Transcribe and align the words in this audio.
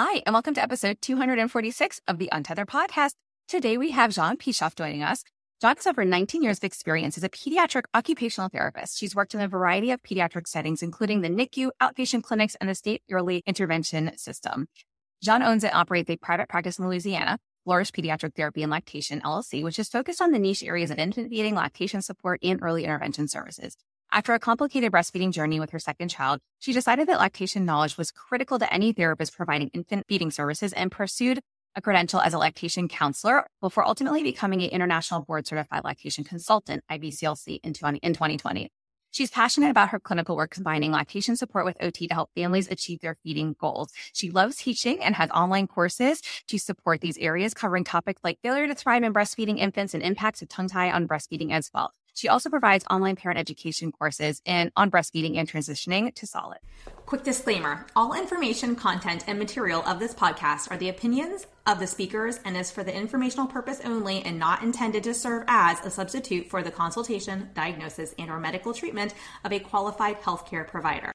Hi, 0.00 0.22
and 0.26 0.32
welcome 0.32 0.54
to 0.54 0.62
episode 0.62 0.98
246 1.02 2.00
of 2.06 2.18
the 2.18 2.28
Untethered 2.30 2.68
podcast. 2.68 3.14
Today 3.48 3.76
we 3.76 3.90
have 3.90 4.12
Jeanne 4.12 4.36
Pichoff 4.36 4.76
joining 4.76 5.02
us. 5.02 5.24
Jeanne 5.60 5.74
has 5.74 5.88
over 5.88 6.04
19 6.04 6.40
years 6.40 6.58
of 6.58 6.62
experience 6.62 7.16
as 7.18 7.24
a 7.24 7.28
pediatric 7.28 7.82
occupational 7.92 8.48
therapist. 8.48 8.96
She's 8.96 9.16
worked 9.16 9.34
in 9.34 9.40
a 9.40 9.48
variety 9.48 9.90
of 9.90 10.00
pediatric 10.04 10.46
settings, 10.46 10.84
including 10.84 11.22
the 11.22 11.28
NICU, 11.28 11.70
outpatient 11.82 12.22
clinics, 12.22 12.54
and 12.60 12.70
the 12.70 12.76
state 12.76 13.02
early 13.10 13.42
intervention 13.44 14.16
system. 14.16 14.68
Jeanne 15.20 15.42
owns 15.42 15.64
and 15.64 15.74
operates 15.74 16.08
a 16.10 16.16
private 16.16 16.48
practice 16.48 16.78
in 16.78 16.86
Louisiana, 16.86 17.40
Flourish 17.64 17.90
Pediatric 17.90 18.36
Therapy 18.36 18.62
and 18.62 18.70
Lactation 18.70 19.20
LLC, 19.22 19.64
which 19.64 19.80
is 19.80 19.88
focused 19.88 20.22
on 20.22 20.30
the 20.30 20.38
niche 20.38 20.62
areas 20.62 20.92
of 20.92 21.00
infant 21.00 21.28
feeding, 21.28 21.56
lactation 21.56 22.02
support, 22.02 22.38
and 22.44 22.62
early 22.62 22.84
intervention 22.84 23.26
services. 23.26 23.76
After 24.10 24.32
a 24.32 24.38
complicated 24.38 24.90
breastfeeding 24.90 25.32
journey 25.32 25.60
with 25.60 25.70
her 25.70 25.78
second 25.78 26.08
child, 26.08 26.40
she 26.60 26.72
decided 26.72 27.08
that 27.08 27.18
lactation 27.18 27.66
knowledge 27.66 27.98
was 27.98 28.10
critical 28.10 28.58
to 28.58 28.72
any 28.72 28.94
therapist 28.94 29.36
providing 29.36 29.68
infant 29.74 30.06
feeding 30.08 30.30
services 30.30 30.72
and 30.72 30.90
pursued 30.90 31.40
a 31.76 31.82
credential 31.82 32.18
as 32.18 32.32
a 32.32 32.38
lactation 32.38 32.88
counselor 32.88 33.46
before 33.60 33.86
ultimately 33.86 34.22
becoming 34.22 34.62
an 34.62 34.70
international 34.70 35.20
board 35.20 35.46
certified 35.46 35.84
lactation 35.84 36.24
consultant, 36.24 36.82
IBCLC, 36.90 37.60
in 37.62 37.74
2020. 37.74 38.70
She's 39.10 39.30
passionate 39.30 39.70
about 39.70 39.90
her 39.90 40.00
clinical 40.00 40.36
work 40.36 40.50
combining 40.50 40.90
lactation 40.90 41.36
support 41.36 41.66
with 41.66 41.76
OT 41.82 42.08
to 42.08 42.14
help 42.14 42.30
families 42.34 42.70
achieve 42.70 43.00
their 43.00 43.18
feeding 43.22 43.56
goals. 43.60 43.92
She 44.14 44.30
loves 44.30 44.56
teaching 44.56 45.02
and 45.02 45.16
has 45.16 45.28
online 45.30 45.66
courses 45.66 46.22
to 46.46 46.58
support 46.58 47.02
these 47.02 47.18
areas, 47.18 47.52
covering 47.52 47.84
topics 47.84 48.22
like 48.24 48.38
failure 48.42 48.66
to 48.66 48.74
thrive 48.74 49.02
in 49.02 49.12
breastfeeding 49.12 49.58
infants 49.58 49.92
and 49.92 50.02
impacts 50.02 50.40
of 50.40 50.48
tongue 50.48 50.68
tie 50.68 50.90
on 50.90 51.06
breastfeeding 51.06 51.52
as 51.52 51.70
well. 51.74 51.92
She 52.18 52.26
also 52.26 52.50
provides 52.50 52.84
online 52.90 53.14
parent 53.14 53.38
education 53.38 53.92
courses 53.92 54.42
in 54.44 54.72
on 54.76 54.90
breastfeeding 54.90 55.36
and 55.36 55.48
transitioning 55.48 56.12
to 56.16 56.26
solid. 56.26 56.58
Quick 57.06 57.22
disclaimer 57.22 57.86
all 57.94 58.12
information, 58.12 58.74
content, 58.74 59.22
and 59.28 59.38
material 59.38 59.84
of 59.86 60.00
this 60.00 60.14
podcast 60.14 60.68
are 60.68 60.76
the 60.76 60.88
opinions 60.88 61.46
of 61.68 61.78
the 61.78 61.86
speakers 61.86 62.40
and 62.44 62.56
is 62.56 62.72
for 62.72 62.82
the 62.82 62.92
informational 62.92 63.46
purpose 63.46 63.80
only 63.84 64.20
and 64.22 64.36
not 64.36 64.64
intended 64.64 65.04
to 65.04 65.14
serve 65.14 65.44
as 65.46 65.78
a 65.86 65.90
substitute 65.90 66.50
for 66.50 66.60
the 66.60 66.72
consultation, 66.72 67.50
diagnosis, 67.54 68.16
and 68.18 68.32
or 68.32 68.40
medical 68.40 68.74
treatment 68.74 69.14
of 69.44 69.52
a 69.52 69.60
qualified 69.60 70.20
healthcare 70.20 70.66
provider. 70.66 71.12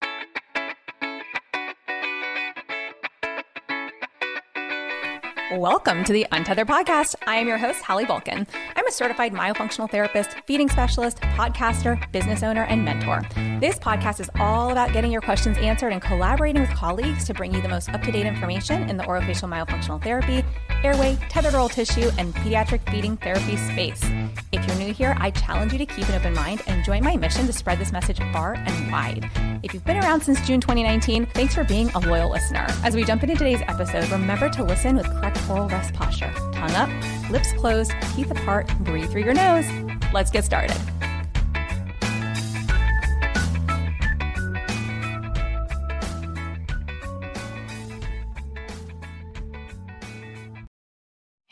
Welcome 5.57 6.03
to 6.05 6.13
the 6.13 6.25
Untethered 6.31 6.67
Podcast. 6.67 7.13
I 7.27 7.35
am 7.35 7.47
your 7.47 7.59
host, 7.59 7.83
Hallie 7.83 8.05
Bulkin. 8.05 8.47
I'm 8.75 8.87
a 8.87 8.91
certified 8.91 9.33
myofunctional 9.33 9.87
therapist, 9.87 10.31
feeding 10.47 10.67
specialist, 10.67 11.17
podcaster, 11.17 12.11
business 12.11 12.41
owner, 12.41 12.63
and 12.63 12.83
mentor. 12.83 13.21
This 13.59 13.77
podcast 13.77 14.19
is 14.19 14.31
all 14.39 14.71
about 14.71 14.93
getting 14.93 15.11
your 15.11 15.21
questions 15.21 15.59
answered 15.59 15.93
and 15.93 16.01
collaborating 16.01 16.61
with 16.61 16.71
colleagues 16.71 17.25
to 17.25 17.35
bring 17.35 17.53
you 17.53 17.61
the 17.61 17.67
most 17.67 17.89
up 17.89 18.01
to 18.01 18.11
date 18.11 18.25
information 18.25 18.89
in 18.89 18.97
the 18.97 19.03
orofacial 19.03 19.47
myofunctional 19.47 20.03
therapy, 20.03 20.43
airway, 20.83 21.19
tethered 21.29 21.53
oral 21.53 21.69
tissue, 21.69 22.09
and 22.17 22.33
pediatric 22.33 22.81
feeding 22.89 23.15
therapy 23.17 23.55
space. 23.55 24.03
If 24.51 24.65
you're 24.67 24.77
new 24.77 24.91
here, 24.91 25.15
I 25.19 25.29
challenge 25.29 25.71
you 25.71 25.77
to 25.77 25.85
keep 25.85 26.09
an 26.09 26.15
open 26.15 26.33
mind 26.33 26.63
and 26.65 26.83
join 26.83 27.03
my 27.03 27.15
mission 27.15 27.45
to 27.45 27.53
spread 27.53 27.77
this 27.77 27.91
message 27.91 28.17
far 28.31 28.55
and 28.55 28.91
wide. 28.91 29.29
If 29.61 29.73
you've 29.73 29.85
been 29.85 29.97
around 29.97 30.21
since 30.21 30.45
June 30.47 30.59
2019, 30.59 31.27
thanks 31.27 31.53
for 31.53 31.63
being 31.63 31.89
a 31.91 31.99
loyal 31.99 32.31
listener. 32.31 32.65
As 32.83 32.95
we 32.95 33.03
jump 33.03 33.21
into 33.21 33.35
today's 33.35 33.61
episode, 33.61 34.09
remember 34.09 34.49
to 34.49 34.63
listen 34.63 34.95
with 34.95 35.05
correct 35.05 35.42
oral 35.49 35.67
rest 35.69 35.93
posture. 35.93 36.33
Tongue 36.53 36.71
up, 36.71 37.29
lips 37.29 37.53
closed, 37.53 37.93
teeth 38.15 38.31
apart, 38.31 38.67
breathe 38.79 39.09
through 39.11 39.23
your 39.23 39.33
nose. 39.33 39.65
Let's 40.13 40.31
get 40.31 40.45
started. 40.45 40.77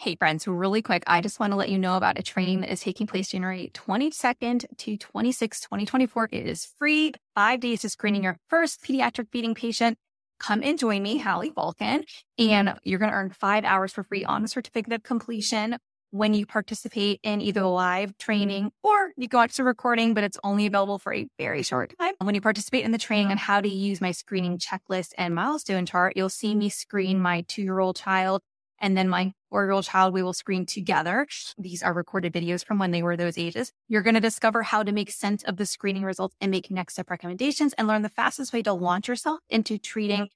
Hey, 0.02 0.16
friends, 0.16 0.48
really 0.48 0.81
quick, 0.81 1.03
I 1.05 1.22
just 1.22 1.39
want 1.39 1.52
to 1.52 1.55
let 1.55 1.70
you 1.70 1.78
know 1.78 1.95
about 1.95 2.17
a 2.17 2.23
training 2.23 2.61
that 2.61 2.72
is 2.72 2.81
taking 2.81 3.05
place 3.05 3.30
January 3.30 3.70
22nd 3.76 4.66
to 4.78 4.98
26, 4.98 5.61
2024. 5.61 6.30
It 6.32 6.48
is 6.48 6.66
free, 6.66 7.14
five 7.36 7.60
days 7.60 7.82
to 7.82 7.89
screening 7.89 8.23
your 8.23 8.39
first 8.49 8.83
pediatric 8.83 9.27
feeding 9.32 9.54
patient. 9.54 9.99
Come 10.42 10.64
and 10.64 10.78
join 10.78 11.04
me, 11.04 11.20
Hallie 11.20 11.52
Bulkin, 11.52 12.02
mm-hmm. 12.02 12.50
and 12.50 12.80
you're 12.84 12.98
going 12.98 13.12
to 13.12 13.16
earn 13.16 13.30
five 13.30 13.64
hours 13.64 13.94
for 13.94 14.04
free 14.04 14.26
on 14.26 14.42
the 14.42 14.48
certificate 14.48 14.92
of 14.92 15.04
completion 15.04 15.78
when 16.10 16.34
you 16.34 16.46
participate 16.46 17.20
in 17.24 17.42
either 17.42 17.62
a 17.62 17.70
live 17.70 18.18
training 18.18 18.66
mm-hmm. 18.66 18.88
or 18.88 19.12
you 19.18 19.28
go 19.28 19.38
watch 19.38 19.56
the 19.56 19.64
recording, 19.64 20.16
but 20.16 20.24
it's 20.24 20.40
only 20.44 20.66
available 20.66 20.98
for 20.98 21.14
a 21.14 21.28
very 21.38 21.62
short 21.62 21.94
time. 22.00 22.16
When 22.20 22.34
you 22.34 22.42
participate 22.42 22.84
in 22.84 22.92
the 22.92 22.98
training 22.98 23.30
on 23.32 23.38
how 23.38 23.62
to 23.62 23.70
use 23.70 24.02
my 24.02 24.12
screening 24.12 24.58
checklist 24.58 25.14
and 25.16 25.36
milestone 25.36 25.86
chart, 25.86 26.14
you'll 26.16 26.30
see 26.30 26.56
me 26.56 26.70
screen 26.70 27.20
my 27.20 27.46
two 27.48 27.62
year 27.62 27.80
old 27.80 27.96
child 27.96 28.42
and 28.81 28.97
then 28.97 29.08
my 29.08 29.33
four 29.49 29.64
year 29.64 29.71
old 29.71 29.86
child, 29.86 30.14
we 30.14 30.23
will 30.23 30.33
screen 30.33 30.65
together. 30.65 31.27
These 31.58 31.83
are 31.83 31.93
recorded 31.93 32.33
videos 32.33 32.65
from 32.65 32.80
when 32.80 32.92
they 32.92 33.03
were 33.03 33.15
those 33.15 33.37
ages. 33.37 33.71
You're 33.87 34.02
going 34.02 34.15
to 34.15 34.19
discover 34.19 34.64
how 34.64 34.83
to 34.83 34.92
make 34.92 35.11
sense 35.11 35.43
of 35.43 35.58
the 35.58 35.65
screening 35.65 36.03
results 36.03 36.36
and 36.42 36.52
make 36.52 36.71
next 36.71 36.93
step 36.93 37.09
recommendations 37.09 37.73
and 37.73 37.87
learn 37.87 38.02
the 38.02 38.09
fastest 38.09 38.52
way 38.52 38.64
to 38.64 38.73
launch 38.73 39.08
yourself 39.08 39.39
into 39.49 39.77
treating 39.77 40.27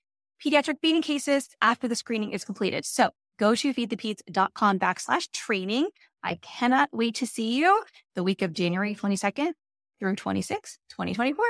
pediatric 0.44 0.76
feeding 0.82 1.02
cases 1.02 1.50
after 1.62 1.88
the 1.88 1.96
screening 1.96 2.32
is 2.32 2.46
completed. 2.46 2.86
So 2.86 3.10
go 3.40 3.56
to 3.56 3.74
feedthepeds.com 3.74 4.80
backslash 4.80 5.32
training. 5.32 5.90
I 6.24 6.36
cannot 6.36 6.90
wait 6.92 7.16
to 7.16 7.28
see 7.28 7.56
you 7.56 7.84
the 8.16 8.24
week 8.24 8.42
of 8.42 8.54
January 8.54 8.96
22nd 8.96 9.54
through 10.00 10.16
26, 10.16 10.78
2024. 10.90 11.46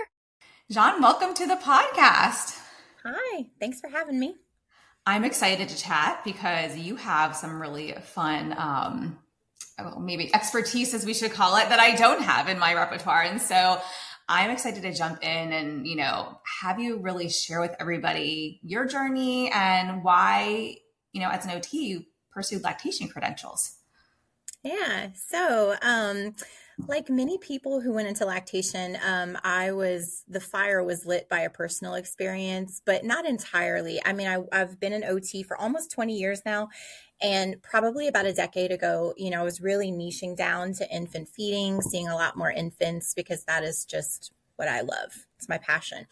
Jeanne, 0.72 1.01
welcome 1.01 1.33
to 1.35 1.45
the 1.45 1.56
podcast. 1.56 2.59
Hi, 3.03 3.45
thanks 3.59 3.79
for 3.79 3.89
having 3.89 4.19
me. 4.19 4.35
I'm 5.06 5.24
excited 5.24 5.70
to 5.70 5.78
chat 5.78 6.22
because 6.24 6.78
you 6.78 6.96
have 6.96 7.36
some 7.36 7.62
really 7.62 7.94
fun, 7.94 8.56
um, 8.58 9.20
well, 9.78 10.00
maybe 10.00 10.34
expertise, 10.34 10.94
as 10.94 11.06
we 11.06 11.14
should 11.14 11.32
call 11.32 11.58
it, 11.58 11.70
that 11.70 11.80
I 11.80 11.96
don't 11.96 12.22
have 12.22 12.48
in 12.50 12.58
my 12.58 12.74
repertoire. 12.74 13.22
And 13.22 13.42
so 13.42 13.80
I'm 14.28 14.50
excited 14.50 14.82
to 14.82 14.94
jump 14.94 15.24
in 15.24 15.54
and, 15.54 15.86
you 15.86 15.96
know, 15.96 16.40
have 16.62 16.80
you 16.80 16.98
really 16.98 17.30
share 17.30 17.62
with 17.62 17.76
everybody 17.80 18.60
your 18.64 18.86
journey 18.86 19.52
and 19.52 20.04
why, 20.04 20.78
you 21.12 21.22
know, 21.22 21.30
as 21.30 21.46
an 21.46 21.52
OT, 21.52 21.86
you 21.86 22.06
pursued 22.32 22.64
lactation 22.64 23.08
credentials. 23.08 23.76
Yeah. 24.64 25.10
So, 25.14 25.76
um, 25.84 26.34
like 26.88 27.09
many 27.09 27.38
people 27.38 27.80
who 27.80 27.94
went 27.94 28.08
into 28.08 28.25
lactation, 28.25 28.97
um, 29.06 29.38
I 29.44 29.72
was 29.72 30.24
the 30.28 30.40
fire 30.40 30.84
was 30.84 31.06
lit 31.06 31.30
by 31.30 31.41
a 31.41 31.50
personal 31.50 31.94
experience, 31.94 32.81
but 32.86 33.03
not 33.06 33.25
entirely. 33.25 34.02
I 34.06 34.13
mean, 34.13 34.28
I, 34.28 34.44
I've 34.52 34.80
been 34.80 34.94
an 34.94 35.03
OT 35.03 35.44
for 35.44 35.58
almost 35.58 35.91
20 35.91 36.18
years 36.18 36.41
now, 36.46 36.69
and 37.22 37.62
probably 37.62 38.08
about 38.08 38.25
a 38.25 38.34
decade 38.34 38.72
ago, 38.72 39.13
you 39.18 39.30
know, 39.30 39.41
I 39.41 39.44
was 39.44 39.62
really 39.62 39.91
niching 39.91 40.36
down 40.36 40.74
to 40.74 40.91
infant 40.94 41.30
feeding, 41.30 41.81
seeing 41.81 42.08
a 42.08 42.16
lot 42.16 42.38
more 42.38 42.52
infants 42.52 43.13
because 43.13 43.46
that 43.46 43.63
is 43.63 43.86
just 43.86 44.34
what 44.57 44.68
I 44.68 44.81
love. 44.81 45.25
It's 45.38 45.50
my 45.50 45.57
passion. 45.57 46.07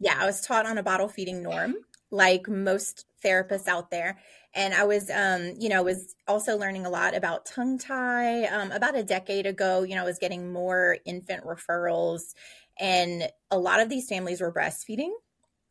Yeah, 0.00 0.16
I 0.18 0.26
was 0.26 0.40
taught 0.40 0.66
on 0.66 0.78
a 0.78 0.82
bottle 0.82 1.08
feeding 1.08 1.42
norm, 1.42 1.76
like 2.10 2.48
most 2.48 3.06
therapists 3.24 3.68
out 3.68 3.90
there 3.90 4.18
and 4.58 4.74
I 4.74 4.84
was, 4.84 5.08
um, 5.08 5.54
you 5.56 5.68
know, 5.68 5.84
was 5.84 6.16
also 6.26 6.58
learning 6.58 6.84
a 6.84 6.90
lot 6.90 7.14
about 7.14 7.46
tongue 7.46 7.78
tie. 7.78 8.44
Um, 8.46 8.72
about 8.72 8.96
a 8.96 9.04
decade 9.04 9.46
ago, 9.46 9.84
you 9.84 9.94
know, 9.94 10.02
I 10.02 10.04
was 10.04 10.18
getting 10.18 10.52
more 10.52 10.98
infant 11.04 11.44
referrals, 11.44 12.34
and 12.78 13.30
a 13.52 13.58
lot 13.58 13.80
of 13.80 13.88
these 13.88 14.08
families 14.08 14.40
were 14.40 14.52
breastfeeding 14.52 15.12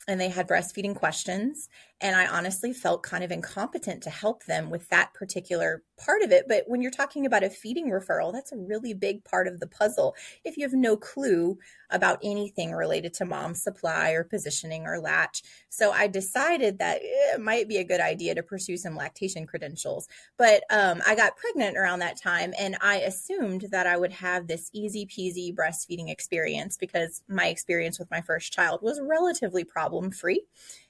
and 0.08 0.22
they 0.22 0.30
had 0.30 0.48
breastfeeding 0.48 0.96
questions. 0.96 1.68
And 2.00 2.16
I 2.16 2.28
honestly 2.28 2.74
felt 2.74 3.02
kind 3.02 3.24
of 3.24 3.32
incompetent 3.32 4.04
to 4.04 4.10
help 4.10 4.46
them 4.46 4.70
with 4.70 4.88
that 4.90 5.14
particular 5.14 5.84
part 5.98 6.22
of 6.22 6.32
it. 6.32 6.46
But 6.48 6.64
when 6.68 6.82
you're 6.82 6.92
talking 6.92 7.26
about 7.26 7.44
a 7.44 7.50
feeding 7.50 7.90
referral, 7.90 8.32
that's 8.32 8.52
a 8.52 8.58
really 8.58 8.94
big 8.94 9.24
part 9.24 9.48
of 9.48 9.60
the 9.60 9.68
puzzle. 9.68 10.16
If 10.46 10.58
you 10.58 10.64
have 10.64 10.74
no 10.74 10.96
clue 10.96 11.58
about 11.90 12.20
anything 12.24 12.72
related 12.72 13.14
to 13.16 13.26
mom 13.26 13.56
supply 13.56 14.12
or 14.12 14.24
positioning 14.24 14.86
or 14.86 15.00
latch. 15.00 15.42
So 15.70 15.92
I 15.92 16.08
decided 16.08 16.80
that 16.80 17.00
it 17.02 17.42
might 17.42 17.68
be 17.68 17.78
a 17.78 17.84
good 17.84 18.02
idea 18.02 18.36
to 18.36 18.44
pursue 18.44 18.78
some 18.78 18.96
lactation 18.96 19.48
credentials. 19.48 20.08
But 20.38 20.64
um, 20.70 21.02
I 21.08 21.16
got 21.16 21.38
pregnant 21.38 21.78
around 21.78 22.00
that 22.00 22.22
time 22.22 22.54
and 22.60 22.78
I 22.82 22.98
assumed 22.98 23.68
that 23.72 23.88
I 23.88 23.98
would 23.98 24.12
have 24.14 24.48
this 24.48 24.70
easy 24.74 25.06
peasy 25.06 25.56
breastfeeding 25.56 26.12
experience 26.12 26.78
because 26.78 27.24
my 27.28 27.48
experience 27.48 27.98
with 27.98 28.12
my 28.12 28.22
first 28.22 28.54
child 28.54 28.82
was 28.82 29.00
relatively 29.02 29.64
problem 29.64 30.12
free 30.12 30.44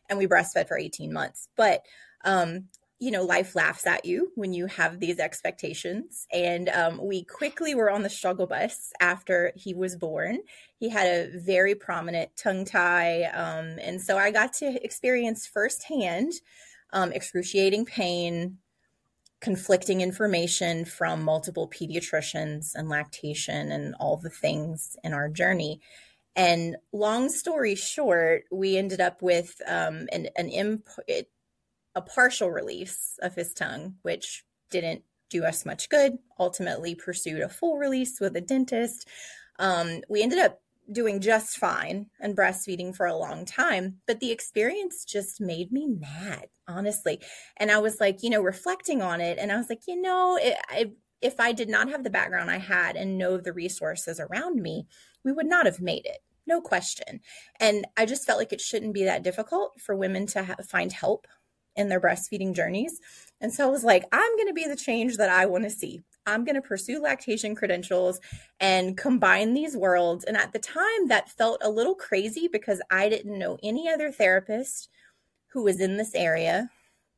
and 0.10 0.18
we 0.18 0.28
breastfed 0.28 0.68
for 0.68 0.78
18 0.78 1.12
months. 1.12 1.48
But 1.56 1.84
um, 2.26 2.66
you 3.00 3.12
know, 3.12 3.24
life 3.24 3.56
laughs 3.56 3.86
at 3.86 4.06
you 4.06 4.32
when 4.34 4.54
you 4.54 4.66
have 4.66 5.00
these 5.00 5.20
expectations. 5.20 6.26
And 6.34 6.68
um, 6.70 7.00
we 7.02 7.24
quickly 7.24 7.76
were 7.76 7.92
on 7.92 8.02
the 8.02 8.10
struggle 8.10 8.48
bus 8.48 8.92
after 9.00 9.52
he 9.56 9.76
was 9.76 9.96
born. 9.96 10.40
He 10.80 10.90
had 10.90 11.06
a 11.06 11.40
very 11.40 11.76
prominent 11.76 12.36
tongue 12.36 12.66
tie. 12.66 13.26
Um, 13.26 13.78
and 13.80 14.02
so 14.02 14.18
I 14.18 14.32
got 14.32 14.54
to 14.54 14.84
experience 14.84 15.46
firsthand 15.46 16.34
um, 16.94 17.12
excruciating 17.12 17.86
pain, 17.86 18.58
conflicting 19.42 20.02
information 20.02 20.86
from 20.86 21.22
multiple 21.22 21.70
pediatricians 21.70 22.72
and 22.74 22.90
lactation 22.90 23.72
and 23.72 23.94
all 24.00 24.18
the 24.18 24.30
things 24.30 24.96
in 25.04 25.14
our 25.14 25.30
journey. 25.30 25.82
And 26.38 26.78
long 26.94 27.30
story 27.30 27.76
short, 27.76 28.44
we 28.52 28.78
ended 28.78 29.02
up 29.02 29.22
with 29.22 29.60
um, 29.68 30.08
an, 30.14 30.30
an 30.38 30.50
imp- 30.50 30.88
a 31.96 32.02
partial 32.02 32.52
release 32.52 33.18
of 33.24 33.34
his 33.34 33.54
tongue, 33.54 33.96
which 34.04 34.46
didn't 34.70 35.02
do 35.32 35.44
us 35.44 35.66
much 35.66 35.90
good. 35.90 36.14
Ultimately, 36.40 36.94
pursued 36.94 37.42
a 37.42 37.50
full 37.50 37.78
release 37.78 38.20
with 38.22 38.36
a 38.38 38.42
dentist. 38.42 39.08
Um, 39.58 40.02
we 40.08 40.22
ended 40.22 40.38
up 40.38 40.62
doing 40.92 41.20
just 41.20 41.58
fine 41.58 42.06
and 42.22 42.38
breastfeeding 42.38 42.96
for 42.96 43.08
a 43.08 43.18
long 43.18 43.44
time, 43.44 43.98
but 44.06 44.20
the 44.20 44.32
experience 44.32 45.04
just 45.04 45.42
made 45.42 45.72
me 45.72 45.88
mad, 45.88 46.48
honestly. 46.68 47.20
And 47.58 47.72
I 47.72 47.80
was 47.80 48.00
like, 48.00 48.22
you 48.22 48.30
know, 48.30 48.42
reflecting 48.42 49.02
on 49.02 49.20
it, 49.20 49.40
and 49.40 49.52
I 49.52 49.58
was 49.58 49.70
like, 49.70 49.82
you 49.88 50.00
know, 50.00 50.38
it, 50.40 50.56
I, 50.70 50.92
if 51.20 51.40
I 51.40 51.52
did 51.52 51.68
not 51.68 51.90
have 51.90 52.04
the 52.04 52.12
background 52.12 52.52
I 52.52 52.58
had 52.58 52.96
and 52.96 53.18
know 53.18 53.38
the 53.38 53.54
resources 53.54 54.20
around 54.20 54.62
me, 54.62 54.86
we 55.28 55.34
would 55.34 55.46
not 55.46 55.66
have 55.66 55.82
made 55.82 56.06
it. 56.06 56.20
No 56.48 56.62
question. 56.62 57.20
And 57.60 57.86
I 57.98 58.06
just 58.06 58.26
felt 58.26 58.40
like 58.40 58.54
it 58.54 58.62
shouldn't 58.62 58.94
be 58.94 59.04
that 59.04 59.24
difficult 59.24 59.74
for 59.82 59.94
women 59.94 60.26
to 60.28 60.44
ha- 60.44 60.56
find 60.66 60.94
help 60.94 61.28
in 61.76 61.90
their 61.90 62.00
breastfeeding 62.00 62.56
journeys. 62.56 63.02
And 63.42 63.54
so 63.54 63.68
I 63.68 63.70
was 63.70 63.84
like, 63.84 64.06
I'm 64.14 64.36
going 64.38 64.48
to 64.48 64.54
be 64.54 64.66
the 64.66 64.78
change 64.78 65.18
that 65.18 65.30
I 65.30 65.46
want 65.46 65.66
to 65.66 65.70
see. 65.70 66.02
I'm 66.26 66.46
going 66.46 66.56
to 66.56 66.62
pursue 66.62 67.02
lactation 67.02 67.56
credentials 67.56 68.22
and 68.62 68.98
combine 68.98 69.54
these 69.54 69.76
worlds. 69.76 70.24
And 70.24 70.38
at 70.38 70.54
the 70.54 70.60
time, 70.60 71.10
that 71.10 71.30
felt 71.30 71.62
a 71.62 71.70
little 71.70 71.94
crazy 71.94 72.48
because 72.50 72.82
I 72.90 73.10
didn't 73.10 73.38
know 73.38 73.58
any 73.62 73.90
other 73.90 74.10
therapist 74.10 74.88
who 75.48 75.64
was 75.64 75.82
in 75.82 75.98
this 75.98 76.16
area. 76.16 76.70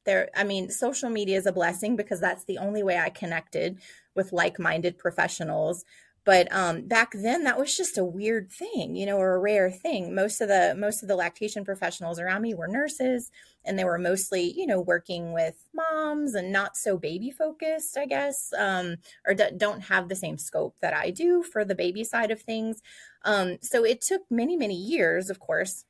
There, 0.05 0.29
I 0.35 0.43
mean, 0.43 0.71
social 0.71 1.11
media 1.11 1.37
is 1.37 1.45
a 1.45 1.51
blessing 1.51 1.95
because 1.95 2.19
that's 2.19 2.45
the 2.45 2.57
only 2.57 2.81
way 2.81 2.97
I 2.97 3.11
connected 3.11 3.79
with 4.15 4.33
like 4.33 4.57
minded 4.57 4.97
professionals 4.97 5.85
but 6.29 6.47
um, 6.51 6.87
back 6.87 7.13
then 7.15 7.43
that 7.45 7.57
was 7.57 7.75
just 7.75 7.97
a 7.97 8.05
weird 8.05 8.51
thing 8.51 8.95
you 8.95 9.03
know 9.03 9.17
or 9.17 9.33
a 9.33 9.39
rare 9.39 9.71
thing. 9.71 10.13
Most 10.13 10.41
of 10.41 10.47
the 10.47 10.75
most 10.77 11.01
of 11.01 11.07
the 11.07 11.15
lactation 11.15 11.65
professionals 11.65 12.19
around 12.19 12.43
me 12.43 12.53
were 12.53 12.67
nurses 12.67 13.31
and 13.65 13.79
they 13.79 13.83
were 13.83 13.97
mostly 13.97 14.53
you 14.55 14.67
know 14.67 14.79
working 14.79 15.33
with 15.33 15.55
moms 15.73 16.35
and 16.35 16.51
not 16.51 16.77
so 16.77 16.99
baby 16.99 17.31
focused 17.31 17.97
i 17.97 18.05
guess 18.05 18.53
um, 18.59 18.97
or 19.25 19.33
d- 19.33 19.49
don't 19.57 19.81
have 19.81 20.07
the 20.07 20.15
same 20.15 20.37
scope 20.37 20.75
that 20.83 20.93
i 20.93 21.09
do 21.09 21.41
for 21.41 21.65
the 21.65 21.73
baby 21.73 22.03
side 22.03 22.29
of 22.29 22.39
things. 22.39 22.83
Um, 23.25 23.57
so 23.63 23.83
it 23.83 23.99
took 23.99 24.21
many 24.29 24.55
many 24.55 24.75
years 24.75 25.31
of 25.31 25.39
course. 25.39 25.83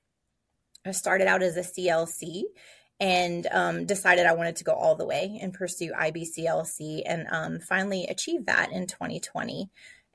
I 0.85 0.91
started 0.91 1.27
out 1.27 1.43
as 1.43 1.57
a 1.57 1.63
clc 1.63 2.43
and 3.01 3.45
um, 3.51 3.85
decided 3.85 4.25
I 4.25 4.33
wanted 4.33 4.57
to 4.57 4.63
go 4.63 4.73
all 4.73 4.95
the 4.95 5.05
way 5.05 5.37
and 5.41 5.53
pursue 5.53 5.91
IBCLC 5.91 7.01
and 7.05 7.27
um, 7.31 7.59
finally 7.59 8.05
achieved 8.05 8.45
that 8.47 8.71
in 8.71 8.87
2020 8.87 9.69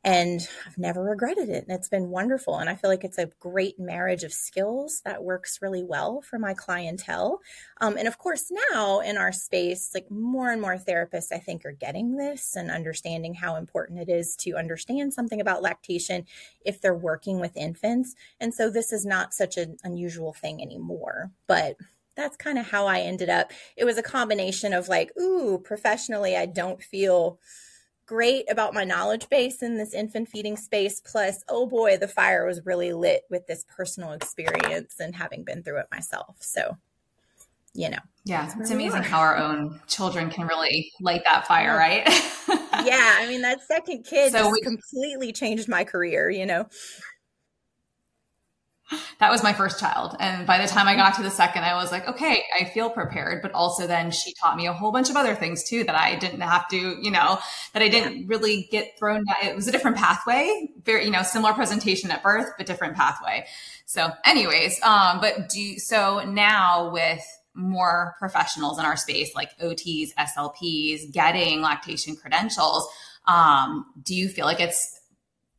and 0.05 0.47
I've 0.67 0.77
never 0.77 1.03
regretted 1.03 1.49
it. 1.49 1.65
And 1.67 1.77
it's 1.77 1.89
been 1.89 2.11
wonderful. 2.11 2.59
And 2.59 2.69
I 2.69 2.75
feel 2.75 2.91
like 2.91 3.05
it's 3.05 3.17
a 3.17 3.31
great 3.41 3.79
marriage 3.79 4.23
of 4.23 4.35
skills 4.35 5.01
that 5.07 5.25
works 5.25 5.61
really 5.63 5.83
well 5.83 6.21
for 6.21 6.39
my 6.39 6.53
clientele. 6.53 7.41
Um, 7.81 7.97
and 7.97 8.07
of 8.07 8.19
course, 8.19 8.53
now 8.71 9.01
in 9.01 9.17
our 9.17 9.33
space, 9.33 9.93
like 9.95 10.11
more 10.11 10.53
and 10.53 10.61
more 10.61 10.77
therapists, 10.77 11.33
I 11.33 11.39
think, 11.39 11.65
are 11.65 11.73
getting 11.73 12.17
this 12.17 12.55
and 12.55 12.71
understanding 12.71 13.33
how 13.33 13.57
important 13.57 13.99
it 13.99 14.11
is 14.11 14.37
to 14.41 14.57
understand 14.57 15.15
something 15.15 15.41
about 15.41 15.63
lactation 15.63 16.27
if 16.67 16.83
they're 16.83 16.95
working 16.95 17.41
with 17.41 17.57
infants. 17.57 18.15
And 18.39 18.53
so 18.53 18.69
this 18.69 18.93
is 18.93 19.07
not 19.07 19.33
such 19.33 19.57
an 19.57 19.79
unusual 19.85 20.35
thing 20.35 20.61
anymore. 20.61 21.31
But 21.47 21.77
that's 22.15 22.37
kind 22.37 22.59
of 22.59 22.67
how 22.67 22.87
I 22.87 23.01
ended 23.01 23.31
up. 23.31 23.53
It 23.75 23.85
was 23.87 23.97
a 23.97 24.03
combination 24.03 24.75
of 24.75 24.89
like, 24.89 25.17
ooh, 25.19 25.59
professionally, 25.65 26.37
I 26.37 26.47
don't 26.47 26.83
feel 26.83 27.41
great 28.07 28.51
about 28.51 28.75
my 28.75 28.85
knowledge 28.85 29.29
base 29.29 29.63
in 29.63 29.77
this 29.77 29.95
infant 29.95 30.29
feeding 30.29 30.57
space. 30.57 31.01
Plus, 31.01 31.43
oh 31.49 31.67
boy, 31.67 31.97
the 31.97 32.09
fire 32.09 32.47
was 32.47 32.65
really 32.65 32.93
lit 32.93 33.23
with 33.31 33.47
this 33.47 33.65
personal 33.75 34.13
experience 34.13 34.97
and 35.01 35.15
having 35.15 35.45
been 35.45 35.63
through 35.63 35.81
it 35.81 35.87
myself. 35.91 36.37
So, 36.41 36.77
you 37.75 37.91
know. 37.91 37.99
Yeah, 38.25 38.51
it's 38.59 38.71
amazing 38.71 39.03
how 39.03 39.21
our 39.21 39.37
own 39.37 39.81
children 39.87 40.31
can 40.31 40.47
really 40.47 40.91
light 41.01 41.23
that 41.25 41.47
fire, 41.47 41.77
right? 41.77 42.07
yeah, 42.87 43.17
I 43.19 43.27
mean 43.29 43.43
that 43.43 43.61
second 43.67 44.05
kid 44.05 44.33
so 44.33 44.51
we, 44.51 44.61
completely 44.61 45.33
changed 45.33 45.69
my 45.69 45.85
career, 45.85 46.31
you 46.31 46.47
know 46.47 46.67
that 49.19 49.31
was 49.31 49.43
my 49.43 49.53
first 49.53 49.81
child. 49.81 50.17
And 50.21 50.47
by 50.47 50.59
the 50.59 50.69
time 50.69 50.87
I 50.87 50.95
got 50.95 51.15
to 51.15 51.23
the 51.23 51.31
second, 51.31 51.65
I 51.65 51.75
was 51.75 51.91
like, 51.91 52.07
okay, 52.07 52.45
I 52.59 52.65
feel 52.65 52.91
prepared. 52.91 53.43
But 53.43 53.53
also 53.53 53.87
then 53.87 54.11
she 54.11 54.35
taught 54.35 54.57
me 54.57 54.67
a 54.67 54.73
whole 54.73 54.93
bunch 54.93 55.11
of 55.11 55.17
other 55.17 55.35
things 55.35 55.65
too 55.65 55.85
that 55.85 55.95
I 55.95 56.17
didn't 56.17 56.41
have 56.41 56.69
to, 56.69 56.77
you 56.77 57.11
know, 57.11 57.39
that 57.73 57.83
I 57.83 57.89
didn't 57.89 58.27
really 58.27 58.69
get 58.71 58.99
thrown 58.99 59.25
down. 59.25 59.37
It 59.51 59.57
was 59.57 59.69
a 59.69 59.73
different 59.73 59.97
pathway, 59.97 60.69
very, 60.85 61.05
you 61.05 61.11
know, 61.11 61.23
similar 61.23 61.55
presentation 61.55 62.11
at 62.11 62.23
birth, 62.23 62.53
but 62.59 62.67
different 62.67 62.95
pathway. 62.95 63.47
So 63.87 64.11
anyways, 64.25 64.83
um, 64.83 65.21
but 65.21 65.49
do, 65.49 65.79
so 65.79 66.25
now 66.27 66.93
with 66.93 67.25
more 67.55 68.17
professionals 68.19 68.79
in 68.79 68.85
our 68.85 68.97
space, 68.97 69.35
like 69.35 69.57
OTs, 69.61 70.13
SLPs, 70.15 71.13
getting 71.13 71.63
lactation 71.63 72.17
credentials, 72.17 72.87
um, 73.27 73.87
do 74.03 74.15
you 74.15 74.29
feel 74.29 74.45
like 74.45 74.61
it's 74.61 75.01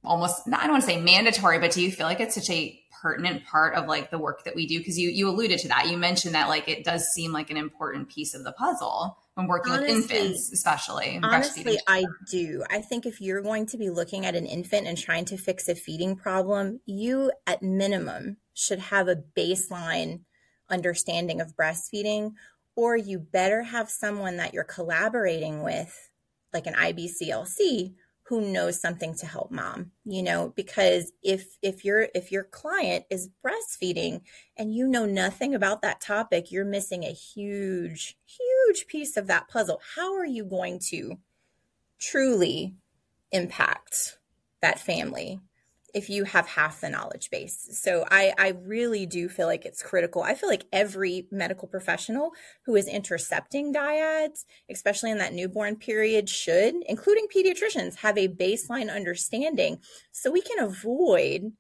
almost, 0.04 0.48
I 0.48 0.63
don't 0.63 0.72
want 0.72 0.83
to 0.83 0.89
say 0.89 1.01
mandatory, 1.01 1.60
but 1.60 1.72
do 1.72 1.81
you 1.81 1.92
feel 1.92 2.06
like 2.06 2.19
it's 2.19 2.36
such 2.36 2.50
a 2.50 2.80
pertinent 3.01 3.45
part 3.45 3.75
of 3.75 3.88
like 3.88 4.12
the 4.12 4.18
work 4.18 4.44
that 4.44 4.56
we 4.56 4.68
do 4.68 4.80
because 4.80 4.97
you 4.97 5.09
you 5.09 5.30
alluded 5.30 5.59
to 5.59 5.68
that. 5.68 5.89
You 5.89 5.97
mentioned 5.97 6.36
that 6.36 6.50
like 6.50 6.68
it 6.68 6.83
does 6.83 7.06
seem 7.13 7.31
like 7.31 7.50
an 7.50 7.57
important 7.57 8.09
piece 8.09 8.33
of 8.33 8.44
the 8.44 8.51
puzzle 8.53 9.18
when 9.36 9.47
working 9.47 9.74
honestly, 9.74 9.95
with 9.95 10.12
infants 10.12 10.51
especially 10.51 11.19
honestly 11.21 11.77
i 11.88 12.03
do. 12.31 12.63
I 12.69 12.81
think 12.81 13.06
if 13.06 13.21
you're 13.21 13.42
going 13.42 13.65
to 13.68 13.77
be 13.77 13.89
looking 13.89 14.25
at 14.25 14.36
an 14.36 14.45
infant 14.45 14.88
and 14.88 14.97
trying 14.97 15.25
to 15.25 15.38
fix 15.38 15.68
a 15.68 15.75
feeding 15.75 16.15
problem 16.15 16.80
you 16.86 17.31
at 17.45 17.62
minimum 17.62 18.38
should 18.53 18.80
have 18.80 19.07
a 19.07 19.21
baseline 19.38 20.21
understanding 20.69 21.41
of 21.41 21.56
breastfeeding 21.56 22.31
or 22.75 22.98
you 22.98 23.19
better 23.19 23.63
have 23.63 23.89
someone 23.89 24.38
that 24.38 24.53
you're 24.53 24.63
collaborating 24.63 25.62
with 25.62 26.09
like 26.53 26.65
an 26.65 26.74
ibclc 26.74 27.94
who 28.27 28.42
knows 28.42 28.80
something 28.80 29.16
to 29.16 29.25
help 29.25 29.51
mom 29.51 29.92
you 30.04 30.24
know 30.24 30.51
because 30.56 31.12
if 31.24 31.57
if 31.62 31.86
your 31.86 32.07
if 32.16 32.31
your 32.31 32.44
client 32.44 33.06
is 33.10 33.30
breastfeeding 33.45 34.22
and 34.57 34.74
you 34.74 34.88
know 34.88 35.06
nothing 35.06 35.54
about 35.54 35.81
that 35.81 36.01
topic 36.01 36.51
you're 36.51 36.66
missing 36.66 37.04
a 37.04 37.12
huge 37.12 38.18
huge 38.66 38.88
piece 38.88 39.18
of 39.18 39.27
that 39.27 39.48
puzzle. 39.48 39.81
How 39.95 40.16
are 40.16 40.25
you 40.25 40.44
going 40.45 40.80
to 40.89 41.18
truly 42.00 42.75
impact 43.31 44.18
that 44.62 44.80
family 44.80 45.39
if 45.95 46.09
you 46.09 46.25
have 46.25 46.45
half 46.45 46.81
the 46.81 46.89
knowledge 46.89 47.30
base. 47.31 47.69
So 47.71 48.06
I, 48.12 48.33
I 48.38 48.50
really 48.50 49.06
do 49.06 49.30
feel 49.30 49.47
like 49.47 49.65
it's 49.65 49.81
critical. 49.81 50.21
I 50.21 50.36
feel 50.36 50.50
like 50.50 50.65
every 50.74 51.25
medical 51.31 51.69
professional 51.69 52.31
who 52.65 52.75
is 52.75 52.89
intercepting 52.89 53.74
dyads, 53.74 54.44
especially 54.69 55.12
in 55.12 55.19
that 55.19 55.34
newborn 55.34 55.77
period, 55.77 56.27
should, 56.27 56.75
including 56.86 57.27
pediatricians, 57.34 57.96
have 57.96 58.17
a 58.17 58.27
baseline 58.27 58.93
understanding 58.93 59.79
so 60.12 60.29
we 60.29 60.41
can 60.41 60.60
avoid 60.60 61.53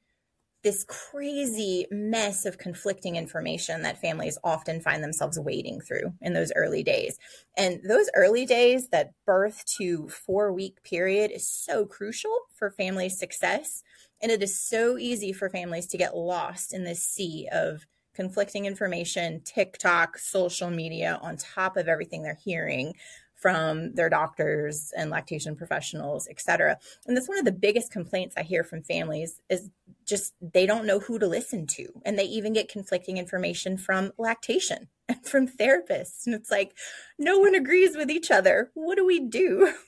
this 0.65 0.83
crazy 0.83 1.85
mess 1.91 2.45
of 2.45 2.57
conflicting 2.57 3.15
information 3.15 3.83
that 3.83 4.01
families 4.01 4.37
often 4.43 4.81
find 4.81 5.03
themselves 5.03 5.39
wading 5.39 5.79
through 5.79 6.11
in 6.21 6.33
those 6.33 6.51
early 6.55 6.81
days. 6.81 7.19
And 7.55 7.79
those 7.87 8.09
early 8.15 8.47
days, 8.47 8.89
that 8.89 9.11
birth 9.27 9.63
to 9.77 10.09
four 10.09 10.51
week 10.51 10.81
period, 10.83 11.29
is 11.31 11.47
so 11.47 11.85
crucial 11.85 12.35
for 12.55 12.71
family 12.71 13.09
success 13.09 13.83
and 14.21 14.31
it 14.31 14.41
is 14.41 14.59
so 14.59 14.97
easy 14.97 15.33
for 15.33 15.49
families 15.49 15.87
to 15.87 15.97
get 15.97 16.15
lost 16.15 16.73
in 16.73 16.83
this 16.83 17.03
sea 17.03 17.47
of 17.51 17.85
conflicting 18.15 18.65
information, 18.65 19.41
TikTok, 19.41 20.17
social 20.17 20.69
media, 20.69 21.19
on 21.21 21.37
top 21.37 21.77
of 21.77 21.87
everything 21.87 22.23
they're 22.23 22.39
hearing 22.41 22.95
from 23.35 23.93
their 23.93 24.09
doctors 24.09 24.91
and 24.97 25.09
lactation 25.09 25.55
professionals, 25.55 26.27
et 26.31 26.39
cetera. 26.39 26.77
And 27.05 27.15
that's 27.15 27.27
one 27.27 27.37
of 27.37 27.45
the 27.45 27.51
biggest 27.51 27.91
complaints 27.91 28.35
I 28.37 28.43
hear 28.43 28.63
from 28.63 28.81
families 28.81 29.41
is 29.49 29.69
just 30.05 30.33
they 30.41 30.65
don't 30.65 30.87
know 30.87 30.99
who 30.99 31.19
to 31.19 31.27
listen 31.27 31.67
to. 31.67 31.87
And 32.05 32.17
they 32.17 32.23
even 32.23 32.53
get 32.53 32.69
conflicting 32.69 33.17
information 33.17 33.77
from 33.77 34.13
lactation 34.17 34.87
and 35.09 35.23
from 35.25 35.47
therapists. 35.47 36.25
And 36.25 36.33
it's 36.33 36.49
like, 36.49 36.73
no 37.19 37.39
one 37.39 37.53
agrees 37.53 37.95
with 37.95 38.09
each 38.09 38.31
other. 38.31 38.71
What 38.73 38.95
do 38.95 39.05
we 39.05 39.19
do? 39.19 39.71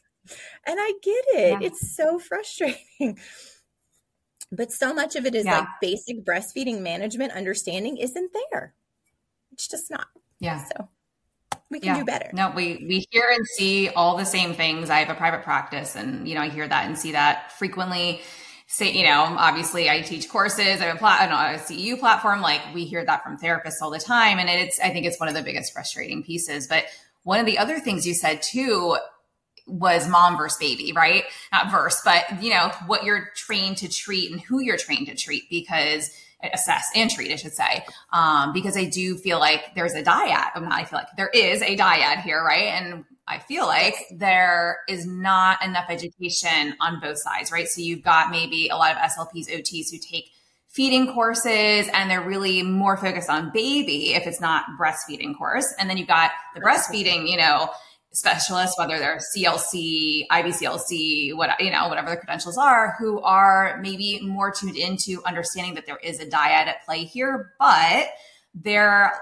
And 0.65 0.75
I 0.77 0.91
get 1.01 1.23
it. 1.35 1.61
Yeah. 1.61 1.67
It's 1.67 1.95
so 1.95 2.19
frustrating 2.19 3.17
but 4.51 4.71
so 4.71 4.93
much 4.93 5.15
of 5.15 5.25
it 5.25 5.35
is 5.35 5.45
yeah. 5.45 5.59
like 5.59 5.67
basic 5.81 6.23
breastfeeding 6.23 6.81
management 6.81 7.33
understanding 7.33 7.97
isn't 7.97 8.31
there. 8.51 8.73
It's 9.51 9.67
just 9.67 9.91
not. 9.91 10.07
Yeah. 10.39 10.63
So 10.63 10.89
we 11.69 11.79
can 11.79 11.95
yeah. 11.95 11.99
do 11.99 12.05
better. 12.05 12.29
No 12.33 12.51
we 12.55 12.85
we 12.87 13.05
hear 13.11 13.29
and 13.33 13.45
see 13.45 13.89
all 13.89 14.17
the 14.17 14.25
same 14.25 14.53
things. 14.53 14.89
I 14.89 14.99
have 14.99 15.09
a 15.09 15.15
private 15.15 15.43
practice 15.43 15.95
and 15.95 16.27
you 16.27 16.35
know 16.35 16.41
i 16.41 16.49
hear 16.49 16.67
that 16.67 16.85
and 16.85 16.97
see 16.97 17.11
that 17.13 17.51
frequently. 17.53 18.21
Say 18.67 18.91
you 18.91 19.03
know 19.03 19.21
obviously 19.37 19.89
i 19.89 20.01
teach 20.01 20.27
courses 20.29 20.81
i 20.81 20.85
have 20.85 20.97
a, 20.97 20.99
plat- 20.99 21.29
a 21.31 21.57
ceu 21.57 21.97
platform 21.97 22.41
like 22.41 22.61
we 22.73 22.83
hear 22.83 23.05
that 23.05 23.23
from 23.23 23.37
therapists 23.37 23.81
all 23.81 23.89
the 23.89 23.99
time. 23.99 24.39
And 24.39 24.49
it's 24.49 24.79
i 24.79 24.89
think 24.89 25.05
it's 25.05 25.19
one 25.19 25.29
of 25.29 25.35
the 25.35 25.43
biggest 25.43 25.73
frustrating 25.73 26.23
pieces. 26.23 26.67
But 26.67 26.85
one 27.23 27.39
of 27.39 27.45
the 27.45 27.57
other 27.57 27.79
things 27.79 28.07
you 28.07 28.13
said 28.13 28.41
too 28.41 28.97
was 29.67 30.07
mom 30.07 30.37
versus 30.37 30.57
baby, 30.57 30.93
right? 30.93 31.23
Not 31.51 31.71
verse, 31.71 32.01
but 32.03 32.41
you 32.41 32.49
know, 32.49 32.71
what 32.85 33.03
you're 33.03 33.29
trained 33.35 33.77
to 33.77 33.89
treat 33.89 34.31
and 34.31 34.41
who 34.41 34.59
you're 34.59 34.77
trained 34.77 35.07
to 35.07 35.15
treat 35.15 35.49
because 35.49 36.09
assess 36.53 36.87
and 36.95 37.09
treat, 37.09 37.31
I 37.31 37.35
should 37.35 37.53
say, 37.53 37.83
um, 38.13 38.53
because 38.53 38.77
I 38.77 38.85
do 38.85 39.17
feel 39.17 39.39
like 39.39 39.73
there's 39.75 39.93
a 39.93 40.03
dyad. 40.03 40.51
I'm 40.55 40.63
not. 40.63 40.73
I 40.73 40.85
feel 40.85 40.99
like 40.99 41.07
there 41.17 41.29
is 41.29 41.61
a 41.61 41.75
dyad 41.75 42.21
here, 42.21 42.43
right? 42.43 42.67
And 42.67 43.05
I 43.27 43.39
feel 43.39 43.65
like 43.65 43.95
there 44.11 44.79
is 44.87 45.05
not 45.05 45.63
enough 45.65 45.85
education 45.89 46.75
on 46.79 46.99
both 47.01 47.17
sides, 47.17 47.51
right? 47.51 47.67
So 47.67 47.81
you've 47.81 48.03
got 48.03 48.31
maybe 48.31 48.69
a 48.69 48.75
lot 48.75 48.91
of 48.91 48.97
SLPs, 48.97 49.49
OTs 49.49 49.91
who 49.91 49.97
take 49.97 50.31
feeding 50.69 51.11
courses 51.11 51.89
and 51.91 52.09
they're 52.09 52.21
really 52.21 52.61
more 52.61 52.95
focused 52.97 53.29
on 53.29 53.51
baby 53.51 54.13
if 54.13 54.27
it's 54.27 54.39
not 54.39 54.65
breastfeeding 54.79 55.37
course. 55.37 55.73
And 55.79 55.89
then 55.89 55.97
you've 55.97 56.07
got 56.07 56.31
the 56.53 56.61
breastfeeding, 56.61 57.27
you 57.27 57.35
know, 57.35 57.69
specialists, 58.17 58.77
whether 58.77 58.97
they're 58.97 59.19
CLC, 59.35 60.25
IBCLC, 60.31 61.35
what 61.35 61.59
you 61.59 61.71
know, 61.71 61.87
whatever 61.87 62.09
the 62.09 62.17
credentials 62.17 62.57
are, 62.57 62.95
who 62.99 63.21
are 63.21 63.79
maybe 63.81 64.19
more 64.21 64.51
tuned 64.51 64.75
into 64.75 65.23
understanding 65.25 65.75
that 65.75 65.85
there 65.85 65.97
is 65.97 66.19
a 66.19 66.25
dyad 66.25 66.67
at 66.67 66.85
play 66.85 67.03
here, 67.03 67.53
but 67.59 68.07
they're 68.53 69.13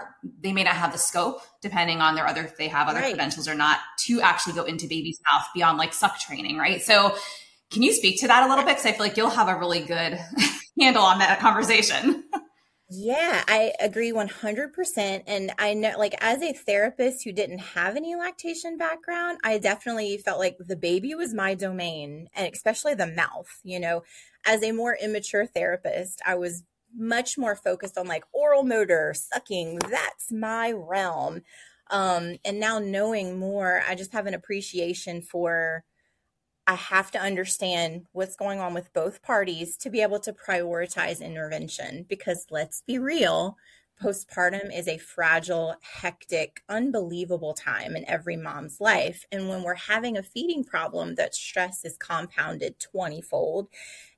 they 0.42 0.54
may 0.54 0.64
not 0.64 0.75
have 0.75 0.92
the 0.92 0.98
scope 0.98 1.42
depending 1.62 2.00
on 2.00 2.16
their 2.16 2.25
other 2.25 2.44
if 2.44 2.58
they 2.58 2.68
have 2.68 2.88
other 2.88 3.00
right. 3.00 3.14
credentials 3.14 3.48
or 3.48 3.56
not 3.56 3.80
to 4.00 4.22
actually 4.22 4.54
go 4.54 4.64
into 4.64 4.88
baby's 4.88 5.20
mouth 5.30 5.46
beyond 5.54 5.78
like 5.78 5.94
suck 5.94 6.18
training 6.20 6.58
right? 6.58 6.82
So 6.82 7.16
can 7.72 7.84
you 7.84 7.94
speak 7.94 8.22
to 8.22 8.28
that 8.28 8.46
a 8.46 8.50
little 8.50 8.64
bit? 8.64 8.78
Because 8.78 8.86
i 8.86 8.92
feel 8.92 9.06
like 9.06 9.18
you'll 9.18 9.30
have 9.30 9.50
a 9.50 9.58
really 9.58 9.82
good 9.82 10.18
handle 10.80 11.04
on 11.04 11.20
that 11.20 11.40
conversation 11.40 12.24
yeah 12.96 13.44
i 13.48 13.74
agree 13.80 14.12
100% 14.12 15.24
and 15.28 15.52
i 15.58 15.74
know 15.74 15.94
like 15.98 16.16
as 16.20 16.42
a 16.42 16.54
therapist 16.54 17.24
who 17.24 17.32
didn't 17.32 17.60
have 17.60 17.96
any 17.96 18.16
lactation 18.16 18.78
background 18.78 19.38
i 19.44 19.58
definitely 19.58 20.18
felt 20.18 20.40
like 20.40 20.58
the 20.60 20.75
baby 20.75 21.14
was 21.16 21.34
my 21.34 21.54
domain 21.54 22.28
and 22.36 22.52
especially 22.54 22.94
the 22.94 23.08
mouth 23.08 23.60
you 23.64 23.80
know 23.80 24.04
as 24.46 24.64
a 24.64 24.72
more 24.72 24.98
immature 25.02 25.46
therapist 25.46 26.22
i 26.25 26.36
was 26.36 26.64
much 26.98 27.38
more 27.38 27.56
focused 27.56 27.98
on 27.98 28.08
like 28.08 28.24
oral 28.32 28.64
motor, 28.64 29.14
sucking. 29.14 29.80
That's 29.80 30.32
my 30.32 30.72
realm. 30.72 31.42
Um, 31.92 32.38
and 32.44 32.60
now 32.60 32.80
knowing 32.80 33.38
more, 33.38 33.84
I 33.88 33.96
just 33.96 34.14
have 34.14 34.25
an 34.25 34.34
appreciation 34.34 35.22
for 35.22 35.84
I 36.68 36.76
have 36.76 37.12
to 37.12 37.20
understand 37.20 38.08
what's 38.12 38.36
going 38.36 38.60
on 38.60 38.74
with 38.74 38.94
both 38.94 39.22
parties 39.22 39.78
to 39.78 39.90
be 39.90 40.02
able 40.02 40.20
to 40.22 40.34
prioritize 40.34 41.22
intervention 41.22 42.06
because 42.10 42.48
let's 42.50 42.82
be 42.82 42.98
real, 42.98 43.56
postpartum 44.02 44.76
is 44.76 44.88
a 44.88 44.98
fragile, 44.98 45.76
hectic, 45.82 46.64
unbelievable 46.68 47.54
time 47.54 47.96
in 47.96 48.08
every 48.10 48.36
mom's 48.36 48.82
life. 48.82 49.26
And 49.32 49.48
when 49.48 49.64
we're 49.64 49.76
having 49.76 50.18
a 50.18 50.24
feeding 50.24 50.64
problem, 50.64 51.16
that 51.16 51.36
stress 51.36 51.86
is 51.86 51.98
compounded 51.98 52.80
20 52.80 53.22
fold. 53.22 53.70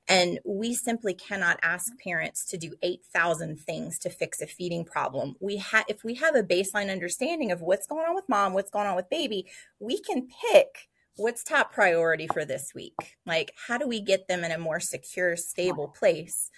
And 0.08 0.40
we 0.44 0.74
simply 0.74 1.12
cannot 1.12 1.60
ask 1.62 1.92
parents 1.98 2.46
to 2.46 2.56
do 2.56 2.74
8,000 2.82 3.60
things 3.60 3.98
to 3.98 4.08
fix 4.08 4.40
a 4.40 4.46
feeding 4.46 4.86
problem. 4.86 5.36
We 5.38 5.58
have, 5.58 5.84
if 5.86 6.02
we 6.02 6.14
have 6.14 6.34
a 6.34 6.42
baseline 6.42 6.90
understanding 6.90 7.52
of 7.52 7.60
what's 7.60 7.86
going 7.86 8.06
on 8.06 8.14
with 8.14 8.28
mom, 8.28 8.54
what's 8.54 8.70
going 8.70 8.86
on 8.86 8.96
with 8.96 9.10
baby, 9.10 9.46
we 9.78 10.00
can 10.00 10.28
pick 10.50 10.88
what's 11.18 11.42
top 11.42 11.72
priority 11.72 12.28
for 12.28 12.44
this 12.44 12.72
week. 12.74 13.16
Like, 13.26 13.52
how 13.66 13.76
do 13.76 13.86
we 13.86 14.00
get 14.00 14.28
them 14.28 14.44
in 14.44 14.52
a 14.52 14.58
more 14.58 14.80
secure, 14.80 15.36
stable 15.36 15.88
place 15.88 16.50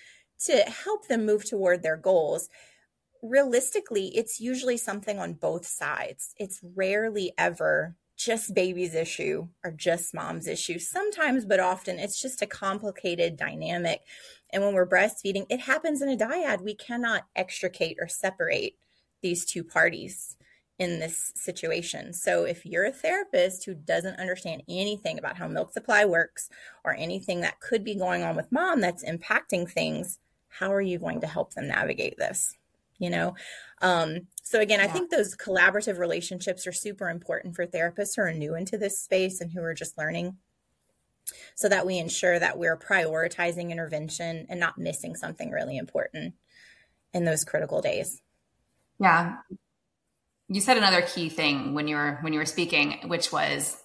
to 0.47 0.59
help 0.59 1.09
them 1.09 1.26
move 1.26 1.49
toward 1.49 1.83
their 1.83 1.97
goals? 1.97 2.49
Realistically, 3.23 4.09
it's 4.17 4.40
usually 4.40 4.76
something 4.76 5.19
on 5.19 5.35
both 5.35 5.67
sides. 5.67 6.35
It's 6.38 6.61
rarely 6.76 7.33
ever 7.37 7.97
just 8.17 8.55
baby's 8.55 8.95
issue 8.95 9.49
or 9.64 9.71
just 9.71 10.12
mom's 10.12 10.47
issue. 10.47 10.79
Sometimes, 10.79 11.47
but 11.47 11.59
often, 11.59 11.99
it's 11.99 12.21
just 12.21 12.43
a 12.43 12.47
complicated 12.47 13.37
dynamic. 13.37 14.02
And 14.52 14.62
when 14.62 14.75
we're 14.75 14.87
breastfeeding, 14.87 15.47
it 15.49 15.61
happens 15.61 16.02
in 16.02 16.11
a 16.11 16.17
dyad. 16.17 16.61
We 16.61 16.75
cannot 16.75 17.25
extricate 17.35 17.97
or 17.99 18.09
separate 18.09 18.75
these 19.23 19.47
two 19.47 19.64
parties 19.64 20.37
in 20.81 20.99
this 20.99 21.31
situation. 21.37 22.15
So 22.15 22.45
if 22.45 22.65
you're 22.65 22.87
a 22.87 22.93
therapist 22.93 23.67
who 23.67 23.75
doesn't 23.75 24.19
understand 24.19 24.63
anything 24.67 25.19
about 25.19 25.37
how 25.37 25.47
milk 25.47 25.73
supply 25.73 26.07
works 26.07 26.49
or 26.85 26.95
anything 26.95 27.43
that 27.43 27.61
could 27.61 27.85
be 27.85 27.95
going 27.95 28.23
on 28.23 28.35
with 28.35 28.51
mom 28.51 28.81
that's 28.81 29.05
impacting 29.05 29.71
things, 29.71 30.19
how 30.49 30.73
are 30.73 30.81
you 30.81 30.99
going 30.99 31.21
to 31.21 31.27
help 31.27 31.53
them 31.53 31.69
navigate 31.69 32.17
this? 32.17 32.57
You 32.99 33.11
know, 33.11 33.35
um, 33.83 34.27
so 34.43 34.61
again, 34.61 34.81
yeah. 34.81 34.87
I 34.87 34.89
think 34.89 35.11
those 35.11 35.37
collaborative 35.37 35.99
relationships 35.99 36.67
are 36.67 36.73
super 36.73 37.11
important 37.11 37.57
for 37.57 37.67
therapists 37.67 38.17
who 38.17 38.23
are 38.23 38.33
new 38.33 38.55
into 38.55 38.79
this 38.79 38.99
space 38.99 39.41
and 39.41 39.53
who 39.53 39.63
are 39.63 39.75
just 39.75 39.99
learning 39.99 40.37
so 41.55 41.69
that 41.69 41.87
we 41.87 41.99
ensure 41.99 42.39
that 42.39 42.59
we're 42.59 42.77
prioritizing 42.77 43.71
intervention 43.71 44.47
and 44.49 44.59
not 44.59 44.79
missing 44.79 45.15
something 45.15 45.51
really 45.51 45.77
important 45.77 46.35
in 47.13 47.25
those 47.25 47.45
critical 47.45 47.81
days. 47.83 48.21
Yeah. 48.99 49.37
You 50.52 50.61
said 50.61 50.76
another 50.76 51.02
key 51.02 51.28
thing 51.28 51.75
when 51.75 51.87
you 51.87 51.95
were 51.95 52.19
when 52.23 52.33
you 52.33 52.40
were 52.40 52.47
speaking, 52.47 52.99
which 53.07 53.30
was 53.33 53.76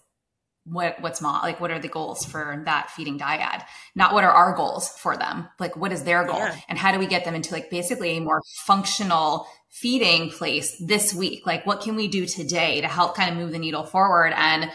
what 0.66 1.00
what's 1.00 1.22
mom 1.22 1.44
like 1.44 1.62
what 1.62 1.70
are 1.70 1.78
the 1.78 1.88
goals 1.88 2.26
for 2.26 2.64
that 2.66 2.90
feeding 2.90 3.20
dyad? 3.20 3.64
Not 3.94 4.14
what 4.14 4.24
are 4.24 4.32
our 4.32 4.56
goals 4.56 4.90
for 4.90 5.16
them 5.16 5.48
like 5.60 5.78
what 5.78 5.94
is 5.94 6.04
their 6.04 6.26
goal? 6.26 6.40
Yeah. 6.40 6.56
and 6.68 6.78
how 6.78 6.92
do 6.92 6.98
we 6.98 7.06
get 7.06 7.24
them 7.24 7.36
into 7.36 7.54
like 7.54 7.70
basically 7.70 8.18
a 8.18 8.22
more 8.22 8.42
functional 8.66 9.48
feeding 9.70 10.32
place 10.32 10.76
this 10.80 11.14
week? 11.14 11.46
Like 11.46 11.68
what 11.68 11.82
can 11.82 11.96
we 11.96 12.08
do 12.08 12.26
today 12.26 12.82
to 12.82 12.88
help 12.88 13.16
kind 13.16 13.30
of 13.30 13.38
move 13.38 13.52
the 13.52 13.60
needle 13.60 13.84
forward 13.84 14.34
and 14.36 14.72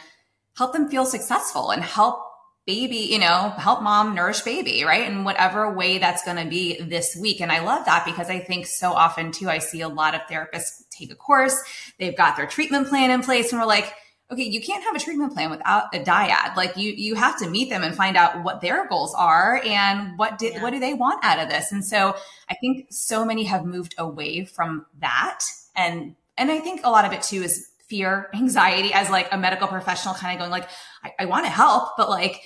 help 0.56 0.72
them 0.72 0.88
feel 0.88 1.06
successful 1.06 1.70
and 1.72 1.82
help 1.82 2.22
baby 2.66 2.96
you 2.96 3.18
know 3.18 3.52
help 3.56 3.82
mom 3.82 4.14
nourish 4.14 4.40
baby 4.42 4.84
right 4.84 5.10
in 5.10 5.24
whatever 5.24 5.72
way 5.72 5.98
that's 5.98 6.24
going 6.24 6.36
to 6.36 6.48
be 6.48 6.80
this 6.82 7.16
week 7.16 7.40
and 7.40 7.50
i 7.50 7.64
love 7.64 7.84
that 7.86 8.04
because 8.04 8.28
i 8.28 8.38
think 8.38 8.66
so 8.66 8.92
often 8.92 9.32
too 9.32 9.48
i 9.48 9.58
see 9.58 9.80
a 9.80 9.88
lot 9.88 10.14
of 10.14 10.20
therapists 10.22 10.88
take 10.90 11.10
a 11.10 11.14
course 11.14 11.60
they've 11.98 12.16
got 12.16 12.36
their 12.36 12.46
treatment 12.46 12.88
plan 12.88 13.10
in 13.10 13.22
place 13.22 13.52
and 13.52 13.60
we're 13.60 13.66
like 13.66 13.94
okay, 14.32 14.44
you 14.44 14.60
can't 14.60 14.84
have 14.84 14.94
a 14.94 14.98
treatment 14.98 15.32
plan 15.32 15.50
without 15.50 15.94
a 15.94 15.98
dyad. 15.98 16.54
Like 16.56 16.76
you, 16.76 16.92
you 16.92 17.14
have 17.16 17.38
to 17.40 17.50
meet 17.50 17.68
them 17.68 17.82
and 17.82 17.94
find 17.94 18.16
out 18.16 18.44
what 18.44 18.60
their 18.60 18.86
goals 18.88 19.14
are 19.14 19.60
and 19.64 20.16
what 20.18 20.38
did, 20.38 20.54
yeah. 20.54 20.62
what 20.62 20.72
do 20.72 20.78
they 20.78 20.94
want 20.94 21.24
out 21.24 21.40
of 21.40 21.48
this? 21.48 21.72
And 21.72 21.84
so 21.84 22.16
I 22.48 22.54
think 22.54 22.86
so 22.90 23.24
many 23.24 23.44
have 23.44 23.64
moved 23.64 23.94
away 23.98 24.44
from 24.44 24.86
that. 25.00 25.40
And, 25.74 26.14
and 26.38 26.50
I 26.50 26.60
think 26.60 26.82
a 26.84 26.90
lot 26.90 27.04
of 27.04 27.12
it 27.12 27.22
too 27.22 27.42
is 27.42 27.69
fear, 27.90 28.30
anxiety 28.32 28.92
as 28.94 29.10
like 29.10 29.28
a 29.32 29.36
medical 29.36 29.68
professional 29.68 30.14
kind 30.14 30.34
of 30.34 30.38
going 30.38 30.50
like, 30.50 30.68
I, 31.04 31.12
I 31.20 31.24
want 31.26 31.44
to 31.44 31.50
help, 31.50 31.90
but 31.98 32.08
like, 32.08 32.40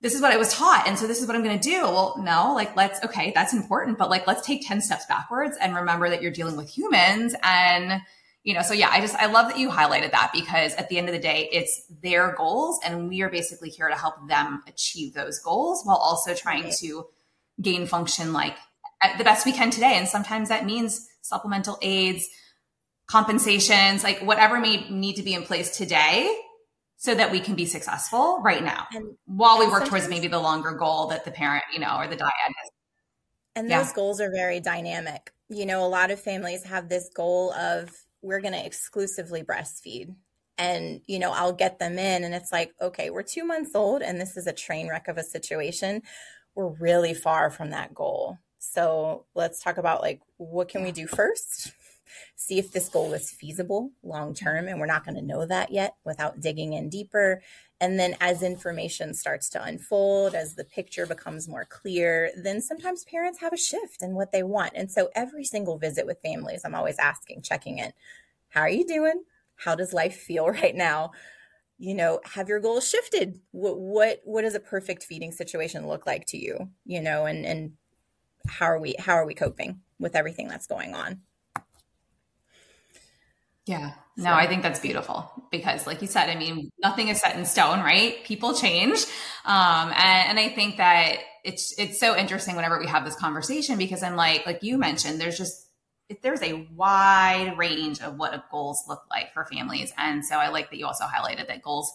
this 0.00 0.14
is 0.14 0.22
what 0.22 0.32
I 0.32 0.36
was 0.36 0.52
taught. 0.52 0.84
And 0.86 0.98
so 0.98 1.06
this 1.06 1.20
is 1.20 1.26
what 1.26 1.36
I'm 1.36 1.42
going 1.44 1.58
to 1.58 1.70
do. 1.70 1.82
Well, 1.82 2.16
no, 2.18 2.54
like 2.54 2.74
let's, 2.76 3.04
okay, 3.04 3.32
that's 3.34 3.52
important, 3.52 3.98
but 3.98 4.10
like 4.10 4.26
let's 4.26 4.46
take 4.46 4.66
10 4.66 4.80
steps 4.80 5.06
backwards 5.06 5.56
and 5.60 5.74
remember 5.74 6.08
that 6.08 6.22
you're 6.22 6.32
dealing 6.32 6.56
with 6.56 6.68
humans 6.68 7.34
and, 7.42 8.00
you 8.44 8.54
know 8.54 8.62
so 8.62 8.72
yeah 8.72 8.88
i 8.90 9.00
just 9.00 9.14
i 9.16 9.26
love 9.26 9.48
that 9.48 9.58
you 9.58 9.68
highlighted 9.68 10.10
that 10.12 10.30
because 10.32 10.72
at 10.76 10.88
the 10.88 10.96
end 10.96 11.06
of 11.06 11.14
the 11.14 11.20
day 11.20 11.48
it's 11.52 11.82
their 12.02 12.34
goals 12.36 12.80
and 12.84 13.08
we 13.08 13.20
are 13.20 13.28
basically 13.28 13.68
here 13.68 13.88
to 13.88 13.94
help 13.94 14.14
them 14.26 14.62
achieve 14.66 15.12
those 15.12 15.38
goals 15.40 15.84
while 15.84 15.96
also 15.96 16.34
trying 16.34 16.64
right. 16.64 16.72
to 16.72 17.04
gain 17.60 17.86
function 17.86 18.32
like 18.32 18.54
the 19.18 19.24
best 19.24 19.44
we 19.44 19.52
can 19.52 19.70
today 19.70 19.96
and 19.96 20.08
sometimes 20.08 20.48
that 20.48 20.64
means 20.64 21.08
supplemental 21.20 21.78
aids 21.82 22.26
compensations 23.08 24.04
like 24.04 24.20
whatever 24.20 24.60
may 24.60 24.88
need 24.90 25.16
to 25.16 25.22
be 25.22 25.34
in 25.34 25.42
place 25.42 25.76
today 25.76 26.34
so 26.96 27.14
that 27.14 27.30
we 27.30 27.40
can 27.40 27.54
be 27.54 27.64
successful 27.64 28.40
right 28.42 28.62
now 28.62 28.86
and, 28.92 29.16
while 29.26 29.58
we 29.58 29.66
work 29.66 29.86
towards 29.86 30.08
maybe 30.08 30.28
the 30.28 30.38
longer 30.38 30.72
goal 30.72 31.06
that 31.08 31.24
the 31.24 31.30
parent 31.30 31.64
you 31.72 31.80
know 31.80 31.96
or 31.98 32.06
the 32.06 32.16
dyad 32.16 32.30
has 32.46 32.70
and 33.58 33.68
those 33.68 33.88
yeah. 33.88 33.92
goals 33.94 34.20
are 34.20 34.30
very 34.30 34.60
dynamic. 34.60 35.32
You 35.48 35.66
know 35.66 35.84
a 35.84 35.88
lot 35.88 36.12
of 36.12 36.20
families 36.20 36.62
have 36.64 36.88
this 36.88 37.10
goal 37.12 37.52
of 37.54 37.90
we're 38.22 38.40
going 38.40 38.54
to 38.54 38.64
exclusively 38.64 39.42
breastfeed. 39.42 40.14
And 40.58 41.00
you 41.06 41.18
know 41.18 41.32
i'll 41.32 41.52
get 41.52 41.78
them 41.78 41.98
in 41.98 42.24
and 42.24 42.34
it's 42.34 42.52
like 42.52 42.72
okay 42.80 43.10
we're 43.10 43.22
two 43.22 43.44
months 43.44 43.76
old 43.76 44.02
and 44.02 44.20
this 44.20 44.36
is 44.36 44.48
a 44.48 44.52
train 44.52 44.88
wreck 44.88 45.08
of 45.08 45.18
a 45.18 45.24
situation. 45.24 46.02
We're 46.54 46.68
really 46.68 47.14
far 47.14 47.50
from 47.50 47.70
that 47.70 47.94
goal. 47.94 48.38
So 48.58 49.24
let's 49.34 49.60
talk 49.60 49.78
about 49.78 50.02
like 50.02 50.20
what 50.36 50.68
can 50.68 50.84
we 50.84 50.92
do 50.92 51.06
first 51.08 51.72
see 52.36 52.58
if 52.58 52.72
this 52.72 52.88
goal 52.88 53.12
is 53.12 53.30
feasible 53.30 53.90
long 54.02 54.34
term 54.34 54.68
and 54.68 54.78
we're 54.78 54.86
not 54.86 55.04
going 55.04 55.16
to 55.16 55.22
know 55.22 55.46
that 55.46 55.70
yet 55.70 55.96
without 56.04 56.40
digging 56.40 56.72
in 56.72 56.88
deeper 56.88 57.42
and 57.80 57.98
then 57.98 58.16
as 58.20 58.42
information 58.42 59.14
starts 59.14 59.48
to 59.50 59.62
unfold, 59.62 60.34
as 60.34 60.54
the 60.54 60.64
picture 60.64 61.06
becomes 61.06 61.48
more 61.48 61.64
clear, 61.64 62.30
then 62.36 62.60
sometimes 62.60 63.04
parents 63.04 63.38
have 63.40 63.52
a 63.52 63.58
shift 63.58 64.02
in 64.02 64.14
what 64.14 64.32
they 64.32 64.42
want. 64.42 64.72
And 64.74 64.90
so 64.90 65.10
every 65.14 65.44
single 65.44 65.78
visit 65.78 66.04
with 66.04 66.20
families, 66.20 66.62
I'm 66.64 66.74
always 66.74 66.98
asking, 66.98 67.42
checking 67.42 67.78
in. 67.78 67.92
How 68.48 68.62
are 68.62 68.68
you 68.70 68.84
doing? 68.84 69.22
How 69.54 69.76
does 69.76 69.92
life 69.92 70.16
feel 70.16 70.48
right 70.48 70.74
now? 70.74 71.12
You 71.78 71.94
know, 71.94 72.18
have 72.24 72.48
your 72.48 72.58
goals 72.58 72.88
shifted? 72.88 73.38
What 73.52 73.78
what 73.78 74.20
what 74.24 74.42
does 74.42 74.56
a 74.56 74.60
perfect 74.60 75.04
feeding 75.04 75.30
situation 75.30 75.86
look 75.86 76.06
like 76.06 76.26
to 76.26 76.36
you? 76.36 76.70
You 76.84 77.00
know, 77.00 77.26
and 77.26 77.46
and 77.46 77.74
how 78.48 78.66
are 78.66 78.80
we 78.80 78.96
how 78.98 79.14
are 79.14 79.26
we 79.26 79.34
coping 79.34 79.80
with 80.00 80.16
everything 80.16 80.48
that's 80.48 80.66
going 80.66 80.96
on? 80.96 81.20
Yeah. 83.68 83.92
No, 84.16 84.32
I 84.32 84.48
think 84.48 84.62
that's 84.62 84.80
beautiful 84.80 85.30
because, 85.52 85.86
like 85.86 86.02
you 86.02 86.08
said, 86.08 86.28
I 86.28 86.34
mean, 86.34 86.70
nothing 86.82 87.06
is 87.06 87.20
set 87.20 87.36
in 87.36 87.44
stone, 87.44 87.78
right? 87.80 88.16
People 88.24 88.52
change. 88.52 89.04
Um, 89.44 89.90
and, 89.90 90.30
and 90.30 90.38
I 90.40 90.48
think 90.48 90.78
that 90.78 91.18
it's 91.44 91.78
it's 91.78 92.00
so 92.00 92.16
interesting 92.16 92.56
whenever 92.56 92.78
we 92.80 92.86
have 92.86 93.04
this 93.04 93.14
conversation 93.14 93.78
because 93.78 94.02
I'm 94.02 94.16
like 94.16 94.44
like 94.44 94.62
you 94.62 94.76
mentioned 94.76 95.20
there's 95.20 95.38
just 95.38 95.66
there's 96.22 96.42
a 96.42 96.66
wide 96.74 97.56
range 97.56 98.00
of 98.00 98.16
what 98.18 98.50
goals 98.50 98.82
look 98.88 99.02
like 99.10 99.32
for 99.32 99.44
families 99.44 99.92
and 99.96 100.24
so 100.24 100.36
I 100.36 100.48
like 100.48 100.70
that 100.70 100.78
you 100.78 100.86
also 100.86 101.04
highlighted 101.04 101.46
that 101.46 101.62
goals 101.62 101.92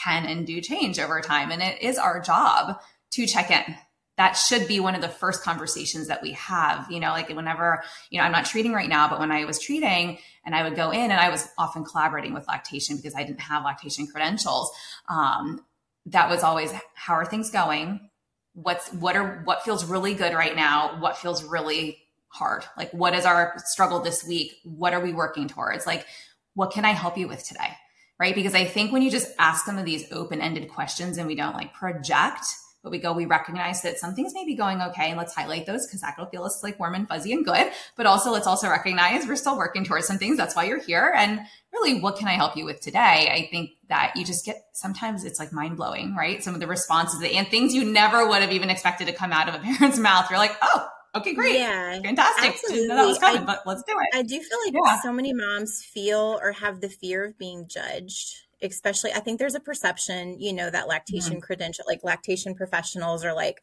can 0.00 0.26
and 0.26 0.46
do 0.46 0.60
change 0.60 0.98
over 0.98 1.20
time 1.20 1.50
and 1.50 1.62
it 1.62 1.82
is 1.82 1.98
our 1.98 2.20
job 2.20 2.78
to 3.12 3.26
check 3.26 3.50
in 3.50 3.74
that 4.16 4.34
should 4.34 4.68
be 4.68 4.78
one 4.78 4.94
of 4.94 5.00
the 5.00 5.08
first 5.08 5.42
conversations 5.42 6.08
that 6.08 6.22
we 6.22 6.32
have 6.32 6.90
you 6.90 7.00
know 7.00 7.10
like 7.10 7.28
whenever 7.28 7.82
you 8.10 8.18
know 8.18 8.24
i'm 8.24 8.32
not 8.32 8.44
treating 8.44 8.72
right 8.72 8.88
now 8.88 9.08
but 9.08 9.18
when 9.18 9.32
i 9.32 9.44
was 9.44 9.58
treating 9.58 10.18
and 10.44 10.54
i 10.54 10.62
would 10.62 10.76
go 10.76 10.90
in 10.90 11.10
and 11.10 11.20
i 11.20 11.30
was 11.30 11.48
often 11.58 11.84
collaborating 11.84 12.32
with 12.32 12.46
lactation 12.48 12.96
because 12.96 13.14
i 13.14 13.22
didn't 13.22 13.40
have 13.40 13.64
lactation 13.64 14.06
credentials 14.06 14.70
um, 15.08 15.60
that 16.06 16.28
was 16.28 16.42
always 16.42 16.72
how 16.94 17.14
are 17.14 17.24
things 17.24 17.50
going? 17.50 18.10
What's 18.54 18.92
what 18.92 19.16
are 19.16 19.42
what 19.44 19.64
feels 19.64 19.84
really 19.84 20.14
good 20.14 20.34
right 20.34 20.54
now? 20.54 21.00
What 21.00 21.16
feels 21.16 21.42
really 21.44 21.98
hard? 22.28 22.64
Like 22.76 22.90
what 22.92 23.14
is 23.14 23.24
our 23.24 23.54
struggle 23.64 24.00
this 24.00 24.24
week? 24.26 24.54
What 24.64 24.92
are 24.92 25.00
we 25.00 25.12
working 25.12 25.48
towards? 25.48 25.86
Like 25.86 26.06
what 26.54 26.70
can 26.70 26.84
i 26.84 26.90
help 26.90 27.18
you 27.18 27.26
with 27.26 27.44
today? 27.46 27.76
Right? 28.18 28.34
Because 28.34 28.54
i 28.54 28.64
think 28.64 28.92
when 28.92 29.02
you 29.02 29.10
just 29.10 29.32
ask 29.38 29.64
some 29.64 29.78
of 29.78 29.84
these 29.84 30.10
open-ended 30.12 30.68
questions 30.68 31.18
and 31.18 31.26
we 31.26 31.34
don't 31.34 31.54
like 31.54 31.72
project 31.74 32.44
but 32.84 32.90
we 32.90 32.98
go, 32.98 33.14
we 33.14 33.24
recognize 33.24 33.80
that 33.80 33.98
some 33.98 34.14
things 34.14 34.34
may 34.34 34.44
be 34.44 34.54
going 34.54 34.82
okay 34.82 35.08
and 35.08 35.16
let's 35.16 35.34
highlight 35.34 35.64
those 35.64 35.86
because 35.86 36.02
that'll 36.02 36.26
feel 36.26 36.44
us 36.44 36.62
like 36.62 36.78
warm 36.78 36.94
and 36.94 37.08
fuzzy 37.08 37.32
and 37.32 37.42
good. 37.42 37.72
But 37.96 38.04
also 38.04 38.30
let's 38.30 38.46
also 38.46 38.68
recognize 38.68 39.26
we're 39.26 39.36
still 39.36 39.56
working 39.56 39.84
towards 39.84 40.06
some 40.06 40.18
things. 40.18 40.36
That's 40.36 40.54
why 40.54 40.64
you're 40.64 40.82
here. 40.82 41.10
And 41.16 41.40
really, 41.72 41.98
what 41.98 42.18
can 42.18 42.28
I 42.28 42.34
help 42.34 42.58
you 42.58 42.66
with 42.66 42.82
today? 42.82 43.30
I 43.32 43.48
think 43.50 43.70
that 43.88 44.12
you 44.16 44.24
just 44.24 44.44
get 44.44 44.66
sometimes 44.72 45.24
it's 45.24 45.38
like 45.38 45.50
mind 45.50 45.78
blowing, 45.78 46.14
right? 46.14 46.44
Some 46.44 46.52
of 46.52 46.60
the 46.60 46.66
responses 46.66 47.22
and 47.22 47.48
things 47.48 47.72
you 47.72 47.90
never 47.90 48.28
would 48.28 48.42
have 48.42 48.52
even 48.52 48.68
expected 48.68 49.06
to 49.06 49.14
come 49.14 49.32
out 49.32 49.48
of 49.48 49.54
a 49.54 49.58
parent's 49.64 49.98
mouth. 49.98 50.28
You're 50.28 50.38
like, 50.38 50.56
oh, 50.60 50.86
okay, 51.14 51.32
great. 51.32 51.54
Yeah. 51.54 52.02
Fantastic. 52.02 52.50
Absolutely. 52.52 52.80
Didn't 52.80 52.88
know 52.88 52.96
that 52.96 53.06
was 53.06 53.18
coming, 53.18 53.42
I, 53.42 53.46
but 53.46 53.62
let's 53.64 53.82
do 53.84 53.94
it. 53.98 54.18
I 54.18 54.22
do 54.22 54.38
feel 54.38 54.58
like 54.66 54.74
yeah. 54.74 55.00
so 55.00 55.10
many 55.10 55.32
moms 55.32 55.82
feel 55.82 56.38
or 56.42 56.52
have 56.52 56.82
the 56.82 56.90
fear 56.90 57.24
of 57.24 57.38
being 57.38 57.66
judged 57.66 58.42
especially 58.72 59.12
i 59.12 59.20
think 59.20 59.38
there's 59.38 59.54
a 59.54 59.60
perception 59.60 60.38
you 60.40 60.52
know 60.52 60.70
that 60.70 60.88
lactation 60.88 61.32
mm-hmm. 61.32 61.40
credential 61.40 61.84
like 61.86 62.02
lactation 62.04 62.54
professionals 62.54 63.24
are 63.24 63.34
like 63.34 63.60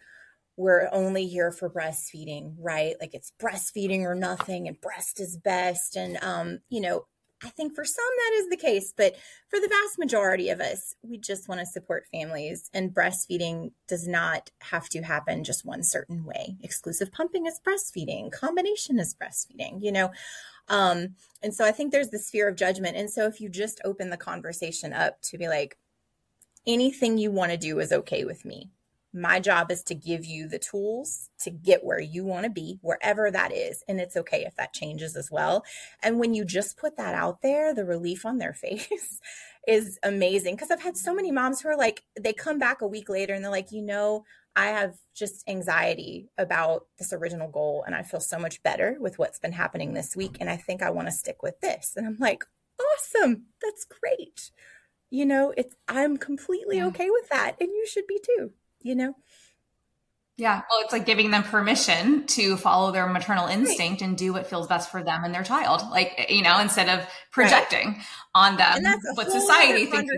we're 0.57 0.89
only 0.91 1.27
here 1.27 1.51
for 1.51 1.69
breastfeeding 1.69 2.55
right? 2.59 2.95
Like 2.99 3.13
it's 3.13 3.31
breastfeeding 3.41 4.01
or 4.01 4.15
nothing 4.15 4.67
and 4.67 4.79
breast 4.79 5.19
is 5.19 5.37
best 5.37 5.95
and 5.95 6.17
um 6.23 6.59
you 6.69 6.81
know 6.81 7.05
i 7.43 7.49
think 7.49 7.73
for 7.73 7.83
some 7.83 8.05
that 8.17 8.37
is 8.37 8.49
the 8.49 8.57
case 8.57 8.93
but 8.95 9.15
for 9.47 9.59
the 9.59 9.67
vast 9.67 9.97
majority 9.97 10.49
of 10.49 10.59
us 10.59 10.95
we 11.01 11.17
just 11.17 11.47
want 11.47 11.59
to 11.59 11.65
support 11.65 12.05
families 12.11 12.69
and 12.73 12.93
breastfeeding 12.93 13.71
does 13.87 14.07
not 14.07 14.51
have 14.59 14.87
to 14.89 15.01
happen 15.01 15.43
just 15.43 15.65
one 15.65 15.83
certain 15.83 16.23
way. 16.23 16.55
Exclusive 16.61 17.11
pumping 17.11 17.45
is 17.47 17.59
breastfeeding 17.65 18.31
combination 18.31 18.99
is 18.99 19.15
breastfeeding 19.15 19.81
you 19.81 19.91
know 19.91 20.11
um, 20.71 21.15
and 21.43 21.53
so 21.53 21.65
I 21.65 21.71
think 21.71 21.91
there's 21.91 22.09
this 22.09 22.29
fear 22.29 22.47
of 22.47 22.55
judgment. 22.55 22.95
And 22.95 23.11
so 23.11 23.27
if 23.27 23.41
you 23.41 23.49
just 23.49 23.81
open 23.83 24.09
the 24.09 24.17
conversation 24.17 24.93
up 24.93 25.21
to 25.23 25.37
be 25.37 25.49
like, 25.49 25.77
anything 26.65 27.17
you 27.17 27.29
want 27.29 27.51
to 27.51 27.57
do 27.57 27.79
is 27.79 27.91
okay 27.91 28.23
with 28.23 28.45
me. 28.45 28.71
My 29.13 29.41
job 29.41 29.69
is 29.69 29.83
to 29.83 29.95
give 29.95 30.23
you 30.23 30.47
the 30.47 30.59
tools 30.59 31.29
to 31.39 31.49
get 31.49 31.83
where 31.83 31.99
you 31.99 32.23
want 32.23 32.45
to 32.45 32.49
be, 32.49 32.79
wherever 32.81 33.29
that 33.29 33.51
is. 33.51 33.83
And 33.89 33.99
it's 33.99 34.15
okay 34.15 34.45
if 34.45 34.55
that 34.55 34.73
changes 34.73 35.17
as 35.17 35.29
well. 35.29 35.65
And 36.01 36.17
when 36.17 36.33
you 36.33 36.45
just 36.45 36.77
put 36.77 36.95
that 36.95 37.13
out 37.13 37.41
there, 37.41 37.75
the 37.75 37.83
relief 37.83 38.25
on 38.25 38.37
their 38.37 38.53
face 38.53 39.19
is 39.67 39.99
amazing. 40.03 40.55
Because 40.55 40.71
I've 40.71 40.81
had 40.81 40.95
so 40.95 41.13
many 41.13 41.33
moms 41.33 41.59
who 41.59 41.67
are 41.67 41.77
like, 41.77 42.03
they 42.17 42.31
come 42.31 42.59
back 42.59 42.81
a 42.81 42.87
week 42.87 43.09
later 43.09 43.33
and 43.33 43.43
they're 43.43 43.51
like, 43.51 43.73
you 43.73 43.81
know, 43.81 44.23
I 44.55 44.67
have 44.67 44.95
just 45.15 45.47
anxiety 45.47 46.29
about 46.37 46.87
this 46.99 47.13
original 47.13 47.47
goal 47.47 47.83
and 47.85 47.95
I 47.95 48.03
feel 48.03 48.19
so 48.19 48.37
much 48.37 48.61
better 48.63 48.97
with 48.99 49.17
what's 49.17 49.39
been 49.39 49.53
happening 49.53 49.93
this 49.93 50.15
week. 50.15 50.37
And 50.39 50.49
I 50.49 50.57
think 50.57 50.81
I 50.81 50.89
want 50.89 51.07
to 51.07 51.13
stick 51.13 51.41
with 51.41 51.59
this. 51.61 51.93
And 51.95 52.05
I'm 52.05 52.17
like, 52.19 52.43
awesome. 52.79 53.45
That's 53.61 53.85
great. 53.85 54.51
You 55.09 55.25
know, 55.25 55.53
it's, 55.55 55.75
I'm 55.87 56.17
completely 56.17 56.77
yeah. 56.77 56.87
okay 56.87 57.09
with 57.09 57.29
that. 57.29 57.55
And 57.59 57.69
you 57.69 57.85
should 57.87 58.07
be 58.07 58.19
too, 58.23 58.51
you 58.81 58.95
know? 58.95 59.15
Yeah. 60.41 60.63
Well, 60.71 60.79
it's 60.81 60.91
like 60.91 61.05
giving 61.05 61.29
them 61.29 61.43
permission 61.43 62.25
to 62.25 62.57
follow 62.57 62.91
their 62.91 63.05
maternal 63.05 63.45
instinct 63.45 64.01
right. 64.01 64.09
and 64.09 64.17
do 64.17 64.33
what 64.33 64.47
feels 64.47 64.65
best 64.65 64.89
for 64.89 65.03
them 65.03 65.23
and 65.23 65.31
their 65.35 65.43
child. 65.43 65.83
Like, 65.91 66.25
you 66.29 66.41
know, 66.41 66.57
instead 66.57 66.89
of 66.89 67.07
projecting 67.29 67.89
right. 67.89 68.03
on 68.33 68.57
them 68.57 68.77
and 68.77 68.83
that's 68.83 69.05
what 69.13 69.29
society 69.31 69.85
thinks. 69.85 70.11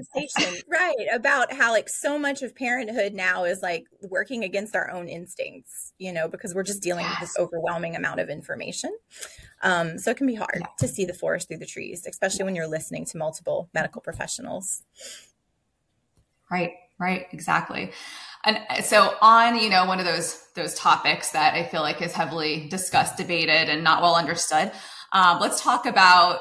right. 0.70 0.96
About 1.14 1.52
how 1.52 1.74
like 1.74 1.90
so 1.90 2.18
much 2.18 2.42
of 2.42 2.56
parenthood 2.56 3.14
now 3.14 3.44
is 3.44 3.62
like 3.62 3.84
working 4.02 4.46
against 4.46 4.78
our 4.78 4.90
own 4.90 5.10
instincts, 5.10 5.92
you 6.00 6.14
know, 6.14 6.30
because 6.30 6.56
we're 6.56 6.64
just 6.64 6.82
dealing 6.82 7.04
yes. 7.04 7.20
with 7.20 7.30
this 7.30 7.38
overwhelming 7.38 7.98
amount 7.98 8.22
of 8.22 8.30
information. 8.30 8.96
Um, 9.62 9.98
so 10.00 10.12
it 10.12 10.16
can 10.16 10.28
be 10.28 10.36
hard 10.36 10.60
yeah. 10.62 10.68
to 10.80 10.88
see 10.88 11.04
the 11.04 11.14
forest 11.14 11.50
through 11.50 11.58
the 11.58 11.66
trees, 11.66 12.08
especially 12.08 12.46
when 12.46 12.56
you're 12.56 12.66
listening 12.66 13.04
to 13.08 13.18
multiple 13.18 13.70
medical 13.74 14.00
professionals. 14.00 14.84
Right. 16.50 16.76
Right. 16.98 17.26
Exactly. 17.34 17.92
And 18.45 18.60
so 18.84 19.15
on, 19.21 19.58
you 19.58 19.69
know, 19.69 19.86
one 19.86 19.99
of 19.99 20.06
those 20.06 20.39
those 20.56 20.75
topics 20.75 21.32
that 21.32 21.56
I 21.56 21.63
feel 21.65 21.82
like 21.82 22.01
is 22.01 22.13
heavily 22.13 22.67
discussed, 22.69 23.17
debated, 23.17 23.69
and 23.69 23.84
not 23.84 24.01
well 24.01 24.15
understood. 24.15 24.71
Um, 25.12 25.39
let's 25.39 25.62
talk 25.62 25.86
about 25.86 26.39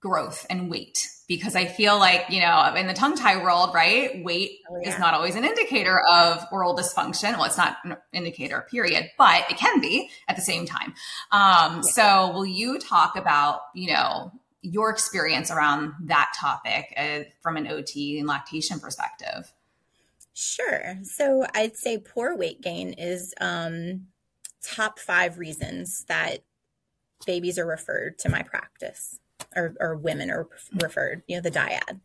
growth 0.00 0.46
and 0.50 0.70
weight 0.70 1.08
because 1.28 1.56
I 1.56 1.66
feel 1.66 1.98
like, 1.98 2.26
you 2.30 2.40
know, 2.40 2.74
in 2.76 2.86
the 2.86 2.94
tongue 2.94 3.16
tie 3.16 3.42
world, 3.42 3.70
right, 3.74 4.22
weight 4.22 4.58
oh, 4.70 4.78
yeah. 4.82 4.90
is 4.90 4.98
not 4.98 5.14
always 5.14 5.34
an 5.34 5.44
indicator 5.44 6.00
of 6.10 6.44
oral 6.52 6.76
dysfunction. 6.76 7.32
Well, 7.32 7.44
it's 7.44 7.56
not 7.56 7.78
an 7.84 7.96
indicator, 8.12 8.66
period, 8.70 9.10
but 9.18 9.44
it 9.50 9.56
can 9.56 9.80
be 9.80 10.10
at 10.28 10.36
the 10.36 10.42
same 10.42 10.66
time. 10.66 10.94
Um, 11.32 11.76
yeah. 11.76 11.80
So, 11.82 12.32
will 12.32 12.46
you 12.46 12.78
talk 12.78 13.16
about, 13.16 13.60
you 13.74 13.92
know, 13.92 14.32
your 14.62 14.90
experience 14.90 15.50
around 15.50 15.92
that 16.04 16.32
topic 16.38 16.92
uh, 16.96 17.20
from 17.40 17.56
an 17.56 17.66
OT 17.66 18.18
and 18.18 18.28
lactation 18.28 18.78
perspective? 18.78 19.52
Sure. 20.38 20.98
So 21.02 21.46
I'd 21.54 21.78
say 21.78 21.96
poor 21.96 22.36
weight 22.36 22.60
gain 22.60 22.92
is 22.92 23.32
um, 23.40 24.08
top 24.62 24.98
five 24.98 25.38
reasons 25.38 26.04
that 26.08 26.40
babies 27.24 27.58
are 27.58 27.64
referred 27.64 28.18
to 28.18 28.28
my 28.28 28.42
practice 28.42 29.18
or, 29.56 29.74
or 29.80 29.96
women 29.96 30.30
are 30.30 30.46
referred, 30.82 31.22
you 31.26 31.36
know, 31.36 31.40
the 31.40 31.50
dyad. 31.50 32.00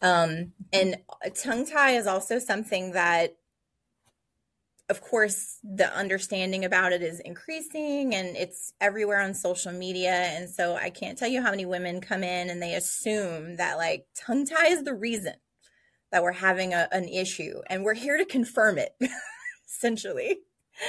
Um, 0.00 0.52
and 0.72 0.98
tongue 1.34 1.66
tie 1.66 1.96
is 1.96 2.06
also 2.06 2.38
something 2.38 2.92
that, 2.92 3.34
of 4.88 5.00
course, 5.00 5.58
the 5.64 5.92
understanding 5.96 6.64
about 6.64 6.92
it 6.92 7.02
is 7.02 7.18
increasing 7.18 8.14
and 8.14 8.36
it's 8.36 8.72
everywhere 8.80 9.20
on 9.20 9.34
social 9.34 9.72
media. 9.72 10.12
And 10.12 10.48
so 10.48 10.76
I 10.76 10.90
can't 10.90 11.18
tell 11.18 11.28
you 11.28 11.42
how 11.42 11.50
many 11.50 11.66
women 11.66 12.00
come 12.00 12.22
in 12.22 12.50
and 12.50 12.62
they 12.62 12.74
assume 12.74 13.56
that 13.56 13.78
like 13.78 14.06
tongue 14.14 14.46
tie 14.46 14.68
is 14.68 14.84
the 14.84 14.94
reason 14.94 15.34
that 16.12 16.22
we're 16.22 16.32
having 16.32 16.72
a, 16.72 16.88
an 16.92 17.08
issue 17.08 17.60
and 17.68 17.84
we're 17.84 17.94
here 17.94 18.18
to 18.18 18.24
confirm 18.24 18.78
it 18.78 18.94
essentially. 19.68 20.38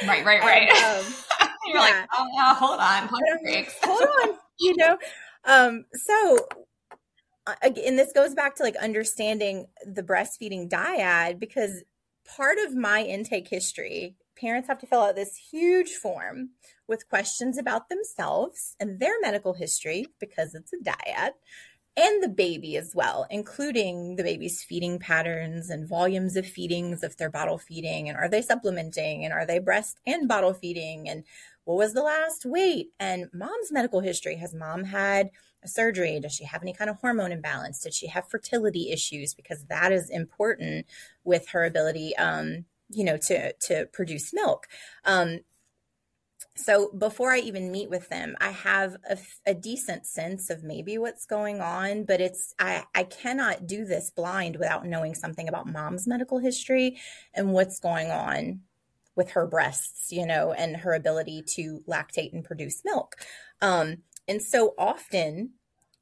Right 0.05 0.25
right 0.25 0.41
right. 0.41 0.69
And, 0.69 1.05
um, 1.05 1.13
you're 1.65 1.75
yeah. 1.75 1.81
like 1.81 2.07
oh 2.13 2.27
yeah, 2.35 2.55
hold 2.55 2.79
on 2.79 3.07
hold 3.07 3.23
on, 3.23 3.65
hold 3.83 4.29
on 4.31 4.37
you 4.59 4.75
know? 4.77 4.97
Um 5.45 5.85
so 5.93 6.37
again 7.61 7.95
this 7.95 8.11
goes 8.13 8.33
back 8.33 8.55
to 8.55 8.63
like 8.63 8.75
understanding 8.77 9.67
the 9.85 10.03
breastfeeding 10.03 10.69
dyad 10.69 11.39
because 11.39 11.83
part 12.27 12.57
of 12.59 12.75
my 12.75 13.03
intake 13.03 13.47
history 13.47 14.15
parents 14.37 14.67
have 14.67 14.79
to 14.79 14.85
fill 14.85 15.01
out 15.01 15.15
this 15.15 15.35
huge 15.51 15.91
form 15.91 16.49
with 16.87 17.09
questions 17.09 17.57
about 17.57 17.89
themselves 17.89 18.75
and 18.79 18.99
their 18.99 19.19
medical 19.21 19.53
history 19.53 20.05
because 20.19 20.53
it's 20.53 20.71
a 20.73 20.77
dyad 20.77 21.31
and 21.97 22.21
the 22.21 22.29
baby 22.29 22.77
as 22.77 22.93
well, 22.93 23.25
including 23.31 24.15
the 24.15 24.23
baby's 24.23 24.63
feeding 24.63 24.99
patterns 24.99 25.71
and 25.71 25.89
volumes 25.89 26.35
of 26.35 26.45
feedings 26.45 27.03
if 27.03 27.17
they're 27.17 27.31
bottle 27.31 27.57
feeding 27.57 28.07
and 28.07 28.17
are 28.17 28.29
they 28.29 28.41
supplementing 28.41 29.25
and 29.25 29.33
are 29.33 29.47
they 29.47 29.57
breast 29.57 29.99
and 30.05 30.27
bottle 30.27 30.53
feeding 30.53 31.09
and 31.09 31.23
what 31.63 31.77
was 31.77 31.93
the 31.93 32.03
last 32.03 32.45
weight? 32.45 32.91
And 32.97 33.29
mom's 33.33 33.73
medical 33.73 33.99
history. 33.99 34.37
Has 34.37 34.53
mom 34.53 34.85
had 34.85 35.31
a 35.61 35.67
surgery? 35.67 36.17
Does 36.21 36.33
she 36.33 36.45
have 36.45 36.61
any 36.61 36.71
kind 36.71 36.89
of 36.89 36.97
hormone 36.97 37.33
imbalance? 37.33 37.81
Did 37.81 37.93
she 37.93 38.07
have 38.07 38.29
fertility 38.29 38.91
issues? 38.91 39.33
Because 39.33 39.65
that 39.65 39.91
is 39.91 40.09
important 40.09 40.85
with 41.25 41.49
her 41.49 41.65
ability 41.65 42.15
um 42.15 42.65
you 42.89 43.03
know 43.03 43.17
to 43.17 43.51
to 43.53 43.87
produce 43.91 44.33
milk. 44.33 44.67
Um 45.03 45.39
so 46.57 46.91
before 46.91 47.31
I 47.31 47.39
even 47.39 47.71
meet 47.71 47.89
with 47.89 48.09
them, 48.09 48.35
I 48.41 48.49
have 48.49 48.97
a, 49.09 49.17
a, 49.45 49.53
decent 49.53 50.05
sense 50.05 50.49
of 50.49 50.63
maybe 50.63 50.97
what's 50.97 51.25
going 51.25 51.61
on, 51.61 52.03
but 52.03 52.19
it's 52.19 52.53
I, 52.59 52.83
I 52.95 53.03
cannot 53.03 53.67
do 53.67 53.85
this 53.85 54.09
blind 54.09 54.55
without 54.57 54.85
knowing 54.85 55.13
something 55.13 55.47
about 55.47 55.67
mom's 55.67 56.07
medical 56.07 56.39
history 56.39 56.97
and 57.33 57.53
what's 57.53 57.79
going 57.79 58.09
on 58.09 58.61
with 59.15 59.31
her 59.31 59.45
breasts, 59.45 60.11
you 60.11 60.25
know, 60.25 60.51
and 60.51 60.77
her 60.77 60.93
ability 60.93 61.43
to 61.55 61.83
lactate 61.87 62.33
and 62.33 62.43
produce 62.43 62.81
milk. 62.83 63.15
Um, 63.61 63.97
and 64.27 64.41
so 64.41 64.73
often 64.77 65.51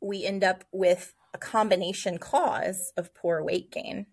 we 0.02 0.26
end 0.26 0.44
up 0.44 0.64
with 0.72 1.14
a 1.34 1.38
combination 1.38 2.18
cause 2.18 2.94
of 2.98 3.14
poor 3.14 3.44
weight 3.44 3.72
gain. 3.72 4.06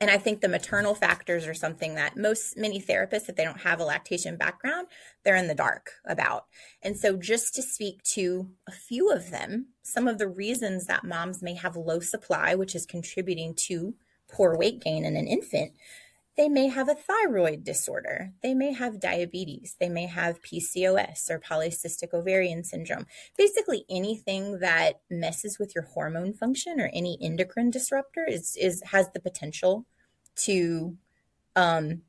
And 0.00 0.10
I 0.10 0.18
think 0.18 0.40
the 0.40 0.48
maternal 0.48 0.94
factors 0.94 1.46
are 1.46 1.54
something 1.54 1.94
that 1.94 2.16
most 2.16 2.56
many 2.56 2.80
therapists, 2.80 3.28
if 3.28 3.36
they 3.36 3.44
don't 3.44 3.60
have 3.60 3.80
a 3.80 3.84
lactation 3.84 4.36
background, 4.36 4.88
they're 5.24 5.36
in 5.36 5.48
the 5.48 5.54
dark 5.54 5.92
about. 6.04 6.46
And 6.82 6.96
so, 6.96 7.16
just 7.16 7.54
to 7.54 7.62
speak 7.62 8.02
to 8.14 8.48
a 8.68 8.72
few 8.72 9.10
of 9.10 9.30
them, 9.30 9.68
some 9.82 10.08
of 10.08 10.18
the 10.18 10.28
reasons 10.28 10.86
that 10.86 11.04
moms 11.04 11.42
may 11.42 11.54
have 11.54 11.76
low 11.76 12.00
supply, 12.00 12.54
which 12.54 12.74
is 12.74 12.86
contributing 12.86 13.54
to 13.66 13.94
poor 14.30 14.56
weight 14.56 14.80
gain 14.82 15.04
in 15.04 15.16
an 15.16 15.26
infant, 15.26 15.72
they 16.36 16.48
may 16.48 16.68
have 16.68 16.88
a 16.88 16.94
thyroid 16.94 17.62
disorder. 17.62 18.32
They 18.42 18.54
may 18.54 18.72
have 18.72 19.00
diabetes. 19.00 19.76
They 19.78 19.90
may 19.90 20.06
have 20.06 20.40
PCOS 20.40 21.30
or 21.30 21.38
polycystic 21.38 22.14
ovarian 22.14 22.64
syndrome. 22.64 23.06
Basically, 23.36 23.84
anything 23.90 24.60
that 24.60 25.00
messes 25.10 25.58
with 25.58 25.74
your 25.74 25.84
hormone 25.84 26.32
function 26.32 26.80
or 26.80 26.90
any 26.94 27.18
endocrine 27.20 27.70
disruptor 27.70 28.24
is, 28.26 28.56
is 28.56 28.82
has 28.86 29.10
the 29.12 29.20
potential 29.20 29.86
to 30.36 30.96
um, 31.54 32.00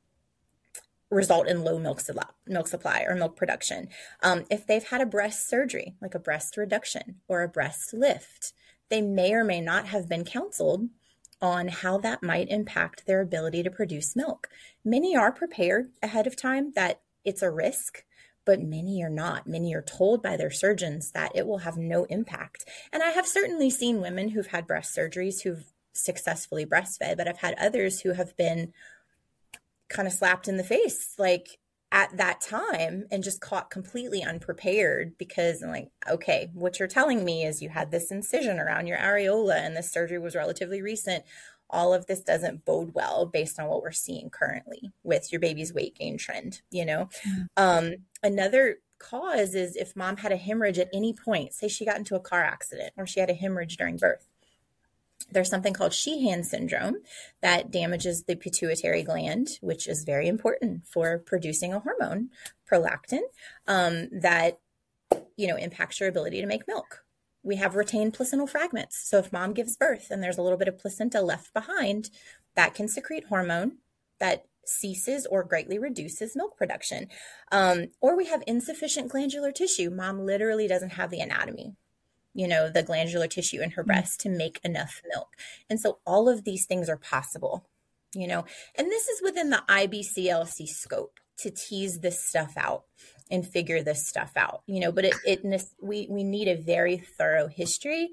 result 1.10 1.46
in 1.46 1.62
low 1.62 1.78
milk, 1.78 2.00
supply, 2.00 2.24
milk 2.46 2.66
supply 2.66 3.04
or 3.06 3.14
milk 3.14 3.36
production. 3.36 3.88
Um, 4.22 4.44
if 4.50 4.66
they've 4.66 4.88
had 4.88 5.02
a 5.02 5.06
breast 5.06 5.48
surgery, 5.48 5.96
like 6.00 6.14
a 6.14 6.18
breast 6.18 6.56
reduction 6.56 7.16
or 7.28 7.42
a 7.42 7.48
breast 7.48 7.92
lift, 7.92 8.54
they 8.88 9.02
may 9.02 9.34
or 9.34 9.44
may 9.44 9.60
not 9.60 9.86
have 9.86 10.08
been 10.08 10.24
counseled 10.24 10.88
on 11.44 11.68
how 11.68 11.98
that 11.98 12.22
might 12.22 12.48
impact 12.48 13.06
their 13.06 13.20
ability 13.20 13.62
to 13.62 13.70
produce 13.70 14.16
milk. 14.16 14.48
Many 14.84 15.14
are 15.14 15.30
prepared 15.30 15.90
ahead 16.02 16.26
of 16.26 16.34
time 16.34 16.72
that 16.74 17.02
it's 17.24 17.42
a 17.42 17.50
risk, 17.50 18.02
but 18.46 18.62
many 18.62 19.02
are 19.02 19.10
not. 19.10 19.46
Many 19.46 19.74
are 19.74 19.82
told 19.82 20.22
by 20.22 20.36
their 20.36 20.50
surgeons 20.50 21.12
that 21.12 21.32
it 21.34 21.46
will 21.46 21.58
have 21.58 21.76
no 21.76 22.04
impact. 22.04 22.64
And 22.92 23.02
I 23.02 23.10
have 23.10 23.26
certainly 23.26 23.68
seen 23.68 24.00
women 24.00 24.30
who've 24.30 24.46
had 24.46 24.66
breast 24.66 24.96
surgeries 24.96 25.42
who've 25.42 25.66
successfully 25.92 26.64
breastfed, 26.64 27.16
but 27.18 27.28
I've 27.28 27.38
had 27.38 27.54
others 27.58 28.00
who 28.00 28.12
have 28.12 28.36
been 28.36 28.72
kind 29.88 30.08
of 30.08 30.14
slapped 30.14 30.48
in 30.48 30.56
the 30.56 30.64
face. 30.64 31.14
Like, 31.18 31.58
at 31.94 32.16
that 32.16 32.40
time 32.40 33.04
and 33.12 33.22
just 33.22 33.40
caught 33.40 33.70
completely 33.70 34.20
unprepared 34.20 35.16
because 35.16 35.62
I'm 35.62 35.70
like, 35.70 35.90
okay, 36.10 36.50
what 36.52 36.80
you're 36.80 36.88
telling 36.88 37.24
me 37.24 37.44
is 37.44 37.62
you 37.62 37.68
had 37.68 37.92
this 37.92 38.10
incision 38.10 38.58
around 38.58 38.88
your 38.88 38.98
areola 38.98 39.64
and 39.64 39.76
this 39.76 39.92
surgery 39.92 40.18
was 40.18 40.34
relatively 40.34 40.82
recent. 40.82 41.24
All 41.70 41.94
of 41.94 42.06
this 42.06 42.20
doesn't 42.20 42.64
bode 42.64 42.94
well 42.94 43.26
based 43.26 43.60
on 43.60 43.68
what 43.68 43.80
we're 43.80 43.92
seeing 43.92 44.28
currently 44.28 44.90
with 45.04 45.30
your 45.30 45.40
baby's 45.40 45.72
weight 45.72 45.96
gain 45.96 46.18
trend, 46.18 46.62
you 46.68 46.84
know? 46.84 47.08
Mm-hmm. 47.28 47.42
Um, 47.56 47.94
another 48.24 48.78
cause 48.98 49.54
is 49.54 49.76
if 49.76 49.94
mom 49.94 50.16
had 50.16 50.32
a 50.32 50.36
hemorrhage 50.36 50.80
at 50.80 50.90
any 50.92 51.12
point, 51.14 51.54
say 51.54 51.68
she 51.68 51.86
got 51.86 51.98
into 51.98 52.16
a 52.16 52.20
car 52.20 52.42
accident 52.42 52.92
or 52.96 53.06
she 53.06 53.20
had 53.20 53.30
a 53.30 53.34
hemorrhage 53.34 53.76
during 53.76 53.98
birth 53.98 54.26
there's 55.34 55.50
something 55.50 55.74
called 55.74 55.92
Sheehan 55.92 56.44
syndrome 56.44 56.96
that 57.42 57.70
damages 57.70 58.24
the 58.24 58.36
pituitary 58.36 59.02
gland, 59.02 59.48
which 59.60 59.86
is 59.86 60.04
very 60.04 60.28
important 60.28 60.86
for 60.86 61.18
producing 61.18 61.74
a 61.74 61.80
hormone, 61.80 62.30
prolactin, 62.70 63.20
um, 63.66 64.08
that 64.12 64.58
you 65.36 65.46
know 65.46 65.56
impacts 65.56 66.00
your 66.00 66.08
ability 66.08 66.40
to 66.40 66.46
make 66.46 66.66
milk. 66.66 67.04
We 67.42 67.56
have 67.56 67.76
retained 67.76 68.14
placental 68.14 68.46
fragments. 68.46 68.96
So 69.06 69.18
if 69.18 69.32
mom 69.32 69.52
gives 69.52 69.76
birth 69.76 70.06
and 70.10 70.22
there's 70.22 70.38
a 70.38 70.42
little 70.42 70.56
bit 70.56 70.68
of 70.68 70.78
placenta 70.78 71.20
left 71.20 71.52
behind, 71.52 72.08
that 72.56 72.74
can 72.74 72.88
secrete 72.88 73.26
hormone 73.28 73.78
that 74.18 74.44
ceases 74.64 75.26
or 75.26 75.44
greatly 75.44 75.78
reduces 75.78 76.34
milk 76.34 76.56
production. 76.56 77.08
Um, 77.52 77.88
or 78.00 78.16
we 78.16 78.26
have 78.26 78.42
insufficient 78.46 79.10
glandular 79.10 79.52
tissue. 79.52 79.90
Mom 79.90 80.24
literally 80.24 80.66
doesn't 80.66 80.94
have 80.94 81.10
the 81.10 81.20
anatomy 81.20 81.76
you 82.34 82.48
know, 82.48 82.68
the 82.68 82.82
glandular 82.82 83.28
tissue 83.28 83.60
in 83.60 83.70
her 83.70 83.82
mm. 83.82 83.86
breast 83.86 84.20
to 84.20 84.28
make 84.28 84.60
enough 84.64 85.02
milk. 85.08 85.36
And 85.70 85.80
so 85.80 85.98
all 86.06 86.28
of 86.28 86.44
these 86.44 86.66
things 86.66 86.88
are 86.88 86.96
possible, 86.96 87.66
you 88.14 88.26
know, 88.26 88.44
and 88.74 88.90
this 88.90 89.08
is 89.08 89.22
within 89.22 89.50
the 89.50 89.62
IBCLC 89.68 90.68
scope 90.68 91.20
to 91.38 91.50
tease 91.50 92.00
this 92.00 92.22
stuff 92.22 92.52
out 92.56 92.84
and 93.30 93.46
figure 93.46 93.82
this 93.82 94.06
stuff 94.06 94.32
out, 94.36 94.62
you 94.66 94.80
know, 94.80 94.92
but 94.92 95.04
it, 95.04 95.14
it 95.24 95.64
we, 95.80 96.06
we 96.10 96.22
need 96.22 96.48
a 96.48 96.60
very 96.60 96.98
thorough 96.98 97.48
history 97.48 98.10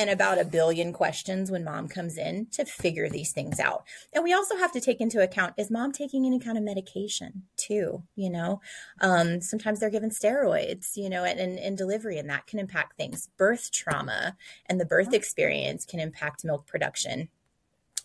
and 0.00 0.08
about 0.08 0.40
a 0.40 0.46
billion 0.46 0.94
questions 0.94 1.50
when 1.50 1.62
mom 1.62 1.86
comes 1.86 2.16
in 2.16 2.46
to 2.46 2.64
figure 2.64 3.10
these 3.10 3.32
things 3.32 3.60
out. 3.60 3.84
And 4.14 4.24
we 4.24 4.32
also 4.32 4.56
have 4.56 4.72
to 4.72 4.80
take 4.80 4.98
into 4.98 5.22
account 5.22 5.52
is 5.58 5.70
mom 5.70 5.92
taking 5.92 6.24
any 6.24 6.40
kind 6.40 6.56
of 6.56 6.64
medication 6.64 7.42
too? 7.58 8.02
You 8.16 8.30
know, 8.30 8.62
um, 9.02 9.42
sometimes 9.42 9.78
they're 9.78 9.90
given 9.90 10.08
steroids, 10.08 10.96
you 10.96 11.10
know, 11.10 11.24
and 11.24 11.58
in 11.58 11.76
delivery, 11.76 12.18
and 12.18 12.30
that 12.30 12.46
can 12.46 12.58
impact 12.58 12.96
things. 12.96 13.28
Birth 13.36 13.70
trauma 13.72 14.38
and 14.64 14.80
the 14.80 14.86
birth 14.86 15.12
experience 15.12 15.84
can 15.84 16.00
impact 16.00 16.46
milk 16.46 16.66
production. 16.66 17.28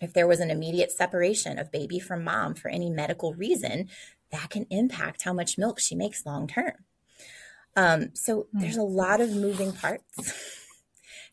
If 0.01 0.11
there 0.11 0.27
was 0.27 0.41
an 0.41 0.51
immediate 0.51 0.91
separation 0.91 1.57
of 1.57 1.71
baby 1.71 1.99
from 1.99 2.25
mom 2.25 2.55
for 2.55 2.67
any 2.67 2.89
medical 2.89 3.33
reason, 3.33 3.87
that 4.31 4.49
can 4.49 4.65
impact 4.69 5.23
how 5.23 5.31
much 5.31 5.57
milk 5.57 5.79
she 5.79 5.95
makes 5.95 6.25
long 6.25 6.45
term. 6.45 6.73
Um, 7.77 8.09
so 8.15 8.47
hmm. 8.51 8.59
there's 8.59 8.75
a 8.75 8.83
lot 8.83 9.21
of 9.21 9.33
moving 9.33 9.71
parts. 9.71 10.59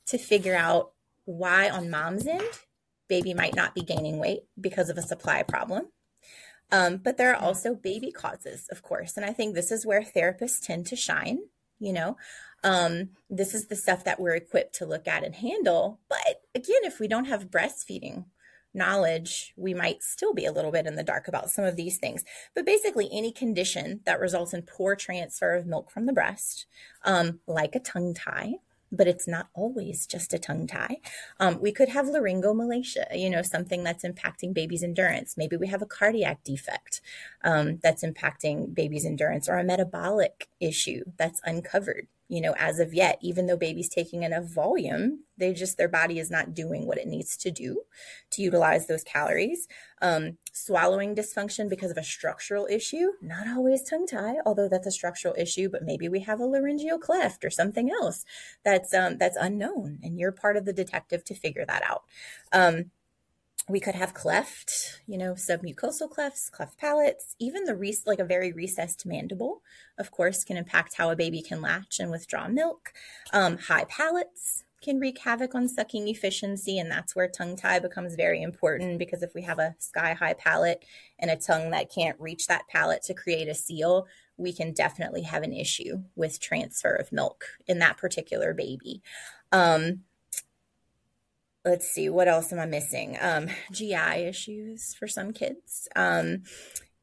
to 0.07 0.19
figure 0.19 0.57
out 0.57 0.93
why 1.25 1.71
on 1.71 1.91
mom's 1.91 2.27
end 2.27 2.43
baby 3.13 3.35
might 3.35 3.55
not 3.55 3.75
be 3.75 3.83
gaining 3.83 4.19
weight 4.19 4.45
because 4.59 4.89
of 4.89 4.97
a 4.97 5.03
supply 5.03 5.43
problem. 5.43 5.87
Um, 6.71 6.97
but 6.97 7.19
there 7.19 7.35
are 7.35 7.43
also 7.43 7.75
baby 7.75 8.11
causes, 8.11 8.67
of 8.71 8.83
course. 8.83 9.19
And 9.19 9.27
I 9.27 9.35
think 9.35 9.55
this 9.55 9.71
is 9.71 9.85
where 9.85 10.01
therapists 10.03 10.65
tend 10.65 10.87
to 10.87 10.97
shine. 10.97 11.41
You 11.79 11.93
know, 11.93 12.17
um, 12.65 13.11
this 13.29 13.55
is 13.55 13.67
the 13.67 13.77
stuff 13.77 14.05
that 14.05 14.19
we're 14.19 14.37
equipped 14.37 14.77
to 14.77 14.87
look 14.87 15.07
at 15.07 15.25
and 15.25 15.35
handle. 15.35 16.01
But 16.09 16.41
again, 16.55 16.85
if 16.85 16.99
we 16.99 17.07
don't 17.07 17.27
have 17.27 17.51
breastfeeding 17.51 18.25
knowledge, 18.73 19.53
we 19.59 19.75
might 19.75 20.03
still 20.03 20.33
be 20.33 20.47
a 20.47 20.53
little 20.53 20.73
bit 20.73 20.87
in 20.87 20.97
the 20.97 21.03
dark 21.03 21.29
about 21.29 21.51
some 21.51 21.67
of 21.67 21.77
these 21.77 21.99
things. 21.99 22.25
But 22.55 22.65
basically, 22.65 23.11
any 23.13 23.31
condition 23.31 24.01
that 24.07 24.21
results 24.21 24.55
in 24.55 24.63
poor 24.63 24.97
transfer 24.97 25.55
of 25.55 25.67
milk 25.67 25.91
from 25.91 26.07
the 26.07 26.15
breast, 26.15 26.65
um, 27.05 27.41
like 27.47 27.75
a 27.75 27.81
tongue 27.81 28.15
tie, 28.15 28.55
but 28.93 29.09
it's 29.09 29.27
not 29.27 29.49
always 29.55 30.07
just 30.07 30.35
a 30.35 30.39
tongue 30.39 30.67
tie. 30.67 30.99
Um, 31.41 31.61
we 31.61 31.73
could 31.73 31.89
have 31.89 32.07
laryngomalacia, 32.07 33.19
you 33.19 33.31
know, 33.31 33.43
something 33.43 33.83
that's 33.83 34.05
impacting 34.05 34.53
baby's 34.53 34.83
endurance. 34.83 35.37
Maybe 35.37 35.57
we 35.57 35.69
have 35.69 35.83
a 35.83 35.87
cardiac 35.87 36.45
defect 36.45 37.01
um, 37.43 37.79
that's 37.83 38.05
impacting 38.05 38.75
baby's 38.75 39.07
endurance 39.07 39.49
or 39.49 39.57
a 39.59 39.65
metabolic 39.65 40.49
issue 40.61 41.05
that's 41.17 41.41
uncovered 41.45 42.07
you 42.33 42.41
know, 42.41 42.55
as 42.59 42.79
of 42.79 42.95
yet, 42.95 43.19
even 43.21 43.45
though 43.45 43.59
baby's 43.59 43.91
taking 43.91 44.23
enough 44.23 44.45
volume, 44.45 45.23
they 45.37 45.53
just, 45.53 45.77
their 45.77 45.87
body 45.87 46.19
is 46.19 46.31
not 46.31 46.55
doing 46.55 46.87
what 46.87 46.97
it 46.97 47.07
needs 47.07 47.37
to 47.37 47.51
do 47.51 47.83
to 48.31 48.41
utilize 48.41 48.87
those 48.87 49.05
calories. 49.05 49.69
Um, 50.01 50.39
swallowing 50.51 51.15
dysfunction 51.15 51.69
because 51.69 51.91
of 51.91 51.99
a 51.99 52.03
structural 52.03 52.67
issue, 52.71 53.11
not 53.21 53.49
always 53.49 53.83
tongue 53.83 54.07
tie, 54.07 54.37
although 54.47 54.67
that's 54.67 54.87
a 54.87 54.91
structural 54.91 55.35
issue, 55.37 55.69
but 55.69 55.83
maybe 55.83 56.09
we 56.09 56.21
have 56.21 56.41
a 56.41 56.47
laryngeal 56.47 56.99
cleft 56.99 57.45
or 57.45 57.51
something 57.51 57.91
else 57.91 58.25
that's, 58.65 58.95
um, 58.95 59.19
that's 59.19 59.37
unknown. 59.39 59.99
And 60.03 60.19
you're 60.19 60.33
part 60.33 60.57
of 60.57 60.65
the 60.65 60.73
detective 60.73 61.25
to 61.25 61.35
figure 61.35 61.67
that 61.67 61.83
out. 61.83 62.05
Um, 62.51 62.93
we 63.69 63.81
could 63.81 63.95
have 63.95 64.13
cleft, 64.13 65.01
you 65.07 65.17
know, 65.17 65.35
submucosal 65.35 66.11
clefts, 66.11 66.51
cleft 66.51 66.79
palates, 66.79 67.37
even 67.39 67.65
the 67.65 67.77
re- 67.77 67.97
like 68.07 68.19
a 68.19 68.25
very 68.25 68.53
recessed 68.53 69.07
mandible, 69.07 69.63
of 69.99 70.11
course, 70.11 70.43
can 70.43 70.57
impact 70.57 70.95
how 70.97 71.11
a 71.11 71.17
baby 71.17 71.43
can 71.43 71.61
latch 71.61 72.01
and 72.01 72.11
withdraw 72.11 72.49
milk. 72.49 72.93
Um, 73.33 73.59
high 73.59 73.85
palates 73.85 74.65
can 74.83 74.99
wreak 74.99 75.19
havoc 75.19 75.55
on 75.55 75.69
sucking 75.69 76.09
efficiency, 76.09 76.79
and 76.79 76.91
that's 76.91 77.15
where 77.15 77.29
tongue 77.29 77.57
tie 77.57 77.79
becomes 77.79 78.17
very 78.17 78.43
important 78.43 78.99
because 78.99 79.23
if 79.23 79.33
we 79.33 79.43
have 79.43 79.61
a 79.61 79.77
sky 79.79 80.13
high 80.13 80.35
palate 80.35 80.85
and 81.21 81.31
a 81.31 81.37
tongue 81.37 81.71
that 81.71 81.93
can't 81.93 82.21
reach 82.21 82.49
that 82.49 82.67
palate 82.69 83.03
to 83.03 83.15
create 83.15 83.49
a 83.49 83.55
seal, 83.55 84.07
we 84.37 84.53
can 84.53 84.73
definitely 84.73 85.23
have 85.23 85.45
an 85.45 85.53
issue 85.53 86.03
with 86.17 86.41
transfer 86.41 86.95
of 86.97 87.13
milk 87.13 87.45
in 87.69 87.79
that 87.79 87.97
particular 87.97 88.53
baby. 88.53 89.03
Um, 89.53 90.01
let's 91.65 91.89
see 91.89 92.09
what 92.09 92.29
else 92.29 92.53
am 92.53 92.59
i 92.59 92.67
missing? 92.67 93.17
Um, 93.21 93.49
gi 93.73 93.95
issues 93.95 94.95
for 94.95 95.07
some 95.07 95.33
kids. 95.33 95.89
Um, 95.97 96.43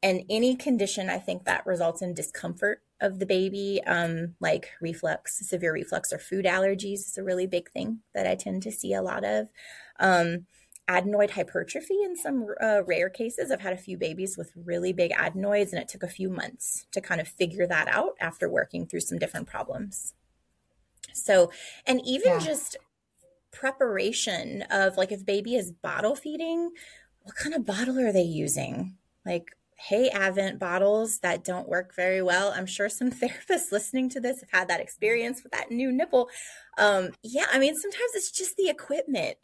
and 0.02 0.22
any 0.30 0.56
condition 0.56 1.10
i 1.10 1.18
think 1.18 1.44
that 1.44 1.66
results 1.66 2.00
in 2.00 2.14
discomfort 2.14 2.82
of 3.02 3.18
the 3.18 3.26
baby 3.26 3.82
um, 3.86 4.34
like 4.40 4.70
reflux 4.80 5.46
severe 5.46 5.74
reflux 5.74 6.10
or 6.10 6.18
food 6.18 6.46
allergies 6.46 7.00
is 7.00 7.18
a 7.18 7.22
really 7.22 7.46
big 7.46 7.70
thing 7.70 8.00
that 8.14 8.26
i 8.26 8.34
tend 8.34 8.62
to 8.62 8.72
see 8.72 8.94
a 8.94 9.02
lot 9.02 9.24
of. 9.24 9.50
Um, 9.98 10.46
adenoid 10.90 11.30
hypertrophy 11.30 12.02
in 12.02 12.16
some 12.16 12.46
uh, 12.60 12.82
rare 12.84 13.08
cases. 13.08 13.52
I've 13.52 13.60
had 13.60 13.72
a 13.72 13.78
few 13.78 13.96
babies 13.96 14.36
with 14.36 14.52
really 14.56 14.92
big 14.92 15.12
adenoids 15.12 15.72
and 15.72 15.80
it 15.80 15.88
took 15.88 16.02
a 16.02 16.08
few 16.08 16.28
months 16.28 16.86
to 16.90 17.00
kind 17.00 17.20
of 17.20 17.28
figure 17.28 17.66
that 17.68 17.86
out 17.86 18.16
after 18.20 18.48
working 18.48 18.86
through 18.86 19.00
some 19.00 19.18
different 19.18 19.46
problems. 19.46 20.14
So 21.12 21.52
and 21.86 22.00
even 22.04 22.32
yeah. 22.32 22.38
just 22.40 22.76
preparation 23.52 24.62
of 24.70 24.96
like 24.96 25.12
if 25.12 25.24
baby 25.24 25.54
is 25.54 25.72
bottle 25.72 26.14
feeding, 26.14 26.70
what 27.22 27.36
kind 27.36 27.54
of 27.54 27.66
bottle 27.66 27.98
are 27.98 28.12
they 28.12 28.22
using? 28.22 28.96
Like, 29.24 29.56
hey, 29.76 30.10
Avent 30.10 30.58
bottles 30.58 31.20
that 31.20 31.44
don't 31.44 31.68
work 31.68 31.94
very 31.94 32.22
well. 32.22 32.52
I'm 32.54 32.66
sure 32.66 32.88
some 32.88 33.10
therapists 33.10 33.72
listening 33.72 34.08
to 34.10 34.20
this 34.20 34.40
have 34.40 34.50
had 34.50 34.68
that 34.68 34.80
experience 34.80 35.42
with 35.42 35.52
that 35.52 35.70
new 35.70 35.90
nipple. 35.90 36.28
Um, 36.78 37.10
yeah, 37.22 37.46
I 37.52 37.58
mean, 37.58 37.76
sometimes 37.76 38.10
it's 38.14 38.30
just 38.30 38.56
the 38.56 38.68
equipment. 38.68 39.36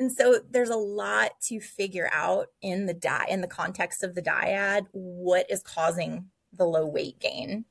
And 0.00 0.10
so 0.10 0.40
there's 0.50 0.70
a 0.70 0.76
lot 0.76 1.40
to 1.42 1.60
figure 1.60 2.10
out 2.12 2.48
in 2.60 2.86
the 2.86 2.94
di 2.94 3.26
in 3.28 3.40
the 3.40 3.46
context 3.46 4.02
of 4.02 4.14
the 4.14 4.22
dyad 4.22 4.86
what 4.90 5.48
is 5.48 5.62
causing 5.62 6.30
the 6.52 6.64
low 6.64 6.86
weight 6.86 7.20
gain. 7.20 7.64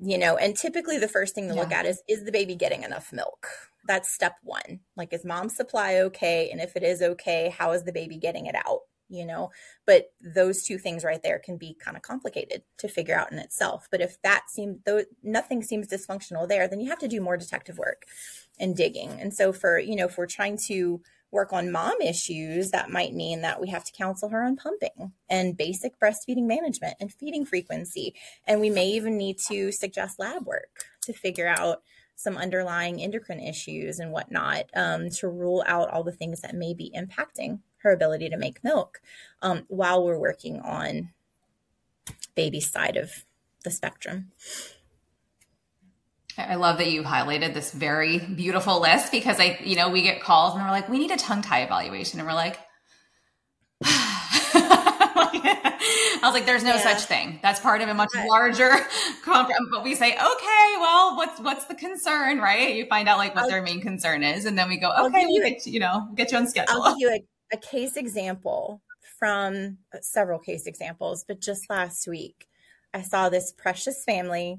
You 0.00 0.18
know, 0.18 0.36
and 0.36 0.56
typically 0.56 0.98
the 0.98 1.06
first 1.06 1.34
thing 1.34 1.48
to 1.48 1.54
yeah. 1.54 1.60
look 1.60 1.70
at 1.70 1.86
is 1.86 2.02
is 2.08 2.24
the 2.24 2.32
baby 2.32 2.56
getting 2.56 2.82
enough 2.82 3.12
milk? 3.12 3.46
That's 3.86 4.10
step 4.10 4.36
1. 4.42 4.80
Like 4.96 5.12
is 5.12 5.24
mom's 5.24 5.56
supply 5.56 5.96
okay 5.96 6.50
and 6.50 6.60
if 6.60 6.76
it 6.76 6.82
is 6.82 7.02
okay, 7.02 7.54
how 7.56 7.72
is 7.72 7.84
the 7.84 7.92
baby 7.92 8.16
getting 8.16 8.46
it 8.46 8.54
out? 8.54 8.80
you 9.12 9.26
know 9.26 9.50
but 9.86 10.06
those 10.20 10.62
two 10.62 10.78
things 10.78 11.04
right 11.04 11.22
there 11.22 11.38
can 11.38 11.56
be 11.56 11.74
kind 11.74 11.96
of 11.96 12.02
complicated 12.02 12.62
to 12.78 12.88
figure 12.88 13.14
out 13.14 13.30
in 13.30 13.38
itself 13.38 13.86
but 13.90 14.00
if 14.00 14.20
that 14.22 14.44
seems 14.48 14.78
though 14.84 15.02
nothing 15.22 15.62
seems 15.62 15.86
dysfunctional 15.86 16.48
there 16.48 16.66
then 16.66 16.80
you 16.80 16.88
have 16.88 16.98
to 16.98 17.08
do 17.08 17.20
more 17.20 17.36
detective 17.36 17.78
work 17.78 18.04
and 18.58 18.76
digging 18.76 19.10
and 19.20 19.32
so 19.32 19.52
for 19.52 19.78
you 19.78 19.94
know 19.94 20.06
if 20.06 20.16
we're 20.16 20.26
trying 20.26 20.56
to 20.56 21.00
work 21.30 21.52
on 21.52 21.72
mom 21.72 22.00
issues 22.00 22.70
that 22.70 22.90
might 22.90 23.14
mean 23.14 23.42
that 23.42 23.60
we 23.60 23.68
have 23.68 23.84
to 23.84 23.92
counsel 23.92 24.28
her 24.28 24.42
on 24.42 24.56
pumping 24.56 25.12
and 25.28 25.56
basic 25.56 25.98
breastfeeding 26.00 26.46
management 26.46 26.94
and 27.00 27.12
feeding 27.12 27.44
frequency 27.44 28.14
and 28.46 28.60
we 28.60 28.70
may 28.70 28.86
even 28.86 29.16
need 29.16 29.38
to 29.38 29.70
suggest 29.72 30.18
lab 30.18 30.46
work 30.46 30.84
to 31.02 31.12
figure 31.12 31.48
out 31.48 31.82
some 32.16 32.36
underlying 32.36 33.00
endocrine 33.00 33.40
issues 33.40 33.98
and 33.98 34.12
whatnot 34.12 34.64
um, 34.74 35.10
to 35.10 35.28
rule 35.28 35.64
out 35.66 35.90
all 35.90 36.04
the 36.04 36.12
things 36.12 36.40
that 36.40 36.54
may 36.54 36.74
be 36.74 36.92
impacting 36.96 37.60
her 37.78 37.92
ability 37.92 38.28
to 38.28 38.36
make 38.36 38.62
milk 38.62 39.00
um, 39.42 39.64
while 39.68 40.04
we're 40.04 40.18
working 40.18 40.60
on 40.60 41.10
baby 42.34 42.60
side 42.60 42.96
of 42.96 43.24
the 43.64 43.70
spectrum. 43.70 44.30
I 46.38 46.54
love 46.54 46.78
that 46.78 46.90
you 46.90 47.02
highlighted 47.02 47.52
this 47.52 47.72
very 47.72 48.18
beautiful 48.18 48.80
list 48.80 49.12
because 49.12 49.38
I, 49.38 49.58
you 49.62 49.76
know, 49.76 49.90
we 49.90 50.02
get 50.02 50.22
calls 50.22 50.54
and 50.54 50.64
we're 50.64 50.70
like, 50.70 50.88
we 50.88 50.98
need 50.98 51.10
a 51.10 51.16
tongue 51.16 51.42
tie 51.42 51.62
evaluation. 51.62 52.20
And 52.20 52.26
we're 52.26 52.34
like, 52.34 52.58
I 56.22 56.26
was 56.26 56.34
like, 56.34 56.46
there's 56.46 56.62
no 56.64 56.74
yeah. 56.74 56.82
such 56.82 57.02
thing. 57.02 57.40
That's 57.42 57.60
part 57.60 57.80
of 57.80 57.88
a 57.88 57.94
much 57.94 58.10
larger 58.28 58.70
conference. 59.24 59.68
But 59.70 59.82
we 59.82 59.94
say, 59.94 60.12
okay, 60.12 60.74
well, 60.78 61.16
what's 61.16 61.40
what's 61.40 61.64
the 61.66 61.74
concern, 61.74 62.38
right? 62.38 62.74
You 62.74 62.86
find 62.86 63.08
out 63.08 63.18
like 63.18 63.34
what 63.34 63.44
I'll, 63.44 63.50
their 63.50 63.62
main 63.62 63.80
concern 63.80 64.22
is, 64.22 64.44
and 64.44 64.56
then 64.56 64.68
we 64.68 64.76
go, 64.76 64.90
okay, 65.06 65.26
we'll 65.26 65.42
get, 65.42 65.66
you 65.66 65.80
know, 65.80 66.08
get 66.14 66.30
you 66.32 66.38
on 66.38 66.46
schedule. 66.46 66.82
I'll 66.82 66.92
give 66.94 67.00
you 67.00 67.10
a 67.10 67.24
a 67.52 67.56
case 67.56 67.96
example 67.96 68.82
from 69.18 69.78
uh, 69.94 69.98
several 70.00 70.38
case 70.38 70.66
examples, 70.66 71.24
but 71.28 71.40
just 71.40 71.70
last 71.70 72.08
week, 72.08 72.48
I 72.94 73.02
saw 73.02 73.28
this 73.28 73.52
precious 73.52 74.02
family. 74.04 74.58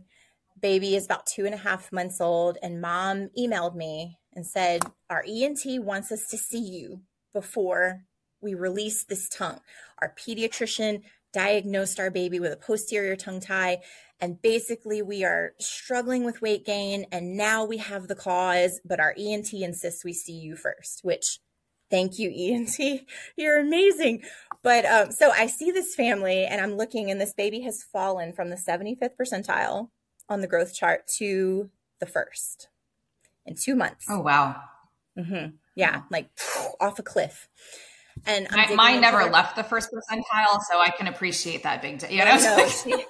Baby 0.61 0.95
is 0.95 1.05
about 1.05 1.25
two 1.25 1.45
and 1.45 1.53
a 1.53 1.57
half 1.57 1.91
months 1.91 2.21
old, 2.21 2.57
and 2.61 2.79
mom 2.79 3.29
emailed 3.37 3.75
me 3.75 4.19
and 4.33 4.45
said, 4.45 4.83
Our 5.09 5.25
ENT 5.27 5.63
wants 5.83 6.11
us 6.11 6.27
to 6.29 6.37
see 6.37 6.61
you 6.61 7.01
before 7.33 8.03
we 8.41 8.53
release 8.53 9.03
this 9.03 9.27
tongue. 9.27 9.59
Our 10.01 10.13
pediatrician 10.15 11.01
diagnosed 11.33 11.99
our 11.99 12.11
baby 12.11 12.39
with 12.39 12.53
a 12.53 12.57
posterior 12.57 13.15
tongue 13.15 13.41
tie. 13.41 13.81
And 14.21 14.41
basically, 14.41 15.01
we 15.01 15.25
are 15.25 15.53
struggling 15.59 16.23
with 16.23 16.41
weight 16.41 16.65
gain, 16.65 17.05
and 17.11 17.35
now 17.35 17.65
we 17.65 17.77
have 17.77 18.07
the 18.07 18.15
cause, 18.15 18.79
but 18.85 18.99
our 18.99 19.13
ENT 19.17 19.51
insists 19.53 20.05
we 20.05 20.13
see 20.13 20.33
you 20.33 20.55
first, 20.55 21.01
which 21.03 21.39
thank 21.93 22.17
you 22.17 22.31
ent 22.35 22.79
you're 23.37 23.59
amazing. 23.59 24.23
But 24.63 24.85
um, 24.85 25.11
so 25.11 25.29
i 25.31 25.45
see 25.45 25.71
this 25.71 25.93
family 25.93 26.45
and 26.45 26.61
i'm 26.61 26.75
looking 26.75 27.11
and 27.11 27.19
this 27.19 27.33
baby 27.33 27.61
has 27.61 27.83
fallen 27.83 28.33
from 28.33 28.49
the 28.49 28.55
75th 28.55 29.15
percentile 29.19 29.89
on 30.29 30.41
the 30.41 30.47
growth 30.47 30.73
chart 30.73 31.05
to 31.17 31.69
the 31.99 32.05
first 32.05 32.69
in 33.45 33.55
two 33.55 33.75
months. 33.75 34.05
Oh 34.09 34.21
wow. 34.21 34.61
Mm-hmm. 35.17 35.55
yeah 35.75 36.01
like 36.09 36.29
off 36.79 36.97
a 36.97 37.03
cliff 37.03 37.47
and 38.25 38.47
I, 38.51 38.73
mine 38.73 39.01
never 39.01 39.19
her. 39.19 39.29
left 39.29 39.55
the 39.55 39.63
first 39.63 39.89
percentile, 39.91 40.61
so 40.69 40.79
I 40.79 40.91
can 40.97 41.07
appreciate 41.07 41.63
that 41.63 41.81
big. 41.81 42.03
you 42.09 42.19
know, 42.19 42.35
know 42.35 42.67
she, 42.83 43.05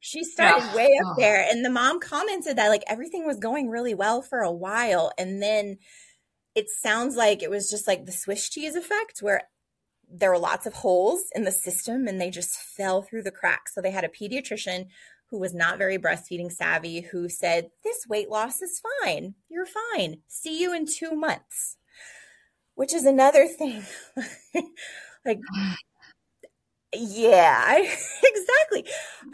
she, 0.00 0.24
started 0.24 0.64
yeah. 0.66 0.74
way 0.74 0.98
up 1.02 1.12
oh. 1.12 1.14
there, 1.18 1.46
and 1.50 1.64
the 1.64 1.70
mom 1.70 2.00
commented 2.00 2.56
that 2.56 2.68
like 2.68 2.84
everything 2.86 3.26
was 3.26 3.38
going 3.38 3.68
really 3.68 3.94
well 3.94 4.22
for 4.22 4.40
a 4.40 4.52
while, 4.52 5.12
and 5.18 5.42
then 5.42 5.78
it 6.54 6.68
sounds 6.68 7.16
like 7.16 7.42
it 7.42 7.50
was 7.50 7.70
just 7.70 7.88
like 7.88 8.06
the 8.06 8.12
Swiss 8.12 8.48
cheese 8.48 8.76
effect 8.76 9.20
where 9.20 9.42
there 10.08 10.30
were 10.30 10.38
lots 10.38 10.66
of 10.66 10.74
holes 10.74 11.24
in 11.34 11.44
the 11.44 11.50
system 11.50 12.06
and 12.06 12.20
they 12.20 12.30
just 12.30 12.56
fell 12.56 13.02
through 13.02 13.22
the 13.22 13.30
cracks. 13.30 13.74
So 13.74 13.80
they 13.80 13.90
had 13.90 14.04
a 14.04 14.08
pediatrician 14.08 14.86
who 15.30 15.38
was 15.38 15.54
not 15.54 15.78
very 15.78 15.98
breastfeeding 15.98 16.52
savvy 16.52 17.00
who 17.00 17.28
said, 17.28 17.70
This 17.82 18.06
weight 18.08 18.30
loss 18.30 18.62
is 18.62 18.80
fine. 19.02 19.34
You're 19.48 19.66
fine. 19.66 20.18
See 20.28 20.60
you 20.60 20.72
in 20.72 20.86
two 20.86 21.12
months. 21.12 21.76
Which 22.74 22.92
is 22.92 23.04
another 23.04 23.46
thing. 23.46 23.84
like, 25.24 25.40
yeah, 26.96 27.62
I, 27.66 27.80
exactly. 28.22 28.84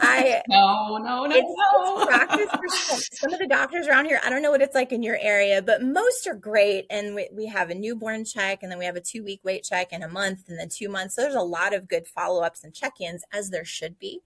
I 0.00 0.42
no, 0.48 0.98
no, 0.98 1.26
no, 1.26 1.37
it's, 1.37 1.55
no. 1.76 2.07
practice 2.07 2.50
for 2.50 2.68
some, 2.68 3.00
some, 3.12 3.33
of 3.33 3.38
the 3.38 3.46
doctors 3.46 3.87
around 3.87 4.07
here. 4.07 4.20
I 4.24 4.31
don't 4.31 4.42
know 4.42 4.50
what 4.50 4.62
it's 4.62 4.74
like 4.74 4.92
in 4.92 5.03
your 5.03 5.18
area, 5.20 5.61
but 5.61 5.83
most 5.83 6.26
are 6.26 6.35
great. 6.35 6.87
And 6.90 7.14
we, 7.14 7.29
we 7.33 7.46
have 7.46 7.70
a 7.70 7.74
newborn 7.74 8.24
check, 8.24 8.62
and 8.62 8.70
then 8.70 8.79
we 8.79 8.85
have 8.85 8.96
a 8.96 9.00
two 9.00 9.22
week 9.22 9.40
weight 9.44 9.64
check, 9.64 9.88
and 9.92 10.05
a 10.05 10.09
month, 10.09 10.48
and 10.48 10.59
then 10.59 10.68
two 10.68 10.88
months. 10.88 11.14
So 11.14 11.22
there's 11.22 11.35
a 11.35 11.40
lot 11.40 11.74
of 11.74 11.88
good 11.88 12.07
follow 12.07 12.42
ups 12.42 12.64
and 12.64 12.74
check 12.74 12.94
ins, 13.00 13.24
as 13.33 13.50
there 13.50 13.64
should 13.64 13.98
be. 13.98 14.20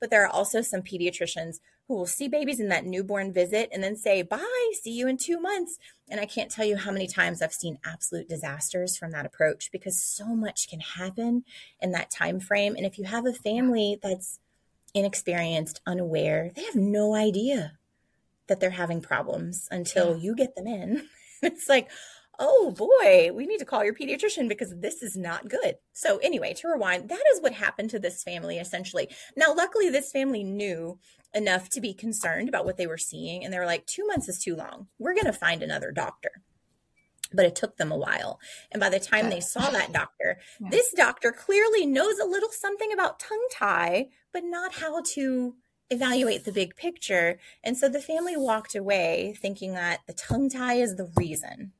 But 0.00 0.10
there 0.10 0.24
are 0.24 0.28
also 0.28 0.62
some 0.62 0.82
pediatricians 0.82 1.60
who 1.90 1.96
will 1.96 2.06
see 2.06 2.28
babies 2.28 2.60
in 2.60 2.68
that 2.68 2.86
newborn 2.86 3.32
visit 3.32 3.68
and 3.72 3.82
then 3.82 3.96
say, 3.96 4.22
bye, 4.22 4.70
see 4.80 4.92
you 4.92 5.08
in 5.08 5.16
two 5.16 5.40
months. 5.40 5.76
And 6.08 6.20
I 6.20 6.24
can't 6.24 6.48
tell 6.48 6.64
you 6.64 6.76
how 6.76 6.92
many 6.92 7.08
times 7.08 7.42
I've 7.42 7.52
seen 7.52 7.80
absolute 7.84 8.28
disasters 8.28 8.96
from 8.96 9.10
that 9.10 9.26
approach 9.26 9.72
because 9.72 10.00
so 10.00 10.26
much 10.26 10.68
can 10.68 10.78
happen 10.78 11.42
in 11.80 11.90
that 11.90 12.08
time 12.08 12.38
frame. 12.38 12.76
And 12.76 12.86
if 12.86 12.96
you 12.96 13.06
have 13.06 13.26
a 13.26 13.32
family 13.32 13.98
that's 14.00 14.38
inexperienced, 14.94 15.80
unaware, 15.84 16.52
they 16.54 16.62
have 16.62 16.76
no 16.76 17.16
idea 17.16 17.72
that 18.46 18.60
they're 18.60 18.70
having 18.70 19.00
problems 19.00 19.66
until 19.72 20.10
yeah. 20.10 20.22
you 20.22 20.36
get 20.36 20.54
them 20.54 20.68
in. 20.68 21.08
it's 21.42 21.68
like, 21.68 21.90
oh 22.38 22.70
boy, 22.70 23.32
we 23.34 23.46
need 23.46 23.58
to 23.58 23.64
call 23.64 23.84
your 23.84 23.94
pediatrician 23.94 24.48
because 24.48 24.72
this 24.76 25.02
is 25.02 25.16
not 25.16 25.48
good. 25.48 25.74
So, 25.92 26.18
anyway, 26.18 26.54
to 26.54 26.68
rewind, 26.68 27.08
that 27.08 27.22
is 27.34 27.42
what 27.42 27.52
happened 27.52 27.90
to 27.90 27.98
this 27.98 28.22
family 28.22 28.58
essentially. 28.58 29.08
Now, 29.36 29.54
luckily, 29.54 29.90
this 29.90 30.12
family 30.12 30.42
knew 30.42 30.98
enough 31.34 31.68
to 31.70 31.80
be 31.80 31.94
concerned 31.94 32.48
about 32.48 32.64
what 32.64 32.76
they 32.76 32.86
were 32.86 32.98
seeing. 32.98 33.44
And 33.44 33.52
they 33.52 33.58
were 33.58 33.66
like, 33.66 33.86
two 33.86 34.06
months 34.06 34.28
is 34.28 34.42
too 34.42 34.56
long. 34.56 34.88
We're 34.98 35.14
going 35.14 35.26
to 35.26 35.32
find 35.32 35.62
another 35.62 35.92
doctor. 35.92 36.42
But 37.32 37.46
it 37.46 37.54
took 37.54 37.76
them 37.76 37.92
a 37.92 37.96
while. 37.96 38.40
And 38.72 38.80
by 38.80 38.88
the 38.88 38.98
time 38.98 39.30
they 39.30 39.40
saw 39.40 39.70
that 39.70 39.92
doctor, 39.92 40.38
yeah. 40.60 40.68
this 40.70 40.92
doctor 40.92 41.30
clearly 41.30 41.86
knows 41.86 42.18
a 42.18 42.26
little 42.26 42.48
something 42.50 42.92
about 42.92 43.20
tongue 43.20 43.46
tie, 43.52 44.08
but 44.32 44.42
not 44.42 44.74
how 44.74 45.02
to 45.14 45.54
evaluate 45.90 46.44
the 46.44 46.52
big 46.52 46.74
picture. 46.74 47.38
And 47.62 47.76
so 47.76 47.88
the 47.88 48.00
family 48.00 48.36
walked 48.36 48.74
away 48.74 49.36
thinking 49.40 49.74
that 49.74 50.00
the 50.06 50.12
tongue 50.12 50.48
tie 50.48 50.74
is 50.74 50.96
the 50.96 51.10
reason, 51.16 51.72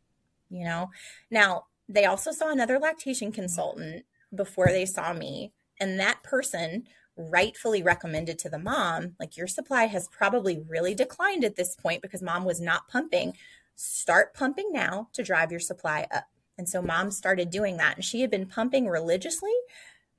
you 0.48 0.64
know? 0.64 0.90
Now, 1.30 1.64
they 1.88 2.04
also 2.04 2.30
saw 2.30 2.50
another 2.50 2.78
lactation 2.78 3.32
consultant 3.32 4.04
before 4.32 4.68
they 4.68 4.86
saw 4.86 5.12
me. 5.12 5.52
And 5.80 5.98
that 5.98 6.22
person 6.22 6.84
rightfully 7.20 7.82
recommended 7.82 8.38
to 8.40 8.48
the 8.48 8.58
mom, 8.58 9.14
like 9.20 9.36
your 9.36 9.46
supply 9.46 9.84
has 9.84 10.08
probably 10.08 10.58
really 10.68 10.94
declined 10.94 11.44
at 11.44 11.56
this 11.56 11.76
point 11.76 12.02
because 12.02 12.22
mom 12.22 12.44
was 12.44 12.60
not 12.60 12.88
pumping. 12.88 13.34
Start 13.76 14.34
pumping 14.34 14.72
now 14.72 15.08
to 15.12 15.22
drive 15.22 15.50
your 15.50 15.60
supply 15.60 16.06
up. 16.10 16.28
And 16.58 16.68
so 16.68 16.82
mom 16.82 17.10
started 17.10 17.50
doing 17.50 17.76
that. 17.78 17.96
And 17.96 18.04
she 18.04 18.20
had 18.20 18.30
been 18.30 18.46
pumping 18.46 18.86
religiously 18.86 19.54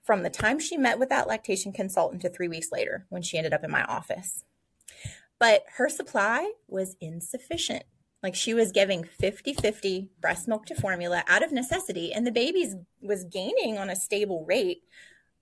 from 0.03 0.23
the 0.23 0.29
time 0.29 0.59
she 0.59 0.77
met 0.77 0.99
with 0.99 1.09
that 1.09 1.27
lactation 1.27 1.71
consultant 1.71 2.21
to 2.21 2.29
three 2.29 2.47
weeks 2.47 2.71
later 2.71 3.05
when 3.09 3.21
she 3.21 3.37
ended 3.37 3.53
up 3.53 3.63
in 3.63 3.71
my 3.71 3.83
office. 3.83 4.43
But 5.39 5.63
her 5.77 5.89
supply 5.89 6.51
was 6.67 6.95
insufficient. 6.99 7.83
Like 8.23 8.35
she 8.35 8.53
was 8.53 8.71
giving 8.71 9.03
50 9.03 9.53
50 9.53 10.09
breast 10.19 10.47
milk 10.47 10.65
to 10.67 10.75
formula 10.75 11.23
out 11.27 11.43
of 11.43 11.51
necessity, 11.51 12.13
and 12.13 12.25
the 12.25 12.31
baby's 12.31 12.75
was 13.01 13.23
gaining 13.23 13.77
on 13.77 13.89
a 13.89 13.95
stable 13.95 14.45
rate 14.45 14.83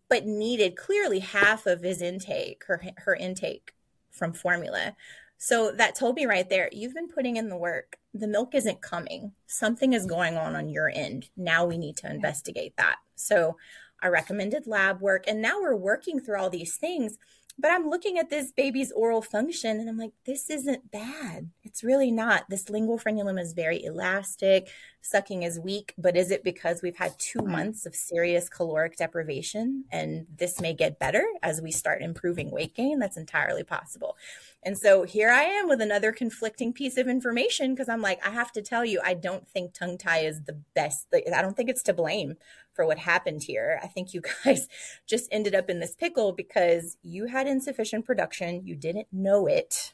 but 0.09 0.25
needed 0.25 0.75
clearly 0.75 1.19
half 1.19 1.65
of 1.65 1.81
his 1.81 2.01
intake, 2.01 2.63
her 2.67 2.81
her 2.97 3.15
intake 3.15 3.73
from 4.11 4.33
formula. 4.33 4.95
So 5.37 5.71
that 5.71 5.95
told 5.95 6.15
me 6.15 6.25
right 6.25 6.49
there, 6.49 6.69
you've 6.73 6.93
been 6.93 7.07
putting 7.07 7.37
in 7.37 7.47
the 7.47 7.57
work. 7.57 7.97
The 8.13 8.27
milk 8.27 8.53
isn't 8.55 8.81
coming. 8.81 9.31
Something 9.47 9.93
is 9.93 10.05
going 10.05 10.35
on 10.35 10.55
on 10.55 10.67
your 10.67 10.91
end. 10.93 11.29
Now 11.37 11.65
we 11.65 11.77
need 11.77 11.95
to 11.97 12.11
investigate 12.11 12.73
that. 12.77 12.97
So 13.15 13.55
I 14.01 14.07
recommended 14.07 14.67
lab 14.67 14.99
work 14.99 15.23
and 15.27 15.41
now 15.41 15.61
we're 15.61 15.75
working 15.75 16.19
through 16.19 16.37
all 16.37 16.49
these 16.49 16.75
things, 16.75 17.17
but 17.59 17.71
I'm 17.71 17.89
looking 17.89 18.17
at 18.17 18.29
this 18.29 18.51
baby's 18.51 18.91
oral 18.91 19.21
function 19.21 19.79
and 19.79 19.89
I'm 19.89 19.97
like, 19.97 20.13
this 20.25 20.49
isn't 20.49 20.91
bad. 20.91 21.49
It's 21.63 21.83
really 21.83 22.11
not. 22.11 22.49
This 22.49 22.69
lingual 22.69 22.97
frenulum 22.97 23.39
is 23.39 23.53
very 23.53 23.83
elastic. 23.83 24.69
sucking 25.01 25.43
is 25.43 25.59
weak, 25.59 25.93
but 25.97 26.15
is 26.15 26.31
it 26.31 26.43
because 26.43 26.81
we've 26.81 26.95
had 26.95 27.17
two 27.19 27.41
months 27.41 27.85
of 27.85 27.95
serious 27.95 28.49
caloric 28.49 28.97
deprivation 28.97 29.85
and 29.91 30.25
this 30.35 30.59
may 30.61 30.73
get 30.73 30.99
better 30.99 31.25
as 31.43 31.61
we 31.61 31.71
start 31.71 32.01
improving 32.01 32.51
weight 32.51 32.75
gain? 32.75 32.99
That's 32.99 33.17
entirely 33.17 33.63
possible. 33.63 34.17
And 34.63 34.77
so 34.77 35.03
here 35.03 35.29
I 35.29 35.43
am 35.43 35.67
with 35.67 35.81
another 35.81 36.11
conflicting 36.11 36.73
piece 36.73 36.97
of 36.97 37.07
information 37.07 37.73
because 37.73 37.89
I'm 37.89 38.01
like, 38.01 38.25
I 38.25 38.31
have 38.31 38.51
to 38.53 38.61
tell 38.61 38.83
you, 38.83 38.99
I 39.03 39.13
don't 39.13 39.47
think 39.47 39.73
tongue 39.73 39.97
tie 39.97 40.19
is 40.19 40.43
the 40.43 40.59
best. 40.75 41.07
I 41.13 41.41
don't 41.41 41.55
think 41.55 41.69
it's 41.69 41.83
to 41.83 41.93
blame 41.93 42.35
for 42.79 42.85
what 42.85 42.99
happened 42.99 43.43
here. 43.43 43.77
I 43.83 43.87
think 43.87 44.13
you 44.13 44.21
guys 44.45 44.69
just 45.05 45.27
ended 45.33 45.53
up 45.53 45.69
in 45.69 45.81
this 45.81 45.95
pickle 45.95 46.31
because 46.31 46.95
you 47.03 47.25
had 47.25 47.45
insufficient 47.45 48.05
production, 48.05 48.65
you 48.65 48.73
didn't 48.73 49.07
know 49.11 49.47
it 49.47 49.93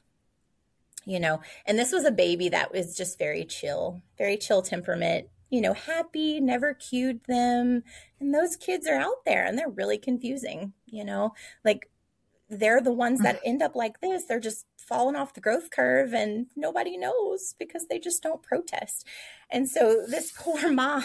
you 1.07 1.19
know, 1.19 1.39
and 1.67 1.77
this 1.77 1.91
was 1.91 2.03
a 2.03 2.11
baby 2.11 2.49
that 2.49 2.73
was 2.73 2.97
just 2.97 3.19
very 3.19 3.45
chill, 3.45 4.01
very 4.17 4.37
chill 4.37 4.63
temperament, 4.63 5.27
you 5.51 5.61
know, 5.61 5.73
happy, 5.73 6.39
never 6.39 6.73
cued 6.73 7.23
them. 7.27 7.83
And 8.19 8.33
those 8.33 8.55
kids 8.55 8.87
are 8.87 8.99
out 8.99 9.23
there 9.23 9.45
and 9.45 9.57
they're 9.57 9.69
really 9.69 9.99
confusing, 9.99 10.73
you 10.87 11.05
know, 11.05 11.33
like 11.63 11.91
they're 12.49 12.81
the 12.81 12.91
ones 12.91 13.21
that 13.21 13.39
end 13.45 13.61
up 13.61 13.75
like 13.75 14.01
this. 14.01 14.25
They're 14.25 14.39
just 14.39 14.65
falling 14.77 15.15
off 15.15 15.33
the 15.33 15.41
growth 15.41 15.69
curve 15.69 16.13
and 16.13 16.47
nobody 16.55 16.97
knows 16.97 17.55
because 17.57 17.87
they 17.87 17.99
just 17.99 18.23
don't 18.23 18.43
protest. 18.43 19.05
And 19.49 19.69
so 19.69 20.05
this 20.07 20.31
poor 20.37 20.71
mom, 20.71 21.03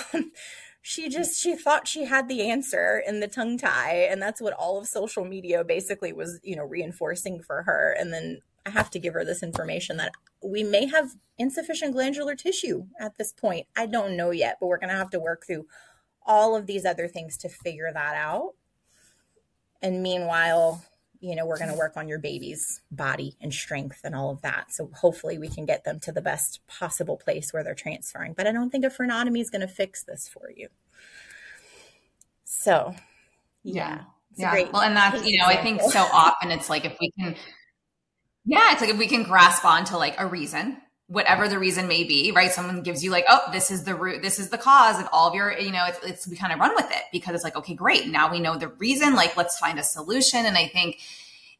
she 0.83 1.09
just 1.09 1.39
she 1.39 1.57
thought 1.57 1.87
she 1.87 2.05
had 2.05 2.29
the 2.29 2.49
answer 2.49 3.03
in 3.07 3.21
the 3.21 3.29
tongue 3.29 3.59
tie 3.59 4.07
and 4.11 4.21
that's 4.21 4.41
what 4.41 4.55
all 4.55 4.79
of 4.79 4.87
social 4.87 5.25
media 5.25 5.63
basically 5.63 6.13
was, 6.13 6.41
you 6.43 6.57
know, 6.57 6.65
reinforcing 6.65 7.43
for 7.43 7.63
her. 7.63 7.95
And 7.99 8.13
then 8.13 8.41
I 8.65 8.71
have 8.71 8.91
to 8.91 8.99
give 8.99 9.15
her 9.15 9.25
this 9.25 9.43
information 9.43 9.97
that 9.99 10.13
we 10.43 10.63
may 10.63 10.87
have 10.87 11.17
insufficient 11.39 11.93
glandular 11.93 12.35
tissue 12.35 12.87
at 12.99 13.17
this 13.19 13.33
point. 13.33 13.67
I 13.77 13.87
don't 13.87 14.17
know 14.17 14.31
yet, 14.31 14.57
but 14.61 14.67
we're 14.67 14.79
going 14.79 14.91
to 14.91 14.97
have 14.97 15.11
to 15.11 15.21
work 15.21 15.47
through 15.47 15.67
all 16.27 16.55
of 16.57 16.67
these 16.67 16.85
other 16.85 17.09
things 17.09 17.37
to 17.39 17.49
figure 17.49 17.91
that 17.93 18.15
out. 18.15 18.55
And 19.83 20.03
meanwhile, 20.03 20.85
you 21.21 21.37
know, 21.37 21.47
we're 21.47 21.59
going 21.59 21.71
to 21.71 21.77
work 21.77 21.97
on 21.97 22.09
your 22.09 22.19
baby's 22.19 22.81
body 22.91 23.37
and 23.41 23.53
strength 23.53 24.01
and 24.05 24.15
all 24.15 24.31
of 24.31 24.43
that. 24.43 24.73
So 24.73 24.91
hopefully 24.95 25.39
we 25.39 25.49
can 25.49 25.67
get 25.67 25.85
them 25.85 26.01
to 26.01 26.13
the 26.13 26.23
best 26.23 26.61
possible 26.67 27.17
place 27.17 27.53
where 27.53 27.63
they're 27.63 27.75
transferring. 27.75 28.33
But 28.33 28.47
I 28.47 28.53
don't 28.53 28.71
think 28.71 28.85
a 28.85 28.89
frenotomy 28.89 29.41
is 29.41 29.51
going 29.51 29.61
to 29.61 29.69
fix 29.69 30.03
this 30.03 30.29
for 30.29 30.51
you. 30.55 30.69
So, 32.45 32.95
yeah. 33.63 34.03
Yeah. 34.37 34.57
yeah. 34.57 34.71
Well, 34.73 34.83
and 34.83 34.97
that's, 34.97 35.27
you 35.27 35.39
know, 35.39 35.49
example. 35.49 35.59
I 35.59 35.63
think 35.63 35.93
so 35.93 36.01
often 36.13 36.51
it's 36.51 36.71
like 36.71 36.85
if 36.85 36.97
we 37.01 37.11
can 37.19 37.37
yeah, 38.45 38.73
it's 38.73 38.81
like 38.81 38.91
if 38.91 38.99
we 38.99 39.07
can 39.07 39.23
grasp 39.23 39.65
onto 39.65 39.97
like 39.97 40.15
a 40.19 40.27
reason, 40.27 40.79
whatever 41.11 41.49
the 41.49 41.59
reason 41.59 41.89
may 41.89 42.05
be, 42.05 42.31
right? 42.31 42.53
Someone 42.53 42.83
gives 42.83 43.03
you 43.03 43.11
like, 43.11 43.25
oh, 43.29 43.41
this 43.53 43.73
is 43.73 43.83
the 43.83 43.97
root, 43.97 44.23
this 44.23 44.39
is 44.39 44.51
the 44.51 44.59
cause 44.59 45.01
of 45.01 45.09
all 45.13 45.29
of 45.29 45.35
your, 45.35 45.59
you 45.59 45.73
know, 45.73 45.85
it's, 45.87 45.99
it's 46.05 46.29
we 46.29 46.37
kind 46.37 46.53
of 46.53 46.61
run 46.61 46.73
with 46.77 46.89
it 46.89 47.03
because 47.11 47.35
it's 47.35 47.43
like, 47.43 47.57
okay, 47.57 47.75
great. 47.75 48.07
Now 48.07 48.31
we 48.31 48.39
know 48.39 48.57
the 48.57 48.69
reason, 48.69 49.17
like 49.17 49.37
let's 49.37 49.59
find 49.59 49.79
a 49.81 49.83
solution. 49.83 50.47
And 50.47 50.57
I 50.57 50.69
think 50.69 50.99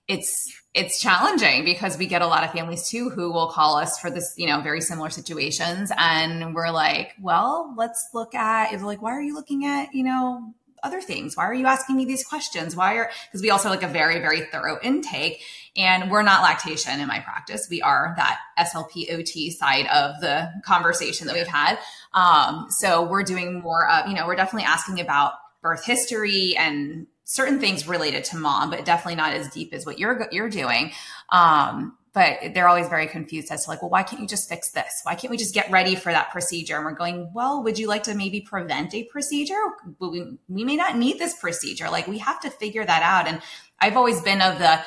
it's 0.07 0.57
it's 0.73 1.01
challenging 1.01 1.65
because 1.65 1.99
we 1.99 2.07
get 2.07 2.23
a 2.23 2.29
lot 2.29 2.45
of 2.45 2.53
families 2.53 2.89
too 2.89 3.11
who 3.11 3.33
will 3.33 3.49
call 3.49 3.77
us 3.77 3.99
for 3.99 4.09
this, 4.09 4.35
you 4.37 4.47
know, 4.47 4.61
very 4.61 4.81
similar 4.81 5.11
situations. 5.11 5.91
And 5.97 6.55
we're 6.55 6.71
like, 6.71 7.15
well, 7.21 7.75
let's 7.77 8.09
look 8.15 8.37
at 8.37 8.73
it's 8.73 8.85
like, 8.85 9.03
why 9.03 9.11
are 9.11 9.23
you 9.23 9.35
looking 9.35 9.65
at, 9.65 9.93
you 9.93 10.05
know, 10.05 10.55
other 10.85 11.01
things? 11.01 11.37
Why 11.37 11.45
are 11.45 11.55
you 11.55 11.67
asking 11.67 11.97
me 11.97 12.05
these 12.05 12.25
questions? 12.25 12.77
Why 12.77 12.95
are, 12.95 13.11
because 13.27 13.43
we 13.43 13.51
also 13.51 13.69
like 13.69 13.83
a 13.83 13.89
very, 13.89 14.21
very 14.21 14.43
thorough 14.47 14.79
intake 14.83 15.43
and 15.77 16.11
we're 16.11 16.23
not 16.23 16.43
lactation 16.43 17.01
in 17.01 17.07
my 17.07 17.21
practice. 17.21 17.69
We 17.71 17.83
are 17.83 18.15
that 18.17 18.39
SLP 18.59 19.13
OT 19.13 19.51
side 19.51 19.87
of 19.87 20.21
the 20.21 20.51
conversation 20.65 21.27
that 21.27 21.37
we've 21.37 21.47
had. 21.47 21.79
Um, 22.13 22.67
so 22.71 23.05
we're 23.05 23.23
doing 23.23 23.61
more 23.61 23.89
of, 23.89 24.09
you 24.09 24.15
know, 24.15 24.27
we're 24.27 24.37
definitely 24.37 24.67
asking 24.67 25.01
about 25.01 25.35
birth 25.63 25.85
history 25.85 26.57
and 26.59 27.07
certain 27.25 27.61
things 27.61 27.87
related 27.87 28.25
to 28.25 28.37
mom, 28.37 28.71
but 28.71 28.85
definitely 28.85 29.15
not 29.15 29.33
as 29.33 29.49
deep 29.51 29.73
as 29.73 29.87
what 29.87 29.99
you're, 29.99 30.27
you're 30.33 30.51
doing. 30.51 30.93
Um, 31.31 31.97
but 32.13 32.55
they're 32.55 32.67
always 32.67 32.89
very 32.89 33.07
confused 33.07 33.53
as 33.53 33.65
to 33.65 33.71
like, 33.71 33.83
well, 33.83 33.91
why 33.91 34.03
can't 34.03 34.21
you 34.21 34.27
just 34.27 34.49
fix 34.49 34.73
this? 34.73 35.01
Why 35.05 35.15
can't 35.15 35.31
we 35.31 35.37
just 35.37 35.55
get 35.55 35.71
ready 35.71 35.95
for 35.95 36.11
that 36.11 36.31
procedure? 36.31 36.75
And 36.75 36.85
we're 36.85 36.93
going, 36.93 37.31
well, 37.33 37.63
would 37.63 37.79
you 37.79 37.87
like 37.87 38.03
to 38.05 38.15
maybe 38.15 38.41
prevent 38.41 38.93
a 38.95 39.05
procedure? 39.05 39.55
We, 40.01 40.39
we 40.49 40.65
may 40.65 40.75
not 40.75 40.97
need 40.97 41.21
this 41.21 41.39
procedure. 41.39 41.89
Like 41.89 42.09
we 42.09 42.19
have 42.19 42.41
to 42.41 42.51
figure 42.51 42.85
that 42.85 43.03
out. 43.03 43.33
And 43.33 43.41
I've 43.79 43.97
always 43.97 44.21
been 44.23 44.43
of 44.43 44.59
the, 44.59 44.81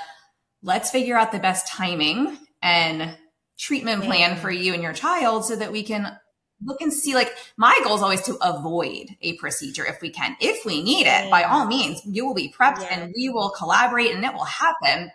let's 0.63 0.89
figure 0.89 1.17
out 1.17 1.31
the 1.31 1.39
best 1.39 1.67
timing 1.67 2.37
and 2.61 3.15
treatment 3.59 4.03
plan 4.03 4.37
for 4.37 4.49
you 4.49 4.73
and 4.73 4.81
your 4.81 4.93
child 4.93 5.45
so 5.45 5.55
that 5.55 5.71
we 5.71 5.83
can 5.83 6.17
look 6.65 6.81
and 6.81 6.93
see 6.93 7.13
like 7.13 7.35
my 7.57 7.77
goal 7.83 7.95
is 7.95 8.01
always 8.01 8.21
to 8.21 8.37
avoid 8.41 9.07
a 9.21 9.37
procedure 9.37 9.85
if 9.85 10.01
we 10.01 10.09
can. 10.09 10.35
If 10.39 10.65
we 10.65 10.81
need 10.81 11.05
it 11.07 11.29
by 11.29 11.43
all 11.43 11.65
means 11.65 12.01
you 12.05 12.25
will 12.25 12.33
be 12.33 12.53
prepped 12.57 12.89
and 12.89 13.13
we 13.15 13.29
will 13.29 13.49
collaborate 13.49 14.11
and 14.11 14.23
it 14.23 14.33
will 14.33 14.45
happen. 14.45 15.11